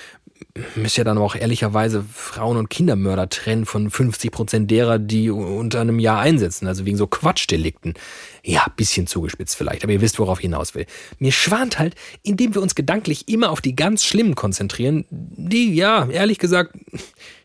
Müsst 0.74 0.96
ja 0.96 1.04
dann 1.04 1.18
auch 1.18 1.34
ehrlicherweise 1.34 2.04
Frauen- 2.12 2.56
und 2.56 2.70
Kindermörder 2.70 3.28
trennen 3.28 3.66
von 3.66 3.90
50 3.90 4.30
Prozent 4.30 4.70
derer, 4.70 4.98
die 4.98 5.30
unter 5.30 5.80
einem 5.80 5.98
Jahr 5.98 6.20
einsetzen, 6.20 6.66
also 6.66 6.84
wegen 6.84 6.96
so 6.96 7.06
Quatschdelikten. 7.06 7.94
Ja, 8.42 8.66
bisschen 8.76 9.06
zugespitzt 9.06 9.56
vielleicht, 9.56 9.84
aber 9.84 9.92
ihr 9.92 10.00
wisst, 10.00 10.18
worauf 10.18 10.38
ich 10.38 10.44
hinaus 10.44 10.74
will. 10.74 10.86
Mir 11.18 11.32
schwant 11.32 11.78
halt, 11.78 11.94
indem 12.22 12.54
wir 12.54 12.62
uns 12.62 12.74
gedanklich 12.74 13.28
immer 13.28 13.50
auf 13.50 13.60
die 13.60 13.76
ganz 13.76 14.04
Schlimmen 14.04 14.34
konzentrieren, 14.34 15.04
die, 15.10 15.74
ja, 15.74 16.08
ehrlich 16.08 16.38
gesagt, 16.38 16.74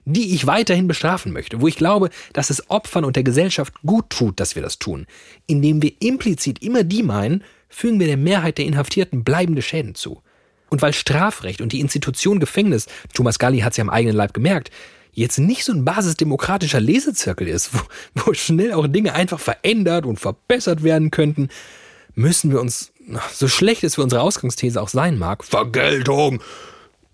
die 0.06 0.34
ich 0.34 0.48
weiterhin 0.48 0.88
bestrafen 0.88 1.34
möchte, 1.34 1.62
wo 1.62 1.68
ich 1.68 1.76
glaube, 1.76 2.10
dass 2.34 2.50
es 2.50 2.70
Opfern 2.70 3.06
und 3.06 3.16
der 3.16 3.24
Gesellschaft 3.24 3.74
gut 3.86 4.10
tut, 4.10 4.40
dass 4.40 4.56
wir 4.56 4.62
das 4.62 4.80
tun. 4.80 5.06
Indem 5.48 5.82
wir 5.82 5.94
implizit 6.00 6.62
immer 6.62 6.84
die 6.84 7.04
meinen, 7.04 7.44
fügen 7.70 8.00
wir 8.00 8.08
der 8.08 8.18
Mehrheit 8.18 8.58
der 8.58 8.66
Inhaftierten 8.66 9.24
bleibende 9.24 9.62
Schäden 9.62 9.96
zu. 9.96 10.22
Und 10.70 10.82
weil 10.82 10.94
Strafrecht 10.94 11.62
und 11.62 11.72
die 11.72 11.80
Institution 11.80 12.40
Gefängnis, 12.40 12.88
Thomas 13.14 13.40
Galli 13.40 13.60
hat 13.60 13.72
es 13.74 13.78
ja 13.78 13.84
am 13.84 13.90
eigenen 13.90 14.16
Leib 14.16 14.34
gemerkt, 14.34 14.72
jetzt 15.14 15.40
nicht 15.40 15.64
so 15.64 15.72
ein 15.72 15.86
basisdemokratischer 15.86 16.80
Lesezirkel 16.80 17.48
ist, 17.48 17.72
wo, 17.74 17.80
wo 18.16 18.34
schnell 18.34 18.74
auch 18.74 18.88
Dinge 18.88 19.14
einfach 19.14 19.40
verändert 19.40 20.06
und 20.06 20.20
verbessert 20.20 20.84
werden 20.84 21.12
könnten, 21.12 21.50
müssen 22.14 22.52
wir 22.52 22.62
uns, 22.62 22.92
so 23.34 23.48
schlecht 23.48 23.84
es 23.84 23.96
für 23.96 24.04
unsere 24.04 24.22
Ausgangsthese 24.22 24.82
auch 24.82 24.90
sein 24.90 25.18
mag, 25.18 25.44
Vergeltung, 25.44 26.42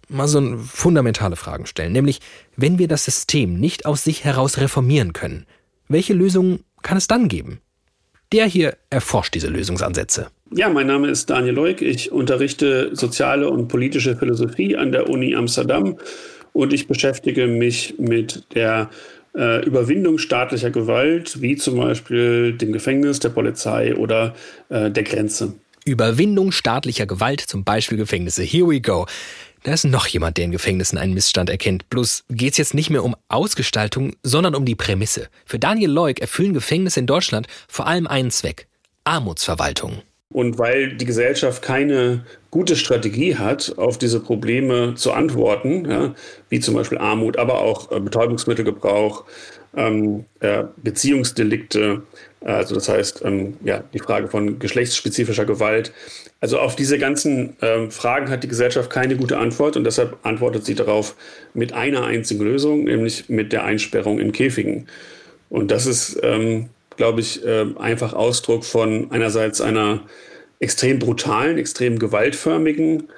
mal 0.10 0.28
so 0.28 0.58
fundamentale 0.58 1.36
Fragen 1.36 1.66
stellen. 1.66 1.94
Nämlich, 1.94 2.20
wenn 2.56 2.78
wir 2.78 2.88
das 2.88 3.06
System 3.06 3.60
nicht 3.60 3.86
aus 3.86 4.04
sich 4.04 4.24
heraus 4.24 4.58
reformieren 4.58 5.14
können, 5.14 5.46
welche 5.88 6.14
Lösungen 6.14 6.64
kann 6.82 6.98
es 6.98 7.08
dann 7.08 7.28
geben? 7.28 7.62
Der 8.32 8.46
hier 8.46 8.78
erforscht 8.90 9.34
diese 9.34 9.48
Lösungsansätze. 9.48 10.32
Ja, 10.54 10.68
mein 10.68 10.88
Name 10.88 11.08
ist 11.08 11.30
Daniel 11.30 11.54
Leuk. 11.54 11.82
Ich 11.82 12.12
unterrichte 12.12 12.94
soziale 12.94 13.50
und 13.50 13.70
politische 13.70 14.18
Philosophie 14.18 14.76
an 14.76 14.92
der 14.92 15.10
Uni 15.10 15.34
Amsterdam 15.34 15.98
und 16.52 16.74
ich 16.74 16.90
beschäftige 16.90 17.48
mich 17.48 17.96
mit 17.98 18.44
der 18.54 18.90
äh, 19.34 19.64
Überwindung 19.66 20.18
staatlicher 20.18 20.70
Gewalt, 20.70 21.42
wie 21.42 21.56
zum 21.56 21.78
Beispiel 21.78 22.52
dem 22.52 22.74
Gefängnis, 22.74 23.20
der 23.20 23.30
Polizei 23.30 23.96
oder 23.96 24.36
äh, 24.68 24.92
der 24.92 25.04
Grenze. 25.04 25.54
Überwindung 25.86 26.52
staatlicher 26.52 27.06
Gewalt, 27.06 27.40
zum 27.40 27.64
Beispiel 27.64 27.98
Gefängnisse. 27.98 28.44
Here 28.44 28.68
we 28.68 28.82
go. 28.82 29.06
Da 29.64 29.74
ist 29.74 29.86
noch 29.86 30.08
jemand, 30.08 30.36
der 30.36 30.46
in 30.46 30.52
Gefängnissen 30.52 30.98
einen 30.98 31.14
Missstand 31.14 31.50
erkennt. 31.50 31.90
Bloß 31.90 32.26
geht's 32.30 32.58
jetzt 32.58 32.74
nicht 32.74 32.90
mehr 32.90 33.06
um 33.06 33.16
Ausgestaltung, 33.30 34.16
sondern 34.22 34.56
um 34.56 34.66
die 34.66 34.76
Prämisse. 34.76 35.30
Für 35.46 35.60
Daniel 35.60 35.92
Leuk 35.92 36.20
erfüllen 36.20 36.54
Gefängnisse 36.54 37.00
in 37.00 37.08
Deutschland 37.08 37.48
vor 37.70 37.88
allem 37.88 38.06
einen 38.06 38.32
Zweck. 38.32 38.68
Armutsverwaltung. 39.06 40.02
Und 40.32 40.58
weil 40.58 40.94
die 40.94 41.06
Gesellschaft 41.06 41.62
keine 41.62 42.26
gute 42.52 42.76
Strategie 42.76 43.36
hat, 43.36 43.74
auf 43.78 43.98
diese 43.98 44.20
Probleme 44.20 44.96
zu 44.96 45.12
antworten, 45.12 45.90
ja, 45.90 46.16
wie 46.50 46.60
zum 46.60 46.76
Beispiel 46.76 46.98
Armut, 46.98 47.38
aber 47.38 47.60
auch 47.60 47.92
äh, 47.92 48.00
Betäubungsmittelgebrauch, 48.00 49.26
ähm, 49.76 50.26
äh, 50.40 50.64
Beziehungsdelikte, 50.78 52.04
also 52.42 52.76
das 52.76 52.90
heißt 52.90 53.22
ähm, 53.24 53.58
ja, 53.64 53.84
die 53.94 54.00
Frage 54.00 54.28
von 54.28 54.60
geschlechtsspezifischer 54.60 55.46
Gewalt. 55.46 55.94
Also 56.40 56.60
auf 56.60 56.76
diese 56.76 56.98
ganzen 56.98 57.56
ähm, 57.62 57.92
Fragen 57.92 58.30
hat 58.30 58.44
die 58.44 58.48
Gesellschaft 58.48 58.90
keine 58.90 59.16
gute 59.16 59.38
Antwort 59.38 59.78
und 59.78 59.84
deshalb 59.84 60.18
antwortet 60.24 60.66
sie 60.66 60.76
darauf 60.76 61.16
mit 61.54 61.74
einer 61.74 62.04
einzigen 62.04 62.44
Lösung, 62.44 62.86
nämlich 62.86 63.30
mit 63.30 63.54
der 63.54 63.64
Einsperrung 63.64 64.20
in 64.20 64.32
Käfigen. 64.32 64.88
Und 65.50 65.72
das 65.72 65.86
ist, 65.86 66.20
ähm, 66.24 66.70
glaube 67.02 67.22
ich, 67.22 67.44
äh, 67.44 67.66
einfach 67.80 68.14
Ausdruck 68.14 68.64
von 68.64 69.10
einerseits 69.10 69.60
einer 69.60 70.02
extrem 70.60 71.00
brutalen, 71.00 71.58
extrem 71.58 71.98
gewaltförmigen 71.98 73.10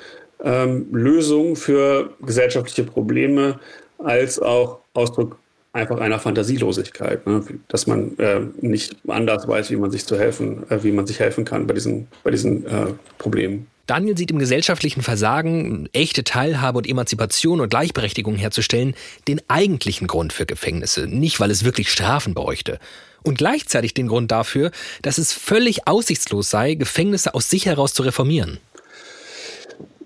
ähm, 0.42 0.88
Lösung 0.94 1.58
für 1.58 2.14
gesellschaftliche 2.22 2.90
Probleme, 2.90 3.60
als 3.98 4.40
auch 4.40 4.80
Ausdruck 4.94 5.38
einfach 5.74 6.00
einer 6.00 6.18
Fantasielosigkeit, 6.18 7.28
ne? 7.28 7.44
dass 7.68 7.86
man 7.86 8.18
äh, 8.20 8.40
nicht 8.62 8.96
anders 9.06 9.50
weiß, 9.50 9.70
wie 9.70 9.76
man 9.76 9.92
sich 9.92 10.06
zu 10.06 10.18
helfen, 10.18 10.64
äh, 10.70 10.82
wie 10.82 10.94
man 10.94 11.06
sich 11.06 11.20
helfen 11.20 11.44
kann 11.44 11.68
bei 11.68 11.74
diesen, 11.74 12.08
bei 12.24 12.32
diesen 12.32 12.66
äh, 12.66 12.86
Problemen. 13.18 13.68
Daniel 13.86 14.18
sieht 14.18 14.32
im 14.32 14.40
gesellschaftlichen 14.40 15.02
Versagen, 15.02 15.90
echte 15.92 16.24
Teilhabe 16.24 16.78
und 16.78 16.88
Emanzipation 16.88 17.60
und 17.60 17.70
Gleichberechtigung 17.70 18.36
herzustellen, 18.36 18.96
den 19.28 19.42
eigentlichen 19.50 20.08
Grund 20.08 20.32
für 20.32 20.46
Gefängnisse, 20.46 21.06
nicht 21.08 21.42
weil 21.42 21.52
es 21.52 21.66
wirklich 21.66 21.92
Strafen 21.92 22.34
bräuchte. 22.34 22.80
Und 23.24 23.38
gleichzeitig 23.38 23.94
den 23.94 24.08
Grund 24.08 24.32
dafür, 24.32 24.72
dass 25.02 25.18
es 25.18 25.34
völlig 25.34 25.86
aussichtslos 25.86 26.50
sei, 26.50 26.76
Gefängnisse 26.76 27.34
aus 27.34 27.50
sich 27.50 27.66
heraus 27.66 27.94
zu 27.94 28.04
reformieren. 28.04 28.60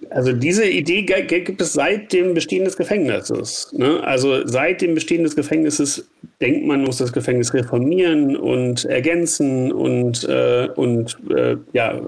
Also 0.09 0.31
diese 0.31 0.65
Idee 0.65 1.03
gibt 1.03 1.61
es 1.61 1.73
seit 1.73 2.13
dem 2.13 2.33
Bestehen 2.33 2.65
des 2.65 2.77
Gefängnisses. 2.77 3.73
Ne? 3.73 4.01
Also 4.03 4.47
seit 4.47 4.81
dem 4.81 4.95
Bestehen 4.95 5.23
des 5.23 5.35
Gefängnisses 5.35 6.07
denkt 6.41 6.65
man, 6.65 6.83
muss 6.83 6.97
das 6.97 7.11
Gefängnis 7.11 7.53
reformieren 7.53 8.35
und 8.35 8.85
ergänzen 8.85 9.71
und, 9.71 10.23
äh, 10.23 10.69
und 10.75 11.17
äh, 11.35 11.57
ja, 11.73 11.99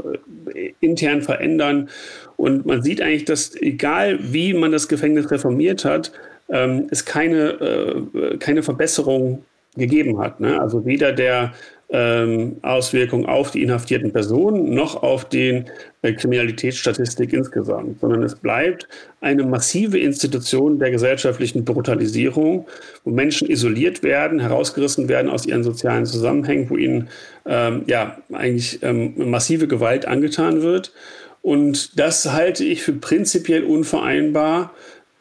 intern 0.80 1.22
verändern. 1.22 1.89
Und 2.38 2.66
man 2.66 2.82
sieht 2.82 3.02
eigentlich, 3.02 3.26
dass 3.26 3.56
egal 3.56 4.20
wie 4.22 4.54
man 4.54 4.72
das 4.72 4.88
Gefängnis 4.88 5.30
reformiert 5.32 5.86
hat, 5.86 6.12
ähm, 6.50 6.88
es 6.89 7.06
keine, 7.06 8.06
äh, 8.14 8.38
keine 8.38 8.64
Verbesserung 8.64 9.43
gegeben 9.76 10.20
hat. 10.20 10.39
Ne? 10.39 10.60
Also 10.60 10.86
weder 10.86 11.12
der 11.12 11.54
ähm, 11.92 12.58
Auswirkungen 12.62 13.26
auf 13.26 13.52
die 13.52 13.64
inhaftierten 13.64 14.12
Personen 14.12 14.74
noch 14.76 15.02
auf 15.02 15.26
die 15.26 15.64
äh, 16.04 16.14
Kriminalitätsstatistik 16.14 17.34
insgesamt, 17.34 18.00
sondern 18.00 18.22
es 18.22 18.36
bleibt 18.36 18.88
eine 19.22 19.44
massive 19.44 19.98
Institution 19.98 20.78
der 20.78 20.92
gesellschaftlichen 20.92 21.66
Brutalisierung, 21.66 22.68
wo 23.04 23.10
Menschen 23.10 23.50
isoliert 23.50 24.04
werden, 24.04 24.40
herausgerissen 24.40 25.10
werden 25.10 25.32
aus 25.32 25.48
ihren 25.48 25.64
sozialen 25.64 26.06
Zusammenhängen, 26.06 26.70
wo 26.70 26.78
ihnen 26.78 27.10
ähm, 27.48 27.84
ja 27.88 28.20
eigentlich 28.32 28.84
ähm, 28.84 29.14
massive 29.30 29.68
Gewalt 29.68 30.06
angetan 30.06 30.62
wird. 30.62 30.94
Und 31.42 32.00
das 32.00 32.32
halte 32.32 32.64
ich 32.64 32.84
für 32.84 32.94
prinzipiell 32.94 33.64
unvereinbar 33.64 34.74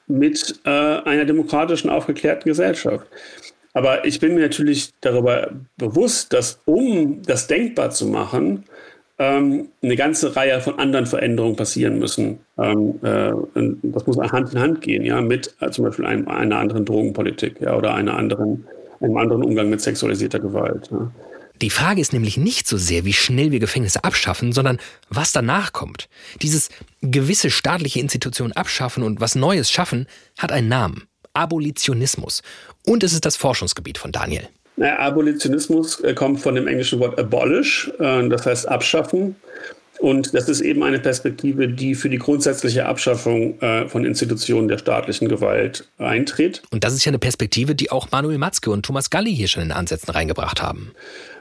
mit 0.06 0.60
äh, 0.64 0.70
einer 0.70 1.24
demokratischen, 1.24 1.90
aufgeklärten 1.90 2.48
Gesellschaft. 2.48 3.06
Aber 3.78 4.04
ich 4.04 4.18
bin 4.18 4.34
mir 4.34 4.40
natürlich 4.40 4.90
darüber 5.02 5.52
bewusst, 5.76 6.32
dass 6.32 6.58
um 6.64 7.22
das 7.22 7.46
denkbar 7.46 7.90
zu 7.90 8.08
machen, 8.08 8.64
ähm, 9.20 9.68
eine 9.80 9.94
ganze 9.94 10.34
Reihe 10.34 10.60
von 10.60 10.80
anderen 10.80 11.06
Veränderungen 11.06 11.54
passieren 11.54 12.00
müssen. 12.00 12.40
Ähm, 12.58 12.98
äh, 13.04 13.30
das 13.84 14.04
muss 14.04 14.18
Hand 14.18 14.52
in 14.52 14.58
Hand 14.58 14.80
gehen, 14.80 15.04
ja, 15.04 15.20
mit 15.20 15.54
äh, 15.60 15.70
zum 15.70 15.84
Beispiel 15.84 16.06
einem, 16.06 16.26
einer 16.26 16.58
anderen 16.58 16.84
Drogenpolitik, 16.86 17.60
ja, 17.60 17.76
oder 17.76 17.94
einer 17.94 18.16
anderen, 18.16 18.66
einem 19.00 19.16
anderen 19.16 19.44
Umgang 19.44 19.70
mit 19.70 19.80
sexualisierter 19.80 20.40
Gewalt. 20.40 20.88
Ja. 20.90 21.12
Die 21.62 21.70
Frage 21.70 22.00
ist 22.00 22.12
nämlich 22.12 22.36
nicht 22.36 22.66
so 22.66 22.78
sehr, 22.78 23.04
wie 23.04 23.12
schnell 23.12 23.52
wir 23.52 23.60
Gefängnisse 23.60 24.02
abschaffen, 24.02 24.50
sondern 24.50 24.78
was 25.08 25.30
danach 25.30 25.72
kommt. 25.72 26.08
Dieses 26.42 26.70
gewisse 27.00 27.50
staatliche 27.50 28.00
Institutionen 28.00 28.54
abschaffen 28.54 29.04
und 29.04 29.20
was 29.20 29.36
Neues 29.36 29.70
schaffen, 29.70 30.08
hat 30.36 30.50
einen 30.50 30.66
Namen. 30.66 31.04
Abolitionismus. 31.38 32.42
Und 32.88 33.04
es 33.04 33.12
ist 33.12 33.26
das 33.26 33.36
Forschungsgebiet 33.36 33.98
von 33.98 34.12
Daniel. 34.12 34.48
Abolitionismus 34.80 36.00
äh, 36.00 36.14
kommt 36.14 36.40
von 36.40 36.54
dem 36.54 36.66
englischen 36.66 37.00
Wort 37.00 37.18
abolish, 37.18 37.90
äh, 37.98 38.28
das 38.28 38.46
heißt 38.46 38.66
abschaffen. 38.68 39.36
Und 39.98 40.32
das 40.32 40.48
ist 40.48 40.60
eben 40.60 40.82
eine 40.82 40.98
Perspektive, 40.98 41.68
die 41.68 41.94
für 41.94 42.08
die 42.08 42.18
grundsätzliche 42.18 42.86
Abschaffung 42.86 43.60
äh, 43.60 43.88
von 43.88 44.04
Institutionen 44.04 44.68
der 44.68 44.78
staatlichen 44.78 45.28
Gewalt 45.28 45.86
eintritt. 45.98 46.62
Und 46.70 46.84
das 46.84 46.94
ist 46.94 47.04
ja 47.04 47.10
eine 47.10 47.18
Perspektive, 47.18 47.74
die 47.74 47.90
auch 47.90 48.10
Manuel 48.10 48.38
Matzke 48.38 48.70
und 48.70 48.86
Thomas 48.86 49.10
Galli 49.10 49.34
hier 49.34 49.48
schon 49.48 49.64
in 49.64 49.72
Ansätzen 49.72 50.10
reingebracht 50.10 50.62
haben. 50.62 50.92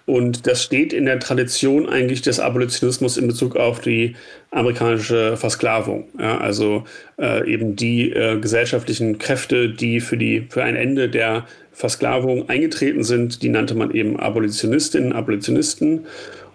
Und 0.08 0.48
das 0.48 0.64
steht 0.64 0.94
in 0.94 1.06
der 1.06 1.20
Tradition 1.20 1.90
eigentlich 1.90 2.22
des 2.22 2.40
Abolitionismus 2.40 3.18
in 3.18 3.28
Bezug 3.28 3.58
auf 3.58 3.82
die 3.82 4.16
amerikanische 4.52 5.36
Versklavung. 5.36 6.08
Ja, 6.18 6.38
also 6.38 6.86
äh, 7.20 7.46
eben 7.46 7.76
die 7.76 8.14
äh, 8.14 8.40
gesellschaftlichen 8.40 9.20
Kräfte, 9.20 9.68
die 9.68 10.00
für, 10.00 10.16
die 10.16 10.48
für 10.50 10.64
ein 10.64 10.78
Ende 10.78 11.10
der 11.10 11.46
Versklavung 11.74 12.48
eingetreten 12.48 13.04
sind, 13.04 13.44
die 13.44 13.50
nannte 13.50 13.76
man 13.76 13.92
eben 13.92 14.18
Abolitionistinnen, 14.18 15.12
Abolitionisten. 15.12 16.06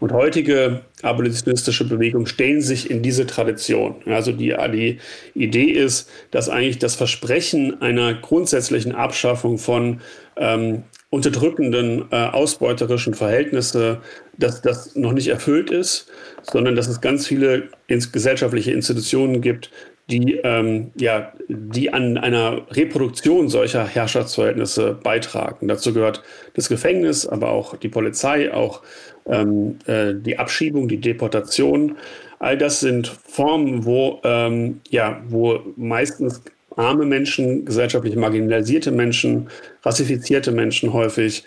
Und 0.01 0.13
heutige 0.13 0.81
abolitionistische 1.03 1.87
Bewegungen 1.87 2.27
stellen 2.27 2.63
sich 2.63 2.91
in 2.91 3.03
diese 3.03 3.27
Tradition. 3.27 3.97
Also 4.07 4.33
die, 4.33 4.57
die 4.73 4.99
Idee 5.35 5.71
ist, 5.71 6.09
dass 6.31 6.49
eigentlich 6.49 6.79
das 6.79 6.97
Versprechen 6.97 7.83
einer 7.83 8.15
grundsätzlichen 8.15 8.93
Abschaffung 8.93 9.59
von 9.59 10.01
ähm, 10.37 10.85
unterdrückenden, 11.13 12.07
äh, 12.11 12.17
ausbeuterischen 12.17 13.13
Verhältnisse, 13.13 14.01
dass 14.39 14.63
das 14.63 14.97
noch 14.97 15.13
nicht 15.13 15.29
erfüllt 15.29 15.71
ist, 15.71 16.11
sondern 16.43 16.75
dass 16.75 16.89
es 16.89 17.03
ganz 17.03 17.27
viele 17.27 17.69
ins 17.87 18.13
gesellschaftliche 18.13 18.73
Institutionen 18.73 19.43
gibt, 19.43 19.71
die, 20.11 20.41
ähm, 20.43 20.91
ja, 20.97 21.35
die 21.49 21.93
an 21.93 22.17
einer 22.17 22.63
Reproduktion 22.71 23.51
solcher 23.51 23.87
Herrschaftsverhältnisse 23.87 24.99
beitragen. 25.03 25.69
Dazu 25.69 25.93
gehört 25.93 26.23
das 26.55 26.71
Gefängnis, 26.71 27.27
aber 27.27 27.51
auch 27.51 27.77
die 27.77 27.91
Polizei, 27.91 28.51
auch 28.51 28.81
ähm, 29.27 29.77
äh, 29.85 30.15
die 30.15 30.39
Abschiebung, 30.39 30.89
die 30.89 30.99
Deportation. 30.99 31.99
All 32.39 32.57
das 32.57 32.81
sind 32.81 33.07
Formen, 33.07 33.85
wo, 33.85 34.19
ähm, 34.25 34.81
ja, 34.89 35.23
wo 35.29 35.61
meistens 35.77 36.41
arme 36.77 37.05
Menschen, 37.05 37.67
gesellschaftlich 37.67 38.17
marginalisierte 38.17 38.91
Menschen, 38.91 39.49
rassifizierte 39.83 40.53
Menschen 40.53 40.93
häufig, 40.93 41.45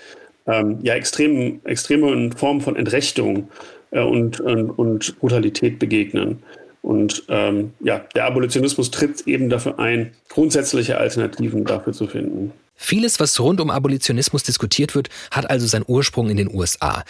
ähm, 0.47 0.79
ja, 0.83 0.93
extrem, 0.93 1.61
extreme 1.63 2.31
Formen 2.35 2.61
von 2.61 2.75
Entrechtung 2.75 3.49
äh, 3.91 4.01
und, 4.01 4.39
und, 4.39 4.69
und, 4.71 5.19
Brutalität 5.19 5.79
begegnen. 5.79 6.43
Und 6.81 7.23
ähm, 7.29 7.73
ja, 7.79 8.05
der 8.13 8.25
Abolitionismus 8.25 8.91
tritt 8.91 9.27
eben 9.27 9.49
dafür 9.49 9.79
ein, 9.79 10.11
grundsätzliche 10.29 10.97
Alternativen 10.99 11.65
dafür 11.65 11.93
zu 11.93 12.05
finden. 12.05 12.51
Vieles, 12.75 13.19
was 13.19 13.39
rund 13.39 13.59
um 13.59 13.71
Abolitionismus 13.71 14.43
diskutiert 14.43 14.93
wird, 14.93 15.09
hat 15.31 15.49
also 15.49 15.65
seinen 15.65 15.85
Ursprung 15.87 16.29
in 16.29 16.37
den 16.37 16.53
USA. 16.53 17.03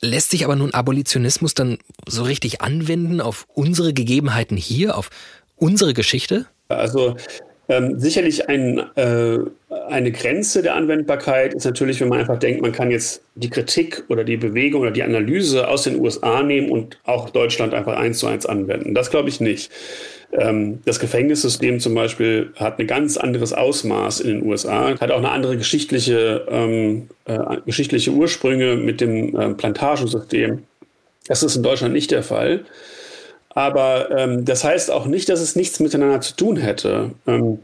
Lässt 0.00 0.30
sich 0.30 0.44
aber 0.44 0.56
nun 0.56 0.74
Abolitionismus 0.74 1.54
dann 1.54 1.78
so 2.08 2.24
richtig 2.24 2.60
anwenden 2.60 3.20
auf 3.20 3.46
unsere 3.54 3.92
Gegebenheiten 3.92 4.56
hier, 4.56 4.96
auf 4.96 5.10
unsere 5.54 5.94
Geschichte? 5.94 6.46
Also 6.68 7.16
ähm, 7.68 7.98
sicherlich 7.98 8.48
ein, 8.48 8.78
äh, 8.96 9.38
eine 9.88 10.12
Grenze 10.12 10.62
der 10.62 10.74
Anwendbarkeit 10.74 11.54
ist 11.54 11.64
natürlich, 11.64 12.00
wenn 12.00 12.08
man 12.08 12.20
einfach 12.20 12.38
denkt, 12.38 12.60
man 12.60 12.72
kann 12.72 12.90
jetzt 12.90 13.22
die 13.34 13.50
Kritik 13.50 14.04
oder 14.08 14.24
die 14.24 14.36
Bewegung 14.36 14.82
oder 14.82 14.90
die 14.90 15.02
Analyse 15.02 15.68
aus 15.68 15.84
den 15.84 16.00
USA 16.00 16.42
nehmen 16.42 16.70
und 16.70 16.98
auch 17.04 17.30
Deutschland 17.30 17.72
einfach 17.72 17.96
eins 17.96 18.18
zu 18.18 18.26
eins 18.26 18.46
anwenden. 18.46 18.94
Das 18.94 19.10
glaube 19.10 19.28
ich 19.28 19.40
nicht. 19.40 19.70
Ähm, 20.32 20.80
das 20.84 20.98
Gefängnissystem 20.98 21.78
zum 21.78 21.94
Beispiel 21.94 22.52
hat 22.56 22.78
ein 22.78 22.86
ganz 22.86 23.16
anderes 23.16 23.52
Ausmaß 23.52 24.20
in 24.20 24.28
den 24.28 24.46
USA, 24.46 24.98
hat 24.98 25.10
auch 25.10 25.18
eine 25.18 25.30
andere 25.30 25.56
geschichtliche, 25.56 26.46
ähm, 26.50 27.08
äh, 27.26 27.38
geschichtliche 27.66 28.10
Ursprünge 28.10 28.76
mit 28.76 29.00
dem 29.00 29.38
äh, 29.38 29.54
Plantagensystem. 29.54 30.64
Das 31.28 31.42
ist 31.42 31.54
in 31.54 31.62
Deutschland 31.62 31.94
nicht 31.94 32.10
der 32.10 32.22
Fall. 32.22 32.64
Aber 33.54 34.10
ähm, 34.10 34.44
das 34.44 34.64
heißt 34.64 34.90
auch 34.90 35.06
nicht, 35.06 35.28
dass 35.28 35.40
es 35.40 35.56
nichts 35.56 35.80
miteinander 35.80 36.20
zu 36.20 36.34
tun 36.36 36.56
hätte. 36.56 37.10
Ähm, 37.26 37.58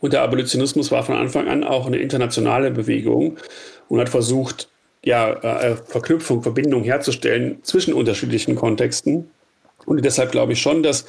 und 0.00 0.12
der 0.12 0.22
Abolitionismus 0.22 0.90
war 0.90 1.04
von 1.04 1.14
Anfang 1.14 1.48
an 1.48 1.64
auch 1.64 1.86
eine 1.86 1.98
internationale 1.98 2.70
Bewegung 2.70 3.38
und 3.88 4.00
hat 4.00 4.08
versucht, 4.08 4.68
ja, 5.04 5.32
äh, 5.32 5.76
Verknüpfung, 5.76 6.42
Verbindung 6.42 6.84
herzustellen 6.84 7.58
zwischen 7.62 7.94
unterschiedlichen 7.94 8.56
Kontexten. 8.56 9.30
Und 9.86 10.04
deshalb 10.04 10.32
glaube 10.32 10.52
ich 10.52 10.60
schon, 10.60 10.82
dass 10.82 11.06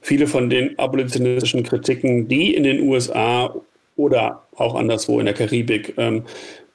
viele 0.00 0.26
von 0.26 0.50
den 0.50 0.78
abolitionistischen 0.78 1.62
Kritiken, 1.62 2.28
die 2.28 2.54
in 2.54 2.64
den 2.64 2.88
USA 2.88 3.54
oder 3.96 4.42
auch 4.56 4.74
anderswo 4.74 5.18
in 5.18 5.26
der 5.26 5.34
Karibik 5.34 5.94
ähm, 5.96 6.24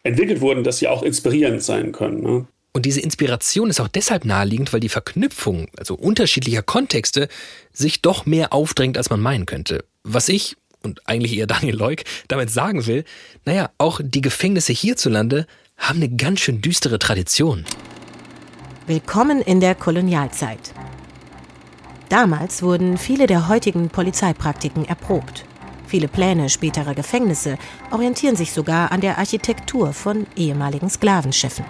entwickelt 0.03 0.41
wurden, 0.41 0.63
dass 0.63 0.79
sie 0.79 0.87
auch 0.87 1.03
inspirierend 1.03 1.61
sein 1.61 1.91
können. 1.91 2.21
Ne? 2.21 2.47
Und 2.77 2.85
diese 2.85 3.01
Inspiration 3.01 3.71
ist 3.71 3.79
auch 3.79 3.87
deshalb 3.87 4.23
naheliegend, 4.23 4.71
weil 4.71 4.79
die 4.79 4.87
Verknüpfung, 4.87 5.67
also 5.79 5.95
unterschiedlicher 5.95 6.61
Kontexte, 6.61 7.27
sich 7.73 8.03
doch 8.03 8.27
mehr 8.27 8.53
aufdrängt, 8.53 8.99
als 8.99 9.09
man 9.09 9.19
meinen 9.19 9.47
könnte. 9.47 9.83
Was 10.03 10.29
ich, 10.29 10.57
und 10.83 11.01
eigentlich 11.07 11.35
eher 11.35 11.47
Daniel 11.47 11.75
Leuk, 11.75 12.03
damit 12.27 12.51
sagen 12.51 12.85
will, 12.85 13.03
naja, 13.45 13.71
auch 13.79 13.99
die 14.03 14.21
Gefängnisse 14.21 14.73
hierzulande 14.73 15.47
haben 15.75 15.97
eine 15.97 16.15
ganz 16.15 16.41
schön 16.41 16.61
düstere 16.61 16.99
Tradition. 16.99 17.65
Willkommen 18.85 19.41
in 19.41 19.59
der 19.59 19.73
Kolonialzeit. 19.73 20.71
Damals 22.09 22.61
wurden 22.61 22.99
viele 22.99 23.25
der 23.25 23.47
heutigen 23.47 23.89
Polizeipraktiken 23.89 24.85
erprobt. 24.85 25.45
Viele 25.87 26.07
Pläne 26.07 26.47
späterer 26.47 26.93
Gefängnisse 26.93 27.57
orientieren 27.89 28.35
sich 28.35 28.51
sogar 28.51 28.91
an 28.91 29.01
der 29.01 29.17
Architektur 29.17 29.93
von 29.93 30.27
ehemaligen 30.35 30.91
Sklavenschiffen. 30.91 31.65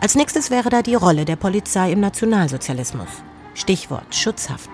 Als 0.00 0.14
nächstes 0.14 0.50
wäre 0.50 0.70
da 0.70 0.82
die 0.82 0.94
Rolle 0.94 1.24
der 1.24 1.36
Polizei 1.36 1.92
im 1.92 2.00
Nationalsozialismus. 2.00 3.08
Stichwort 3.54 4.14
Schutzhaft. 4.14 4.70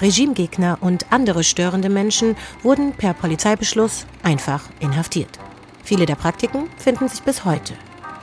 Regimegegner 0.00 0.78
und 0.80 1.06
andere 1.10 1.44
störende 1.44 1.88
Menschen 1.88 2.36
wurden 2.62 2.92
per 2.92 3.12
Polizeibeschluss 3.12 4.06
einfach 4.22 4.64
inhaftiert. 4.80 5.38
Viele 5.84 6.06
der 6.06 6.14
Praktiken 6.14 6.68
finden 6.78 7.08
sich 7.08 7.22
bis 7.22 7.44
heute. 7.44 7.74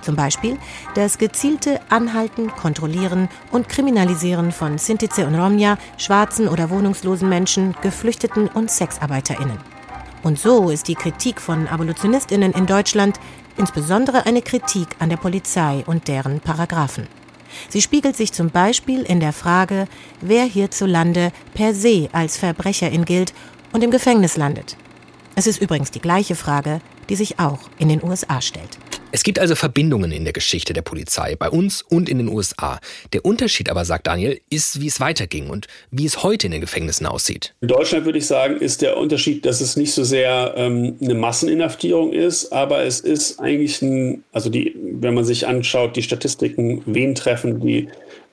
Zum 0.01 0.15
Beispiel 0.15 0.57
das 0.95 1.17
gezielte 1.17 1.81
Anhalten, 1.89 2.47
Kontrollieren 2.47 3.27
und 3.51 3.67
Kriminalisieren 3.67 4.51
von 4.51 4.77
Sintize 4.77 5.27
und 5.27 5.35
Romja, 5.35 5.77
schwarzen 5.97 6.47
oder 6.47 6.69
wohnungslosen 6.69 7.27
Menschen, 7.27 7.75
Geflüchteten 7.81 8.47
und 8.47 8.71
SexarbeiterInnen. 8.71 9.57
Und 10.23 10.39
so 10.39 10.69
ist 10.69 10.88
die 10.88 10.95
Kritik 10.95 11.41
von 11.41 11.67
AbolitionistInnen 11.67 12.53
in 12.53 12.65
Deutschland 12.65 13.19
insbesondere 13.57 14.25
eine 14.25 14.41
Kritik 14.41 14.87
an 14.99 15.09
der 15.09 15.17
Polizei 15.17 15.83
und 15.85 16.07
deren 16.07 16.39
Paragraphen. 16.39 17.07
Sie 17.69 17.81
spiegelt 17.81 18.15
sich 18.15 18.33
zum 18.33 18.49
Beispiel 18.49 19.03
in 19.03 19.19
der 19.19 19.33
Frage, 19.33 19.87
wer 20.21 20.43
hierzulande 20.43 21.31
per 21.53 21.73
se 21.73 22.09
als 22.11 22.37
Verbrecherin 22.37 23.05
gilt 23.05 23.33
und 23.73 23.83
im 23.83 23.91
Gefängnis 23.91 24.37
landet. 24.37 24.77
Es 25.35 25.47
ist 25.47 25.61
übrigens 25.61 25.91
die 25.91 26.01
gleiche 26.01 26.35
Frage, 26.35 26.81
die 27.09 27.15
sich 27.15 27.39
auch 27.39 27.59
in 27.77 27.89
den 27.89 28.03
USA 28.03 28.41
stellt. 28.41 28.77
Es 29.11 29.23
gibt 29.23 29.39
also 29.39 29.55
Verbindungen 29.55 30.11
in 30.11 30.25
der 30.25 30.33
Geschichte 30.33 30.73
der 30.73 30.81
Polizei, 30.81 31.35
bei 31.37 31.49
uns 31.49 31.81
und 31.81 32.09
in 32.09 32.17
den 32.17 32.27
USA. 32.27 32.79
Der 33.13 33.23
Unterschied 33.23 33.69
aber, 33.69 33.85
sagt 33.85 34.07
Daniel, 34.07 34.41
ist, 34.49 34.81
wie 34.81 34.87
es 34.87 34.99
weiterging 34.99 35.49
und 35.49 35.67
wie 35.91 36.05
es 36.05 36.23
heute 36.23 36.47
in 36.47 36.51
den 36.51 36.59
Gefängnissen 36.59 37.05
aussieht. 37.05 37.53
In 37.61 37.69
Deutschland 37.69 38.05
würde 38.05 38.17
ich 38.17 38.27
sagen, 38.27 38.57
ist 38.57 38.81
der 38.81 38.97
Unterschied, 38.97 39.45
dass 39.45 39.61
es 39.61 39.77
nicht 39.77 39.93
so 39.93 40.03
sehr 40.03 40.53
ähm, 40.57 40.97
eine 41.01 41.13
Masseninhaftierung 41.13 42.11
ist, 42.11 42.51
aber 42.51 42.83
es 42.83 42.99
ist 42.99 43.39
eigentlich 43.39 43.81
ein, 43.81 44.23
also 44.33 44.49
die, 44.49 44.75
wenn 44.75 45.13
man 45.13 45.23
sich 45.23 45.47
anschaut, 45.47 45.95
die 45.95 46.03
Statistiken, 46.03 46.83
wen 46.85 47.15
treffen 47.15 47.61
die 47.61 47.87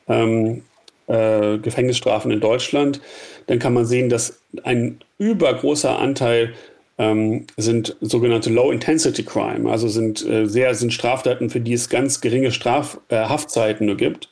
ähm, 0.08 0.62
äh, 1.06 1.58
Gefängnisstrafen 1.58 2.32
in 2.32 2.40
Deutschland, 2.40 3.00
dann 3.46 3.60
kann 3.60 3.74
man 3.74 3.86
sehen, 3.86 4.08
dass 4.08 4.40
ein 4.64 5.00
übergroßer 5.18 5.98
Anteil 5.98 6.54
ähm, 6.99 7.47
sind 7.57 7.97
sogenannte 8.01 8.51
Low-Intensity-Crime, 8.51 9.70
also 9.70 9.88
sind 9.88 10.24
äh, 10.26 10.47
sehr 10.47 10.74
sind 10.74 10.92
Straftaten, 10.92 11.51
für 11.51 11.61
die 11.61 11.72
es 11.72 11.88
ganz 11.88 12.20
geringe 12.20 12.53
Straf 12.53 13.01
äh, 13.09 13.16
Haftzeiten 13.16 13.86
nur 13.86 13.97
gibt. 13.97 14.28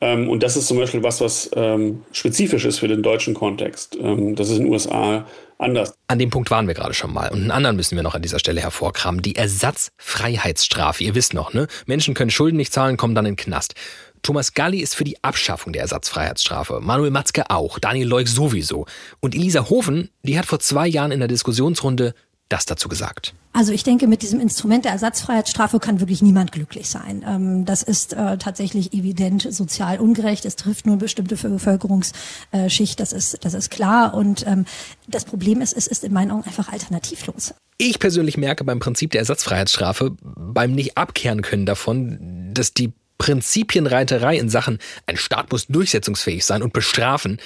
Ähm, 0.00 0.28
und 0.28 0.42
das 0.42 0.56
ist 0.56 0.68
zum 0.68 0.78
Beispiel 0.78 1.02
was, 1.02 1.20
was 1.20 1.50
ähm, 1.56 2.04
spezifisch 2.12 2.64
ist 2.64 2.78
für 2.78 2.88
den 2.88 3.02
deutschen 3.02 3.34
Kontext. 3.34 3.96
Ähm, 4.00 4.36
das 4.36 4.48
ist 4.48 4.58
in 4.58 4.64
den 4.64 4.72
USA 4.72 5.26
anders. 5.58 5.94
An 6.06 6.20
dem 6.20 6.30
Punkt 6.30 6.52
waren 6.52 6.68
wir 6.68 6.74
gerade 6.74 6.94
schon 6.94 7.12
mal. 7.12 7.30
Und 7.30 7.40
einen 7.40 7.50
anderen 7.50 7.74
müssen 7.74 7.96
wir 7.96 8.04
noch 8.04 8.14
an 8.14 8.22
dieser 8.22 8.38
Stelle 8.38 8.60
hervorkramen. 8.60 9.22
Die 9.22 9.34
Ersatzfreiheitsstrafe. 9.34 11.02
Ihr 11.02 11.16
wisst 11.16 11.34
noch, 11.34 11.52
ne? 11.52 11.66
Menschen 11.86 12.14
können 12.14 12.30
Schulden 12.30 12.56
nicht 12.56 12.72
zahlen, 12.72 12.96
kommen 12.96 13.16
dann 13.16 13.26
in 13.26 13.32
den 13.32 13.36
Knast. 13.36 13.74
Thomas 14.22 14.54
Galli 14.54 14.80
ist 14.80 14.94
für 14.94 15.04
die 15.04 15.22
Abschaffung 15.22 15.72
der 15.72 15.82
Ersatzfreiheitsstrafe. 15.82 16.80
Manuel 16.80 17.10
Matzke 17.10 17.50
auch. 17.50 17.78
Daniel 17.78 18.08
Leuk 18.08 18.28
sowieso. 18.28 18.86
Und 19.20 19.34
Elisa 19.34 19.68
Hofen, 19.68 20.10
die 20.22 20.38
hat 20.38 20.46
vor 20.46 20.60
zwei 20.60 20.86
Jahren 20.86 21.12
in 21.12 21.20
der 21.20 21.28
Diskussionsrunde 21.28 22.14
das 22.48 22.64
dazu 22.64 22.88
gesagt. 22.88 23.34
Also 23.52 23.72
ich 23.72 23.82
denke, 23.82 24.06
mit 24.06 24.22
diesem 24.22 24.40
Instrument 24.40 24.84
der 24.84 24.92
Ersatzfreiheitsstrafe 24.92 25.80
kann 25.80 26.00
wirklich 26.00 26.22
niemand 26.22 26.52
glücklich 26.52 26.88
sein. 26.88 27.24
Ähm, 27.26 27.64
das 27.64 27.82
ist 27.82 28.12
äh, 28.12 28.38
tatsächlich 28.38 28.92
evident 28.92 29.46
sozial 29.50 29.98
ungerecht. 29.98 30.44
Es 30.44 30.56
trifft 30.56 30.86
nur 30.86 30.96
bestimmte 30.96 31.36
Bevölkerungsschicht. 31.36 33.00
Das 33.00 33.12
ist, 33.12 33.44
das 33.44 33.54
ist 33.54 33.70
klar. 33.70 34.14
Und 34.14 34.46
ähm, 34.46 34.64
das 35.08 35.24
Problem 35.24 35.60
ist, 35.60 35.76
es 35.76 35.86
ist 35.86 36.04
in 36.04 36.12
meinen 36.12 36.30
Augen 36.30 36.44
einfach 36.44 36.72
alternativlos. 36.72 37.54
Ich 37.78 37.98
persönlich 37.98 38.36
merke 38.36 38.64
beim 38.64 38.80
Prinzip 38.80 39.10
der 39.10 39.20
Ersatzfreiheitsstrafe, 39.20 40.16
beim 40.22 40.72
nicht 40.72 40.96
abkehren 40.96 41.42
können 41.42 41.66
davon, 41.66 42.50
dass 42.54 42.72
die 42.74 42.92
Prinzipienreiterei 43.18 44.38
in 44.38 44.48
Sachen, 44.48 44.78
ein 45.06 45.16
Staat 45.16 45.50
muss 45.50 45.66
durchsetzungsfähig 45.66 46.44
sein 46.44 46.62
und 46.62 46.72
bestrafen, 46.72 47.38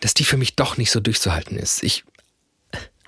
dass 0.00 0.14
die 0.14 0.24
für 0.24 0.36
mich 0.36 0.56
doch 0.56 0.76
nicht 0.76 0.90
so 0.90 1.00
durchzuhalten 1.00 1.56
ist. 1.58 1.82
Ich 1.82 2.04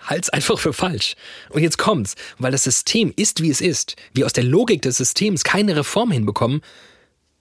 halte 0.01 0.23
es 0.23 0.31
einfach 0.31 0.59
für 0.59 0.73
falsch. 0.73 1.17
Und 1.51 1.63
jetzt 1.63 1.79
kommt's, 1.79 2.15
weil 2.39 2.53
das 2.53 2.65
System 2.65 3.13
ist, 3.17 3.43
wie 3.43 3.51
es 3.51 3.61
ist, 3.61 3.97
wir 4.13 4.27
aus 4.27 4.33
der 4.33 4.45
Logik 4.45 4.83
des 4.83 4.97
Systems 4.97 5.45
keine 5.45 5.77
Reform 5.77 6.11
hinbekommen, 6.11 6.63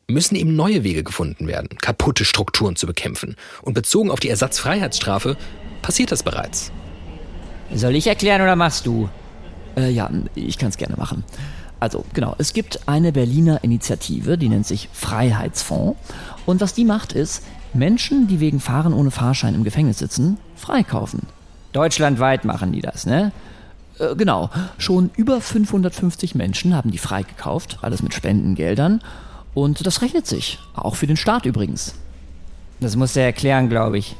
müssen 0.10 0.36
eben 0.36 0.56
neue 0.56 0.84
Wege 0.84 1.04
gefunden 1.04 1.48
werden, 1.48 1.78
kaputte 1.80 2.24
Strukturen 2.24 2.76
zu 2.76 2.88
bekämpfen. 2.88 3.36
Und 3.62 3.74
bezogen 3.74 4.10
auf 4.10 4.20
die 4.20 4.30
Ersatzfreiheitsstrafe 4.30 5.38
passiert 5.82 6.12
das 6.12 6.24
bereits. 6.24 6.72
Soll 7.74 7.96
ich 7.96 8.08
erklären 8.08 8.42
oder 8.42 8.56
machst 8.56 8.86
du? 8.86 9.10
Äh, 9.76 9.90
ja, 9.90 10.10
ich 10.36 10.58
kann 10.58 10.70
es 10.70 10.78
gerne 10.78 10.96
machen. 10.96 11.26
Also 11.80 12.04
genau, 12.14 12.36
es 12.38 12.54
gibt 12.54 12.88
eine 12.88 13.12
Berliner 13.12 13.64
Initiative, 13.64 14.38
die 14.38 14.50
nennt 14.50 14.66
sich 14.66 14.90
Freiheitsfonds. 14.92 15.98
Und 16.46 16.62
was 16.62 16.74
die 16.74 16.86
macht 16.86 17.14
ist, 17.14 17.44
Menschen, 17.74 18.28
die 18.28 18.40
wegen 18.40 18.60
Fahren 18.60 18.94
ohne 18.94 19.12
Fahrschein 19.12 19.54
im 19.54 19.64
Gefängnis 19.64 20.00
sitzen, 20.00 20.38
freikaufen. 20.56 21.24
Deutschlandweit 21.74 22.46
machen 22.46 22.72
die 22.72 22.82
das, 22.82 23.06
ne? 23.06 23.32
Äh, 24.00 24.16
genau, 24.16 24.50
schon 24.78 25.12
über 25.16 25.42
550 25.42 26.36
Menschen 26.36 26.76
haben 26.76 26.92
die 26.92 26.98
freigekauft, 26.98 27.80
alles 27.82 28.02
mit 28.02 28.14
Spendengeldern. 28.14 29.02
Und 29.54 29.86
das 29.86 30.02
rechnet 30.02 30.28
sich, 30.28 30.60
auch 30.76 30.96
für 30.96 31.08
den 31.08 31.18
Staat 31.18 31.46
übrigens. 31.46 31.96
Das 32.80 32.96
muss 32.96 33.16
er 33.16 33.26
erklären, 33.26 33.70
glaube 33.70 33.98
ich. 33.98 34.16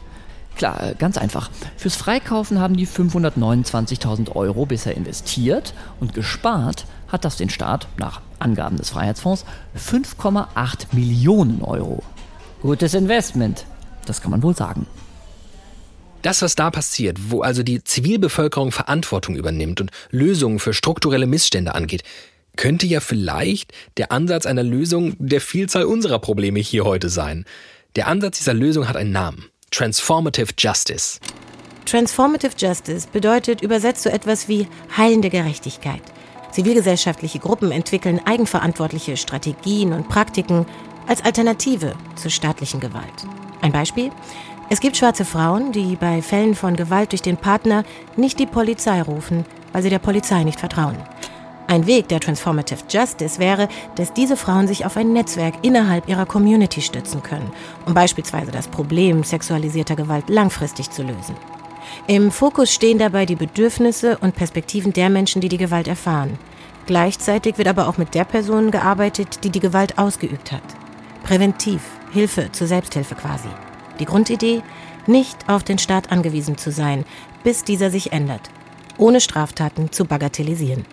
Klar, 0.56 0.82
äh, 0.84 0.96
ganz 0.98 1.18
einfach. 1.18 1.52
Fürs 1.78 1.96
Freikaufen 1.96 2.60
haben 2.60 2.76
die 2.76 2.88
529.000 2.88 4.36
Euro 4.36 4.66
bisher 4.66 4.98
investiert 4.98 5.74
und 6.00 6.14
gespart 6.14 6.86
hat 7.08 7.26
das 7.26 7.38
den 7.38 7.50
Staat, 7.50 7.88
nach 7.98 8.22
Angaben 8.40 8.78
des 8.78 8.90
Freiheitsfonds, 8.90 9.46
5,8 9.78 10.88
Millionen 10.92 11.62
Euro. 11.62 12.04
Gutes 12.62 12.94
Investment, 12.94 13.66
das 14.06 14.22
kann 14.22 14.32
man 14.32 14.44
wohl 14.44 14.56
sagen. 14.56 14.88
Das, 16.22 16.42
was 16.42 16.56
da 16.56 16.72
passiert, 16.72 17.18
wo 17.30 17.42
also 17.42 17.64
die 17.64 17.84
Zivilbevölkerung 17.84 18.72
Verantwortung 18.72 19.36
übernimmt 19.36 19.80
und 19.80 19.92
Lösungen 20.10 20.60
für 20.60 20.74
strukturelle 20.74 21.28
Missstände 21.28 21.76
angeht, 21.76 22.04
könnte 22.56 22.88
ja 22.88 23.00
vielleicht 23.00 23.72
der 23.98 24.12
Ansatz 24.12 24.46
einer 24.46 24.64
Lösung 24.64 25.16
der 25.20 25.42
Vielzahl 25.42 25.86
unserer 25.86 26.20
Probleme 26.20 26.60
hier 26.60 26.86
heute 26.86 27.10
sein. 27.10 27.46
Der 27.96 28.08
Ansatz 28.08 28.40
dieser 28.40 28.54
Lösung 28.54 28.90
hat 28.90 28.96
einen 28.96 29.12
Namen. 29.12 29.46
Transformative 29.72 30.54
Justice. 30.58 31.20
Transformative 31.86 32.54
Justice 32.58 33.08
bedeutet 33.12 33.62
übersetzt 33.62 34.04
so 34.04 34.10
etwas 34.10 34.50
wie 34.50 34.68
heilende 34.98 35.30
Gerechtigkeit. 35.30 36.02
Zivilgesellschaftliche 36.58 37.38
Gruppen 37.38 37.72
entwickeln 37.72 38.20
eigenverantwortliche 38.26 39.16
Strategien 39.16 39.94
und 39.94 40.10
Praktiken 40.10 40.66
als 41.06 41.24
Alternative 41.24 41.94
zur 42.16 42.32
staatlichen 42.32 42.80
Gewalt. 42.80 43.28
Ein 43.62 43.72
Beispiel? 43.72 44.10
Es 44.68 44.80
gibt 44.80 44.98
schwarze 44.98 45.24
Frauen, 45.24 45.72
die 45.72 45.96
bei 45.96 46.24
Fällen 46.24 46.56
von 46.56 46.76
Gewalt 46.76 47.12
durch 47.12 47.22
den 47.22 47.38
Partner 47.38 47.84
nicht 48.16 48.40
die 48.40 48.48
Polizei 48.48 49.04
rufen, 49.04 49.46
weil 49.72 49.84
sie 49.84 49.92
der 49.92 50.00
Polizei 50.00 50.44
nicht 50.46 50.60
vertrauen. 50.60 50.98
Ein 51.68 51.86
Weg 51.86 52.08
der 52.08 52.22
Transformative 52.22 52.80
Justice 52.90 53.38
wäre, 53.38 53.68
dass 53.94 54.14
diese 54.14 54.36
Frauen 54.36 54.68
sich 54.68 54.84
auf 54.84 54.98
ein 54.98 55.14
Netzwerk 55.14 55.54
innerhalb 55.62 56.10
ihrer 56.10 56.26
Community 56.26 56.82
stützen 56.82 57.22
können, 57.22 57.52
um 57.86 57.94
beispielsweise 57.94 58.50
das 58.50 58.68
Problem 58.68 59.24
sexualisierter 59.24 59.96
Gewalt 59.96 60.28
langfristig 60.28 60.90
zu 60.90 61.04
lösen. 61.04 61.36
Im 62.06 62.32
Fokus 62.32 62.72
stehen 62.72 63.00
dabei 63.00 63.26
die 63.26 63.36
Bedürfnisse 63.36 64.18
und 64.20 64.36
Perspektiven 64.36 64.94
der 64.94 65.10
Menschen, 65.10 65.42
die 65.42 65.50
die 65.50 65.58
Gewalt 65.58 65.88
erfahren. 65.88 66.38
Gleichzeitig 66.86 67.58
wird 67.58 67.68
aber 67.68 67.88
auch 67.88 67.98
mit 67.98 68.14
der 68.14 68.24
Person 68.24 68.72
gearbeitet, 68.72 69.44
die 69.44 69.50
die 69.50 69.60
Gewalt 69.60 69.98
ausgeübt 69.98 70.52
hat. 70.52 70.64
Präventiv, 71.24 71.82
Hilfe 72.14 72.52
zur 72.54 72.68
Selbsthilfe 72.68 73.16
quasi. 73.16 73.50
Die 74.00 74.06
Grundidee, 74.06 74.62
nicht 75.06 75.50
auf 75.50 75.64
den 75.64 75.80
Staat 75.80 76.12
angewiesen 76.12 76.58
zu 76.58 76.72
sein, 76.72 77.04
bis 77.44 77.64
dieser 77.64 77.92
sich 77.92 78.14
ändert, 78.14 78.50
ohne 78.98 79.20
Straftaten 79.20 79.92
zu 79.92 80.06
bagatellisieren. 80.06 80.86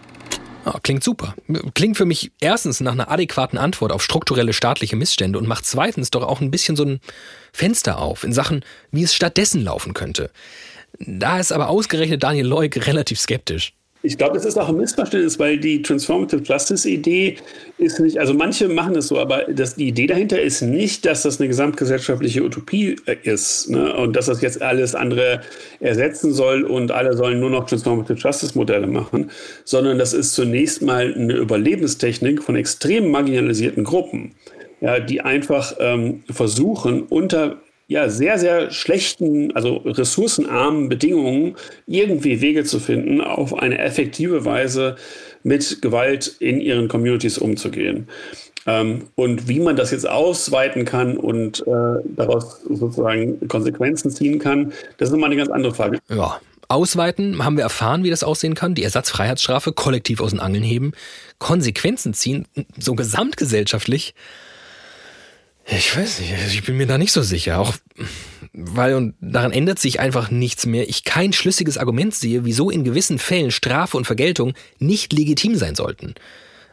Oh, 0.67 0.79
klingt 0.83 1.05
super. 1.05 1.35
Klingt 1.75 1.99
für 1.99 2.07
mich 2.07 2.33
erstens 2.41 2.81
nach 2.81 2.93
einer 2.93 3.11
adäquaten 3.11 3.59
Antwort 3.59 3.93
auf 3.93 4.03
strukturelle 4.03 4.55
staatliche 4.55 4.97
Missstände 4.97 5.39
und 5.39 5.47
macht 5.47 5.67
zweitens 5.67 6.11
doch 6.11 6.23
auch 6.23 6.41
ein 6.41 6.51
bisschen 6.51 6.75
so 6.75 6.85
ein 6.85 7.01
Fenster 7.53 7.99
auf 7.99 8.25
in 8.25 8.33
Sachen, 8.33 8.65
wie 8.91 9.03
es 9.03 9.15
stattdessen 9.15 9.63
laufen 9.63 9.93
könnte. 9.93 10.31
Da 10.99 11.41
ist 11.41 11.53
aber 11.53 11.69
ausgerechnet 11.69 12.23
Daniel 12.23 12.47
Leuk 12.47 12.87
relativ 12.87 13.19
skeptisch. 13.19 13.75
Ich 14.07 14.19
glaube, 14.19 14.35
das 14.35 14.45
ist 14.45 14.59
auch 14.59 14.69
ein 14.69 14.77
Missverständnis, 14.77 15.39
weil 15.39 15.57
die 15.57 15.81
Transformative 15.81 16.43
Justice 16.43 16.87
Idee 16.87 17.39
ist 17.79 17.99
nicht, 18.01 18.19
also 18.19 18.35
manche 18.35 18.69
machen 18.69 18.95
es 18.97 19.09
so, 19.09 19.19
aber 19.19 19.45
das, 19.45 19.77
die 19.77 19.89
Idee 19.89 20.07
dahinter 20.07 20.43
ist 20.43 20.61
nicht, 20.61 21.07
dass 21.07 21.23
das 21.23 21.41
eine 21.41 21.49
gesamtgesellschaftliche 21.49 22.43
Utopie 22.43 22.97
äh, 23.07 23.17
ist 23.23 23.71
ne? 23.71 23.97
und 23.97 24.15
dass 24.15 24.27
das 24.27 24.43
jetzt 24.43 24.61
alles 24.61 24.95
andere 24.95 25.41
ersetzen 25.81 26.35
soll 26.35 26.65
und 26.65 26.91
alle 26.91 27.17
sollen 27.17 27.41
nur 27.41 27.49
noch 27.49 27.65
Transformative 27.65 28.19
Justice 28.19 28.53
Modelle 28.55 28.87
machen, 28.87 29.31
sondern 29.65 29.99
das 29.99 30.13
ist 30.13 30.35
zunächst 30.35 30.83
mal 30.83 31.15
eine 31.15 31.33
Überlebenstechnik 31.33 32.43
von 32.43 32.57
extrem 32.57 33.11
marginalisierten 33.11 33.85
Gruppen, 33.85 34.35
ja, 34.83 35.01
die 35.01 35.23
einfach 35.23 35.77
ähm, 35.81 36.25
versuchen, 36.29 37.05
unter 37.05 37.57
ja, 37.87 38.09
sehr, 38.09 38.39
sehr 38.39 38.71
schlechten, 38.71 39.55
also 39.55 39.77
ressourcenarmen 39.77 40.89
Bedingungen 40.89 41.57
irgendwie 41.87 42.41
Wege 42.41 42.65
zu 42.65 42.81
finden, 42.81 43.21
auf 43.21 43.59
eine 43.59 43.79
effektive 43.79 44.45
Weise 44.45 44.97
mit 45.43 45.83
Gewalt 45.83 46.37
in 46.39 46.61
ihren 46.61 46.89
Communities 46.89 47.39
umzugehen. 47.39 48.09
Ähm, 48.67 49.09
und 49.15 49.49
wie 49.49 49.61
man 49.61 49.77
das 49.77 49.91
jetzt 49.91 50.09
ausweiten 50.09 50.87
kann 50.87 51.19
und 51.19 51.61
äh, 51.67 52.01
daraus 52.17 52.63
sozusagen 52.63 53.47
Konsequenzen 53.49 54.11
ziehen 54.11 54.39
kann, 54.39 54.73
das 54.97 55.09
ist 55.09 55.13
nochmal 55.13 55.29
eine 55.29 55.37
ganz 55.37 55.51
andere 55.51 55.75
Frage. 55.75 55.99
Ja, 56.09 56.41
Ausweiten 56.69 57.45
haben 57.45 57.59
wir 57.59 57.65
erfahren, 57.65 58.05
wie 58.05 58.11
das 58.11 58.25
aussehen 58.25 58.55
kann, 58.55 58.75
die 58.75 58.85
Ersatzfreiheitsstrafe 58.85 59.73
kollektiv 59.73 60.21
aus 60.21 60.31
den 60.31 60.41
Angeln 60.41 60.65
heben, 60.65 60.93
Konsequenzen 61.39 62.15
ziehen, 62.15 62.47
so 62.79 62.95
gesamtgesellschaftlich. 62.95 64.15
Ich 65.67 65.97
weiß 65.97 66.21
nicht, 66.21 66.33
ich 66.53 66.65
bin 66.65 66.77
mir 66.77 66.87
da 66.87 66.99
nicht 66.99 67.13
so 67.13 67.23
sicher. 67.23 67.59
Auch 67.59 67.75
weil 68.53 68.95
und 68.95 69.15
daran 69.21 69.53
ändert 69.53 69.79
sich 69.79 69.99
einfach 69.99 70.31
nichts 70.31 70.67
mehr. 70.67 70.89
Ich 70.89 71.05
kein 71.05 71.33
schlüssiges 71.33 71.79
Argument 71.79 72.15
sehe, 72.15 72.45
wieso 72.45 72.71
in 72.71 72.85
gewissen 72.85 73.19
Fällen 73.19 73.51
Strafe 73.51 73.97
und 73.97 74.07
Vergeltung 74.07 74.53
nicht 74.79 75.13
legitim 75.13 75.57
sein 75.57 75.75
sollten. 75.75 76.15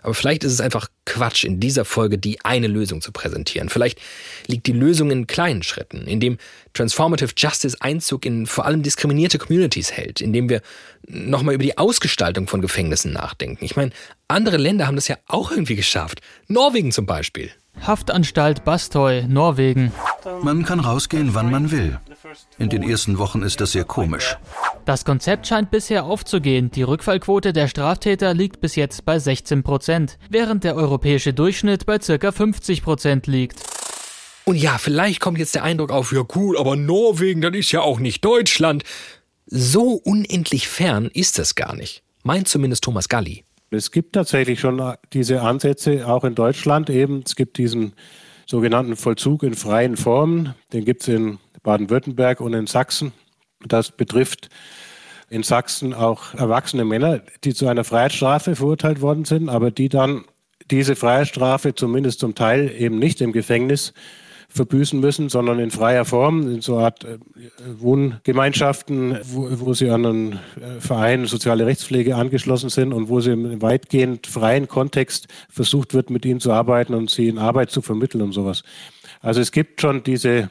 Aber 0.04 0.14
vielleicht 0.14 0.44
ist 0.44 0.54
es 0.54 0.62
einfach 0.62 0.88
Quatsch, 1.06 1.44
in 1.44 1.60
dieser 1.60 1.86
Folge 1.86 2.18
die 2.18 2.44
eine 2.44 2.68
Lösung 2.68 3.02
zu 3.02 3.12
präsentieren. 3.12 3.70
Vielleicht 3.70 4.00
liegt 4.48 4.66
die 4.66 4.72
Lösung 4.72 5.12
in 5.12 5.28
kleinen 5.28 5.64
Schritten, 5.64 6.08
indem 6.08 6.38
Transformative 6.74 7.34
Justice 7.38 7.78
Einzug 7.80 8.26
in 8.26 8.48
vor 8.48 8.66
allem 8.66 8.82
diskriminierte 8.82 9.38
Communities 9.38 9.92
hält, 9.92 10.20
indem 10.20 10.50
wir 10.50 10.62
nochmal 11.08 11.54
über 11.54 11.64
die 11.64 11.78
Ausgestaltung 11.78 12.48
von 12.48 12.62
Gefängnissen 12.62 13.14
nachdenken. 13.14 13.64
Ich 13.64 13.76
meine, 13.76 13.92
andere 14.28 14.58
Länder 14.58 14.88
haben 14.88 14.96
das 14.96 15.08
ja 15.08 15.18
auch 15.28 15.52
irgendwie 15.52 15.76
geschafft. 15.76 16.22
Norwegen 16.48 16.92
zum 16.92 17.06
Beispiel. 17.06 17.52
Haftanstalt 17.80 18.63
Bastoy, 18.63 19.24
Norwegen. 19.28 19.91
Man 20.43 20.65
kann 20.65 20.80
rausgehen, 20.80 21.34
wann 21.34 21.49
man 21.49 21.72
will. 21.72 21.99
In 22.59 22.69
den 22.69 22.84
ersten 22.84 23.17
Wochen 23.17 23.41
ist 23.41 23.59
das 23.59 23.72
sehr 23.72 23.86
komisch. 23.86 24.38
Das 24.86 25.05
Konzept 25.05 25.47
scheint 25.47 25.72
bisher 25.72 26.05
aufzugehen. 26.05 26.69
Die 26.72 26.84
Rückfallquote 26.84 27.53
der 27.53 27.67
Straftäter 27.67 28.34
liegt 28.34 28.61
bis 28.61 28.76
jetzt 28.76 29.05
bei 29.05 29.19
16 29.19 29.63
Prozent, 29.63 30.17
während 30.30 30.63
der 30.63 30.76
europäische 30.76 31.34
Durchschnitt 31.34 31.86
bei 31.86 31.97
ca. 31.97 32.32
50 32.32 32.84
Prozent 32.84 33.28
liegt. 33.28 33.63
Und 34.45 34.55
ja, 34.55 34.78
vielleicht 34.78 35.19
kommt 35.19 35.38
jetzt 35.38 35.55
der 35.55 35.63
Eindruck 35.63 35.91
auf, 35.91 36.11
ja 36.11 36.24
cool, 36.36 36.57
aber 36.57 36.76
Norwegen, 36.76 37.41
das 37.41 37.53
ist 37.53 37.72
ja 37.72 37.82
auch 37.82 37.99
nicht 37.99 38.26
Deutschland. 38.26 38.84
So 39.45 39.93
unendlich 39.93 40.67
fern 40.67 41.09
ist 41.13 41.39
es 41.39 41.55
gar 41.55 41.76
nicht. 41.76 42.03
Meint 42.24 42.47
zumindest 42.47 42.84
Thomas 42.84 43.09
Galli. 43.09 43.43
Es 43.74 43.91
gibt 43.91 44.13
tatsächlich 44.13 44.59
schon 44.59 44.95
diese 45.13 45.41
Ansätze, 45.41 46.05
auch 46.05 46.26
in 46.26 46.36
Deutschland 46.36 46.89
eben. 46.89 47.24
Es 47.26 47.38
gibt 47.38 47.57
diesen 47.57 47.93
sogenannten 48.45 48.97
Vollzug 48.97 49.43
in 49.43 49.53
freien 49.53 49.95
Formen. 49.95 50.55
Den 50.74 50.84
gibt 50.84 51.03
es 51.03 51.07
in 51.07 51.39
Baden-Württemberg 51.63 52.41
und 52.41 52.53
in 52.53 52.67
Sachsen. 52.67 53.13
Das 53.65 53.91
betrifft 53.91 54.49
in 55.30 55.43
Sachsen 55.43 55.93
auch 55.93 56.34
erwachsene 56.34 56.84
Männer, 56.84 57.22
die 57.45 57.53
zu 57.53 57.67
einer 57.67 57.86
Freiheitsstrafe 57.86 58.57
verurteilt 58.57 58.99
worden 58.99 59.24
sind, 59.24 59.47
aber 59.47 59.72
die 59.72 59.88
dann 59.88 60.26
diese 60.69 60.97
Freiheitsstrafe 60.97 61.74
zumindest 61.74 62.19
zum 62.19 62.36
Teil 62.36 62.69
eben 62.78 62.99
nicht 62.99 63.22
im 63.22 63.32
Gefängnis 63.32 63.93
verbüßen 64.54 64.99
müssen, 64.99 65.30
sondern 65.30 65.60
in 65.60 65.72
freier 65.72 66.04
Form, 66.04 66.41
in 66.54 66.62
so 66.62 66.76
einer 66.76 66.86
Art 66.86 67.06
äh, 67.06 67.18
Wohngemeinschaften, 67.78 69.18
wo, 69.24 69.47
wo 69.60 69.74
sie 69.74 69.89
an 69.89 70.06
einen 70.06 70.34
äh, 70.34 70.80
Verein 70.80 71.26
soziale 71.26 71.66
Rechtspflege 71.66 72.16
angeschlossen 72.16 72.70
sind 72.70 72.91
und 72.91 73.08
wo 73.08 73.22
sie 73.22 73.32
im 73.32 73.62
weitgehend 73.62 74.28
freien 74.28 74.68
Kontext 74.68 75.28
versucht 75.49 75.93
wird, 75.93 76.10
mit 76.10 76.26
ihnen 76.26 76.41
zu 76.41 76.52
arbeiten 76.52 76.93
und 76.93 77.10
sie 77.10 77.30
in 77.30 77.38
Arbeit 77.38 77.72
zu 77.72 77.82
vermitteln 77.82 78.22
und 78.22 78.34
sowas. 78.34 78.64
Also 79.22 79.39
es 79.39 79.52
gibt 79.52 79.80
schon 79.80 80.04
diese 80.04 80.49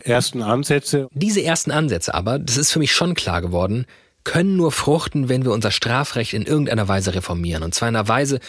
ersten 0.00 0.42
Ansätze. 0.42 1.08
Diese 1.12 1.42
ersten 1.42 1.70
Ansätze 1.70 2.14
aber, 2.14 2.38
das 2.38 2.56
ist 2.56 2.72
für 2.72 2.78
mich 2.78 2.92
schon 2.92 3.14
klar 3.14 3.42
geworden, 3.42 3.84
können 4.24 4.56
nur 4.56 4.72
fruchten, 4.72 5.28
wenn 5.28 5.44
wir 5.44 5.52
unser 5.52 5.70
Strafrecht 5.70 6.32
in 6.32 6.42
irgendeiner 6.42 6.88
Weise 6.88 7.14
reformieren. 7.14 7.62
Und 7.62 7.74
zwar 7.74 7.88
in 7.88 7.96
einer 7.96 8.08
Weise, 8.08 8.40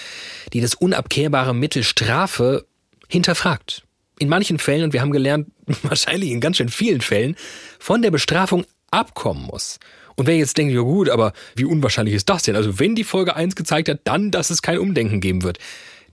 die 0.54 0.62
das 0.62 0.74
unabkehrbare 0.74 1.54
Mittel 1.54 1.84
Strafe 1.84 2.66
hinterfragt 3.08 3.84
in 4.20 4.30
manchen 4.30 4.60
Fällen, 4.60 4.84
und 4.84 4.94
wir 4.94 5.02
haben 5.02 5.12
gelernt, 5.12 5.48
wahrscheinlich 5.84 6.32
in 6.32 6.42
ganz 6.42 6.58
schön 6.58 6.70
vielen 6.70 7.02
Fällen, 7.02 7.36
von 7.80 8.02
der 8.02 8.12
Bestrafung 8.12 8.66
abkommen 8.92 9.44
muss. 9.44 9.80
Und 10.16 10.28
wer 10.28 10.36
jetzt 10.36 10.58
denkt, 10.58 10.74
ja 10.74 10.82
gut, 10.82 11.10
aber 11.10 11.32
wie 11.56 11.64
unwahrscheinlich 11.64 12.14
ist 12.14 12.28
das 12.28 12.44
denn? 12.44 12.58
Also 12.58 12.78
wenn 12.78 12.94
die 12.94 13.06
Folge 13.06 13.38
1 13.38 13.56
gezeigt 13.56 13.88
hat, 13.88 14.02
dann, 14.04 14.32
dass 14.32 14.50
es 14.50 14.62
kein 14.62 14.78
Umdenken 14.78 15.22
geben 15.22 15.44
wird. 15.44 15.60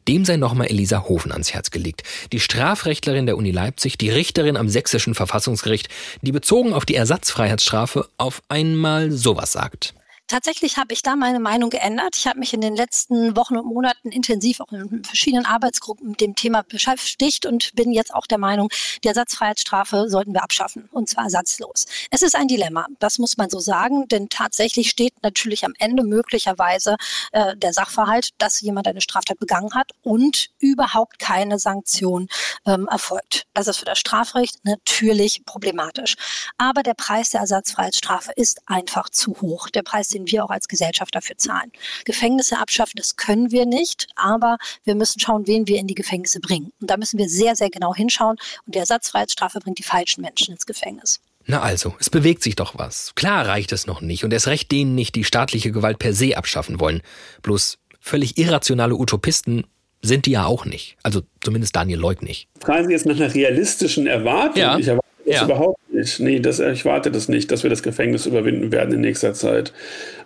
Dem 0.07 0.25
sei 0.25 0.37
nochmal 0.37 0.69
Elisa 0.69 1.09
Hofen 1.09 1.33
ans 1.33 1.53
Herz 1.53 1.73
gelegt. 1.73 2.05
Die 2.31 2.39
Strafrechtlerin 2.39 3.27
der 3.27 3.37
Uni 3.37 3.51
Leipzig, 3.51 3.99
die 3.99 4.11
Richterin 4.11 4.57
am 4.57 4.69
Sächsischen 4.69 5.17
Verfassungsgericht, 5.17 5.89
die 6.23 6.31
bezogen 6.31 6.73
auf 6.73 6.85
die 6.85 6.95
Ersatzfreiheitsstrafe 6.95 8.09
auf 8.17 8.41
einmal 8.49 9.11
sowas 9.11 9.51
sagt. 9.51 9.96
Tatsächlich 10.29 10.77
habe 10.77 10.93
ich 10.93 11.03
da 11.03 11.15
meine 11.15 11.39
Meinung 11.39 11.71
geändert. 11.71 12.17
Ich 12.17 12.27
habe 12.27 12.41
mich 12.41 12.53
in 12.53 12.61
den 12.61 12.75
letzten 12.75 13.37
Wochen 13.37 13.57
und 13.57 13.67
Monaten 13.67 14.11
intensiv 14.11 14.61
auch 14.61 14.73
in 14.73 15.05
verschiedenen 15.05 15.47
Arbeitsgruppen 15.47 16.11
mit 16.11 16.21
dem 16.21 16.35
Thema 16.35 16.63
beschäftigt 16.63 17.47
und 17.47 17.73
bin 17.77 17.93
jetzt 17.93 18.13
auch 18.13 18.27
der 18.27 18.39
Meinung, 18.39 18.69
die 19.05 19.09
Ersatzfreiheitsstrafe 19.09 20.09
sollten 20.09 20.35
wir 20.35 20.43
abschaffen 20.43 20.89
und 20.91 21.09
zwar 21.09 21.25
ersatzlos. 21.25 21.87
Es 22.11 22.23
ist 22.23 22.35
ein 22.35 22.49
Dilemma, 22.49 22.87
das 22.99 23.19
muss 23.19 23.37
man 23.37 23.51
so 23.51 23.61
sagen, 23.61 24.09
denn 24.09 24.29
tatsächlich 24.29 24.91
steht 24.91 25.15
natürlich 25.23 25.65
am 25.65 25.75
Ende 25.79 26.03
möglicherweise 26.03 26.97
äh, 27.31 27.57
der 27.57 27.73
Sachverhalt, 27.73 28.31
dass 28.39 28.61
jemand 28.61 28.89
eine 28.89 29.03
Straftat 29.03 29.39
begangen 29.39 29.75
hat 29.75 29.93
und 30.03 30.51
überhaupt 30.59 31.21
keine 31.21 31.61
Sanktion 31.61 32.29
ähm, 32.67 32.89
erfolgt. 32.89 33.47
Das 33.55 33.69
ist 33.69 33.77
für 33.77 33.85
das 33.85 34.01
Strafrecht 34.01 34.65
natürlich 34.65 35.45
problematisch. 35.45 36.17
Aber 36.59 36.83
der 36.83 36.95
Preis 36.95 37.31
der 37.31 37.43
Ersatzfreiheitsstrafe 37.43 38.33
ist 38.35 38.61
einfach 38.67 39.09
zu 39.09 39.41
hoch. 39.41 39.71
Der 39.71 39.85
Preis, 39.85 40.16
den 40.17 40.31
wir 40.31 40.45
auch 40.45 40.51
als 40.51 40.69
Gesellschaft 40.69 41.15
dafür 41.15 41.37
zahlen. 41.37 41.71
Gefängnisse 42.05 42.59
abschaffen, 42.59 42.95
das 42.97 43.17
können 43.17 43.51
wir 43.51 43.67
nicht, 43.67 44.07
aber 44.17 44.59
wir 44.85 44.95
müssen 44.95 45.21
schauen, 45.21 45.47
wen 45.47 45.67
wir 45.67 45.79
in 45.79 45.87
die 45.87 45.95
Gefängnisse 45.95 46.41
bringen. 46.41 46.73
Und 46.81 46.91
da 46.91 46.97
müssen 46.97 47.19
wir 47.19 47.29
sehr, 47.29 47.57
sehr 47.57 47.71
genau 47.71 47.95
hinschauen. 47.95 48.37
Und 48.67 48.75
die 48.75 48.79
Ersatzfreiheitsstrafe 48.79 49.61
bringt 49.61 49.79
die 49.79 49.83
falschen 49.83 50.23
Menschen 50.23 50.53
ins 50.53 50.67
Gefängnis. 50.67 51.21
Na 51.47 51.61
also, 51.61 51.95
es 52.01 52.11
bewegt 52.11 52.43
sich 52.43 52.57
doch 52.57 52.77
was. 52.77 53.15
Klar 53.15 53.47
reicht 53.47 53.71
es 53.71 53.87
noch 53.87 54.01
nicht 54.01 54.25
und 54.25 54.33
erst 54.33 54.49
recht 54.49 54.73
denen 54.73 54.97
nicht, 54.97 55.15
die 55.15 55.23
staatliche 55.23 55.71
Gewalt 55.71 55.99
per 55.99 56.13
se 56.13 56.37
abschaffen 56.37 56.81
wollen. 56.81 57.03
Bloß 57.43 57.79
völlig 58.01 58.37
irrationale 58.37 58.97
Utopisten 58.97 59.65
sind 60.03 60.27
die 60.27 60.33
ja 60.33 60.47
auch 60.47 60.65
nicht. 60.65 60.97
Also 61.03 61.23
zumindest 61.41 61.77
Daniel 61.77 61.99
Leuk 61.99 62.23
nicht. 62.23 62.49
Fragen 62.61 62.87
Sie 62.87 62.93
jetzt 62.93 63.07
nach 63.07 63.17
einer 63.17 63.33
realistischen 63.33 64.07
Erwartung. 64.07 64.61
Ja. 64.61 64.79
Ich 64.79 64.89
erwarte 64.89 65.06
das 65.27 65.37
Ja. 65.37 65.45
überhaupt 65.45 65.79
nicht. 65.93 66.21
Nee, 66.21 66.41
das, 66.41 66.61
ich 66.61 66.85
warte 66.85 67.11
das 67.11 67.29
nicht, 67.29 67.51
dass 67.51 67.63
wir 67.63 67.71
das 67.71 67.83
Gefängnis 67.83 68.27
überwinden 68.27 68.71
werden 68.73 68.95
in 68.95 69.01
nächster 69.01 69.35
Zeit. 69.35 69.73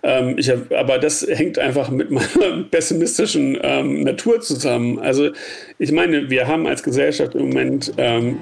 Ähm, 0.02 0.34
ich 0.38 0.50
hab, 0.50 0.70
aber 0.72 0.98
das 0.98 1.26
hängt 1.28 1.58
einfach 1.58 1.90
mit 1.90 2.10
meiner 2.10 2.62
pessimistischen 2.70 3.58
ähm, 3.62 4.02
Natur 4.02 4.40
zusammen. 4.40 4.98
Also 4.98 5.30
ich 5.78 5.92
meine, 5.92 6.28
wir 6.30 6.46
haben 6.46 6.66
als 6.66 6.82
Gesellschaft 6.82 7.34
im 7.34 7.48
Moment, 7.48 7.92
ähm, 7.96 8.38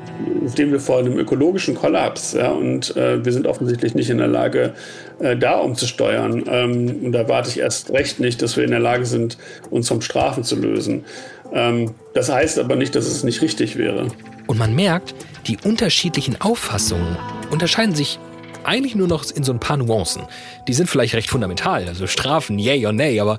stehen 0.52 0.72
wir 0.72 0.80
vor 0.80 0.98
einem 0.98 1.18
ökologischen 1.18 1.74
Kollaps. 1.74 2.32
Ja, 2.32 2.50
und 2.50 2.96
äh, 2.96 3.24
wir 3.24 3.32
sind 3.32 3.46
offensichtlich 3.46 3.94
nicht 3.94 4.10
in 4.10 4.18
der 4.18 4.28
Lage, 4.28 4.72
äh, 5.20 5.36
da 5.36 5.58
umzusteuern. 5.58 6.44
Ähm, 6.50 6.96
und 7.04 7.12
da 7.12 7.28
warte 7.28 7.50
ich 7.50 7.58
erst 7.58 7.90
recht 7.92 8.20
nicht, 8.20 8.42
dass 8.42 8.56
wir 8.56 8.64
in 8.64 8.70
der 8.70 8.80
Lage 8.80 9.06
sind, 9.06 9.38
uns 9.70 9.88
vom 9.88 10.00
Strafen 10.00 10.44
zu 10.44 10.56
lösen. 10.56 11.04
Ähm, 11.52 11.94
das 12.14 12.30
heißt 12.32 12.58
aber 12.58 12.76
nicht, 12.76 12.94
dass 12.94 13.06
es 13.06 13.22
nicht 13.24 13.42
richtig 13.42 13.76
wäre. 13.78 14.08
Und 14.48 14.58
man 14.58 14.74
merkt, 14.74 15.14
die 15.46 15.58
unterschiedlichen 15.62 16.40
Auffassungen 16.40 17.16
unterscheiden 17.50 17.94
sich 17.94 18.18
eigentlich 18.64 18.94
nur 18.94 19.06
noch 19.06 19.30
in 19.30 19.44
so 19.44 19.52
ein 19.52 19.60
paar 19.60 19.76
Nuancen. 19.76 20.22
Die 20.66 20.74
sind 20.74 20.88
vielleicht 20.88 21.14
recht 21.14 21.30
fundamental, 21.30 21.86
also 21.86 22.06
Strafen, 22.06 22.58
yay 22.58 22.84
or 22.84 22.92
nay, 22.92 23.20
aber 23.20 23.38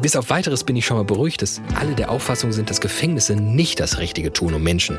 bis 0.00 0.16
auf 0.16 0.30
weiteres 0.30 0.64
bin 0.64 0.76
ich 0.76 0.84
schon 0.84 0.96
mal 0.96 1.04
beruhigt, 1.04 1.42
dass 1.42 1.60
alle 1.78 1.94
der 1.94 2.10
Auffassung 2.10 2.52
sind, 2.52 2.70
dass 2.70 2.80
Gefängnisse 2.80 3.36
nicht 3.36 3.78
das 3.78 3.98
Richtige 3.98 4.32
tun, 4.32 4.52
um 4.52 4.62
Menschen 4.62 4.98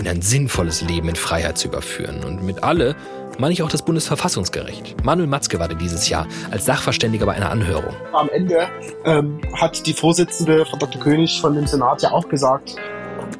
in 0.00 0.08
ein 0.08 0.20
sinnvolles 0.20 0.82
Leben 0.82 1.08
in 1.08 1.16
Freiheit 1.16 1.58
zu 1.58 1.68
überführen. 1.68 2.24
Und 2.24 2.42
mit 2.42 2.62
alle 2.64 2.96
meine 3.38 3.52
ich 3.52 3.62
auch 3.62 3.68
das 3.68 3.82
Bundesverfassungsgericht. 3.82 5.04
Manuel 5.04 5.28
Matzke 5.28 5.60
war 5.60 5.68
dieses 5.68 6.08
Jahr 6.08 6.26
als 6.50 6.66
Sachverständiger 6.66 7.26
bei 7.26 7.34
einer 7.34 7.50
Anhörung. 7.50 7.94
Am 8.12 8.28
Ende 8.30 8.68
ähm, 9.04 9.40
hat 9.54 9.86
die 9.86 9.92
Vorsitzende, 9.92 10.66
Frau 10.66 10.76
Dr. 10.76 11.00
König 11.00 11.40
von 11.40 11.54
dem 11.54 11.66
Senat, 11.66 12.02
ja 12.02 12.10
auch 12.10 12.28
gesagt, 12.28 12.76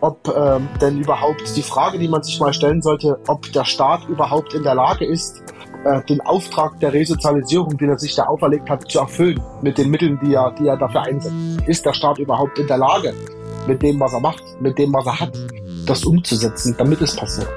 ob 0.01 0.29
ähm, 0.35 0.69
denn 0.81 0.99
überhaupt 0.99 1.57
die 1.57 1.63
Frage, 1.63 1.99
die 1.99 2.09
man 2.09 2.23
sich 2.23 2.39
mal 2.41 2.53
stellen 2.53 2.83
sollte, 2.83 3.19
ob 3.29 3.53
der 3.53 3.65
Staat 3.65 4.09
überhaupt 4.09 4.55
in 4.55 4.63
der 4.63 4.75
Lage 4.75 5.05
ist, 5.05 5.43
äh, 5.85 6.03
den 6.05 6.21
Auftrag 6.21 6.79
der 6.81 6.93
Resozialisierung, 6.93 7.77
den 7.77 7.91
er 7.91 7.99
sich 7.99 8.15
da 8.15 8.25
auferlegt 8.25 8.71
hat, 8.71 8.91
zu 8.91 9.01
erfüllen 9.01 9.41
mit 9.63 9.79
den 9.79 9.91
Mitteln, 9.91 10.19
die 10.23 10.35
er, 10.35 10.53
die 10.53 10.67
er 10.67 10.77
dafür 10.77 11.03
einsetzt. 11.03 11.35
Ist 11.67 11.85
der 11.85 11.93
Staat 11.93 12.19
überhaupt 12.19 12.59
in 12.59 12.67
der 12.67 12.79
Lage, 12.79 13.15
mit 13.67 13.83
dem, 13.83 13.99
was 14.01 14.13
er 14.13 14.21
macht, 14.21 14.43
mit 14.61 14.79
dem, 14.79 14.93
was 14.93 15.07
er 15.07 15.21
hat, 15.21 15.33
das 15.87 16.05
umzusetzen, 16.05 16.75
damit 16.79 17.01
es 17.01 17.17
passiert? 17.17 17.49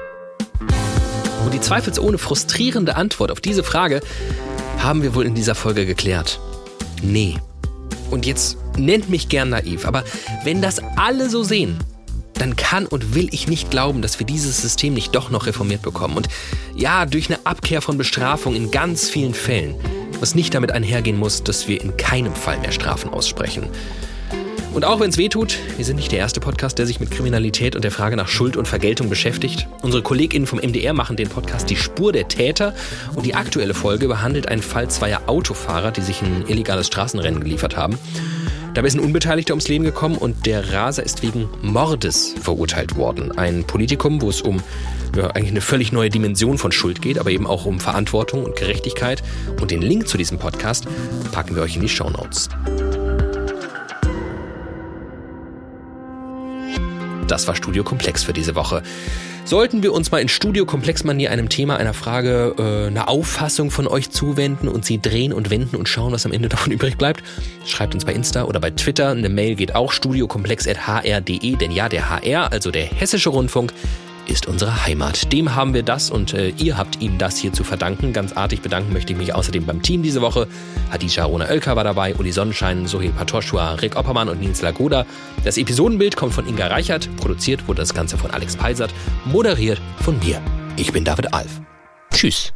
Und 1.44 1.54
die 1.54 1.60
zweifelsohne 1.60 2.18
frustrierende 2.18 2.96
Antwort 2.96 3.30
auf 3.30 3.40
diese 3.40 3.62
Frage 3.62 4.00
haben 4.78 5.02
wir 5.02 5.14
wohl 5.14 5.26
in 5.26 5.34
dieser 5.34 5.54
Folge 5.54 5.86
geklärt. 5.86 6.40
Nee. 7.02 7.36
Und 8.10 8.26
jetzt 8.26 8.56
nennt 8.76 9.08
mich 9.08 9.28
gern 9.28 9.50
naiv, 9.50 9.86
aber 9.86 10.04
wenn 10.44 10.62
das 10.62 10.80
alle 10.96 11.28
so 11.28 11.42
sehen, 11.42 11.78
dann 12.38 12.56
kann 12.56 12.86
und 12.86 13.14
will 13.14 13.28
ich 13.32 13.48
nicht 13.48 13.70
glauben, 13.70 14.02
dass 14.02 14.18
wir 14.18 14.26
dieses 14.26 14.60
System 14.60 14.94
nicht 14.94 15.14
doch 15.14 15.30
noch 15.30 15.46
reformiert 15.46 15.82
bekommen. 15.82 16.16
Und 16.16 16.28
ja, 16.74 17.06
durch 17.06 17.28
eine 17.28 17.44
Abkehr 17.44 17.82
von 17.82 17.98
Bestrafung 17.98 18.54
in 18.54 18.70
ganz 18.70 19.08
vielen 19.08 19.34
Fällen, 19.34 19.74
was 20.20 20.34
nicht 20.34 20.54
damit 20.54 20.72
einhergehen 20.72 21.18
muss, 21.18 21.42
dass 21.42 21.68
wir 21.68 21.80
in 21.80 21.96
keinem 21.96 22.34
Fall 22.34 22.58
mehr 22.58 22.72
Strafen 22.72 23.10
aussprechen. 23.10 23.68
Und 24.76 24.84
auch 24.84 25.00
wenn 25.00 25.08
es 25.08 25.16
weh 25.16 25.30
tut, 25.30 25.56
wir 25.78 25.86
sind 25.86 25.96
nicht 25.96 26.12
der 26.12 26.18
erste 26.18 26.38
Podcast, 26.38 26.78
der 26.78 26.84
sich 26.84 27.00
mit 27.00 27.10
Kriminalität 27.10 27.74
und 27.76 27.82
der 27.82 27.90
Frage 27.90 28.14
nach 28.14 28.28
Schuld 28.28 28.58
und 28.58 28.68
Vergeltung 28.68 29.08
beschäftigt. 29.08 29.66
Unsere 29.80 30.02
KollegInnen 30.02 30.46
vom 30.46 30.58
MDR 30.58 30.92
machen 30.92 31.16
den 31.16 31.30
Podcast 31.30 31.70
Die 31.70 31.76
Spur 31.76 32.12
der 32.12 32.28
Täter 32.28 32.74
und 33.14 33.24
die 33.24 33.34
aktuelle 33.34 33.72
Folge 33.72 34.06
behandelt 34.06 34.48
einen 34.48 34.60
Fall 34.60 34.90
zweier 34.90 35.22
Autofahrer, 35.28 35.92
die 35.92 36.02
sich 36.02 36.20
ein 36.20 36.44
illegales 36.46 36.88
Straßenrennen 36.88 37.40
geliefert 37.40 37.78
haben. 37.78 37.98
Dabei 38.76 38.88
ist 38.88 38.94
ein 38.94 39.00
Unbeteiligter 39.00 39.54
ums 39.54 39.68
Leben 39.68 39.84
gekommen 39.84 40.18
und 40.18 40.44
der 40.44 40.74
Raser 40.74 41.02
ist 41.02 41.22
wegen 41.22 41.48
Mordes 41.62 42.34
verurteilt 42.38 42.94
worden. 42.96 43.32
Ein 43.32 43.64
Politikum, 43.64 44.20
wo 44.20 44.28
es 44.28 44.42
um 44.42 44.62
ja, 45.16 45.28
eigentlich 45.28 45.52
eine 45.52 45.62
völlig 45.62 45.92
neue 45.92 46.10
Dimension 46.10 46.58
von 46.58 46.72
Schuld 46.72 47.00
geht, 47.00 47.18
aber 47.18 47.30
eben 47.30 47.46
auch 47.46 47.64
um 47.64 47.80
Verantwortung 47.80 48.44
und 48.44 48.54
Gerechtigkeit. 48.54 49.22
Und 49.62 49.70
den 49.70 49.80
Link 49.80 50.08
zu 50.08 50.18
diesem 50.18 50.38
Podcast 50.38 50.86
packen 51.32 51.56
wir 51.56 51.62
euch 51.62 51.76
in 51.76 51.80
die 51.80 51.88
Show 51.88 52.10
Notes. 52.10 52.50
Das 57.28 57.48
war 57.48 57.56
Studio 57.56 57.82
Komplex 57.82 58.24
für 58.24 58.34
diese 58.34 58.54
Woche. 58.56 58.82
Sollten 59.46 59.84
wir 59.84 59.92
uns 59.92 60.10
mal 60.10 60.20
in 60.20 60.26
Studio 60.26 60.66
Komplexmanier 60.66 61.30
einem 61.30 61.48
Thema, 61.48 61.76
einer 61.76 61.94
Frage, 61.94 62.56
äh, 62.58 62.88
einer 62.88 63.08
Auffassung 63.08 63.70
von 63.70 63.86
euch 63.86 64.10
zuwenden 64.10 64.66
und 64.66 64.84
sie 64.84 65.00
drehen 65.00 65.32
und 65.32 65.50
wenden 65.50 65.76
und 65.76 65.88
schauen, 65.88 66.10
was 66.10 66.26
am 66.26 66.32
Ende 66.32 66.48
davon 66.48 66.72
übrig 66.72 66.98
bleibt, 66.98 67.22
schreibt 67.64 67.94
uns 67.94 68.04
bei 68.04 68.12
Insta 68.12 68.42
oder 68.42 68.58
bei 68.58 68.72
Twitter. 68.72 69.10
Eine 69.10 69.28
Mail 69.28 69.54
geht 69.54 69.76
auch 69.76 69.92
studiokomplex.hr.de, 69.92 71.54
denn 71.54 71.70
ja, 71.70 71.88
der 71.88 72.10
HR, 72.10 72.50
also 72.50 72.72
der 72.72 72.86
Hessische 72.86 73.28
Rundfunk, 73.28 73.72
ist 74.28 74.46
unsere 74.46 74.84
Heimat. 74.84 75.32
Dem 75.32 75.54
haben 75.54 75.74
wir 75.74 75.82
das 75.82 76.10
und 76.10 76.34
äh, 76.34 76.48
ihr 76.50 76.76
habt 76.76 77.00
ihm 77.00 77.18
das 77.18 77.38
hier 77.38 77.52
zu 77.52 77.64
verdanken. 77.64 78.12
Ganz 78.12 78.32
artig 78.32 78.60
bedanken 78.60 78.92
möchte 78.92 79.12
ich 79.12 79.18
mich 79.18 79.34
außerdem 79.34 79.66
beim 79.66 79.82
Team 79.82 80.02
diese 80.02 80.20
Woche. 80.20 80.46
Hadisha 80.90 81.24
Rona 81.24 81.46
Oelker 81.48 81.76
war 81.76 81.84
dabei, 81.84 82.14
Uli 82.14 82.32
Sonnenschein, 82.32 82.86
Sohil 82.86 83.10
Patoshua, 83.10 83.74
Rick 83.74 83.96
Oppermann 83.96 84.28
und 84.28 84.40
Nils 84.40 84.62
Lagoda. 84.62 85.06
Das 85.44 85.58
Episodenbild 85.58 86.16
kommt 86.16 86.34
von 86.34 86.46
Inga 86.46 86.66
Reichert, 86.66 87.08
produziert 87.16 87.66
wurde 87.68 87.82
das 87.82 87.94
Ganze 87.94 88.18
von 88.18 88.30
Alex 88.30 88.56
Peisert, 88.56 88.92
moderiert 89.24 89.80
von 90.00 90.18
mir. 90.18 90.40
Ich 90.76 90.92
bin 90.92 91.04
David 91.04 91.32
Alf. 91.32 91.60
Tschüss. 92.12 92.52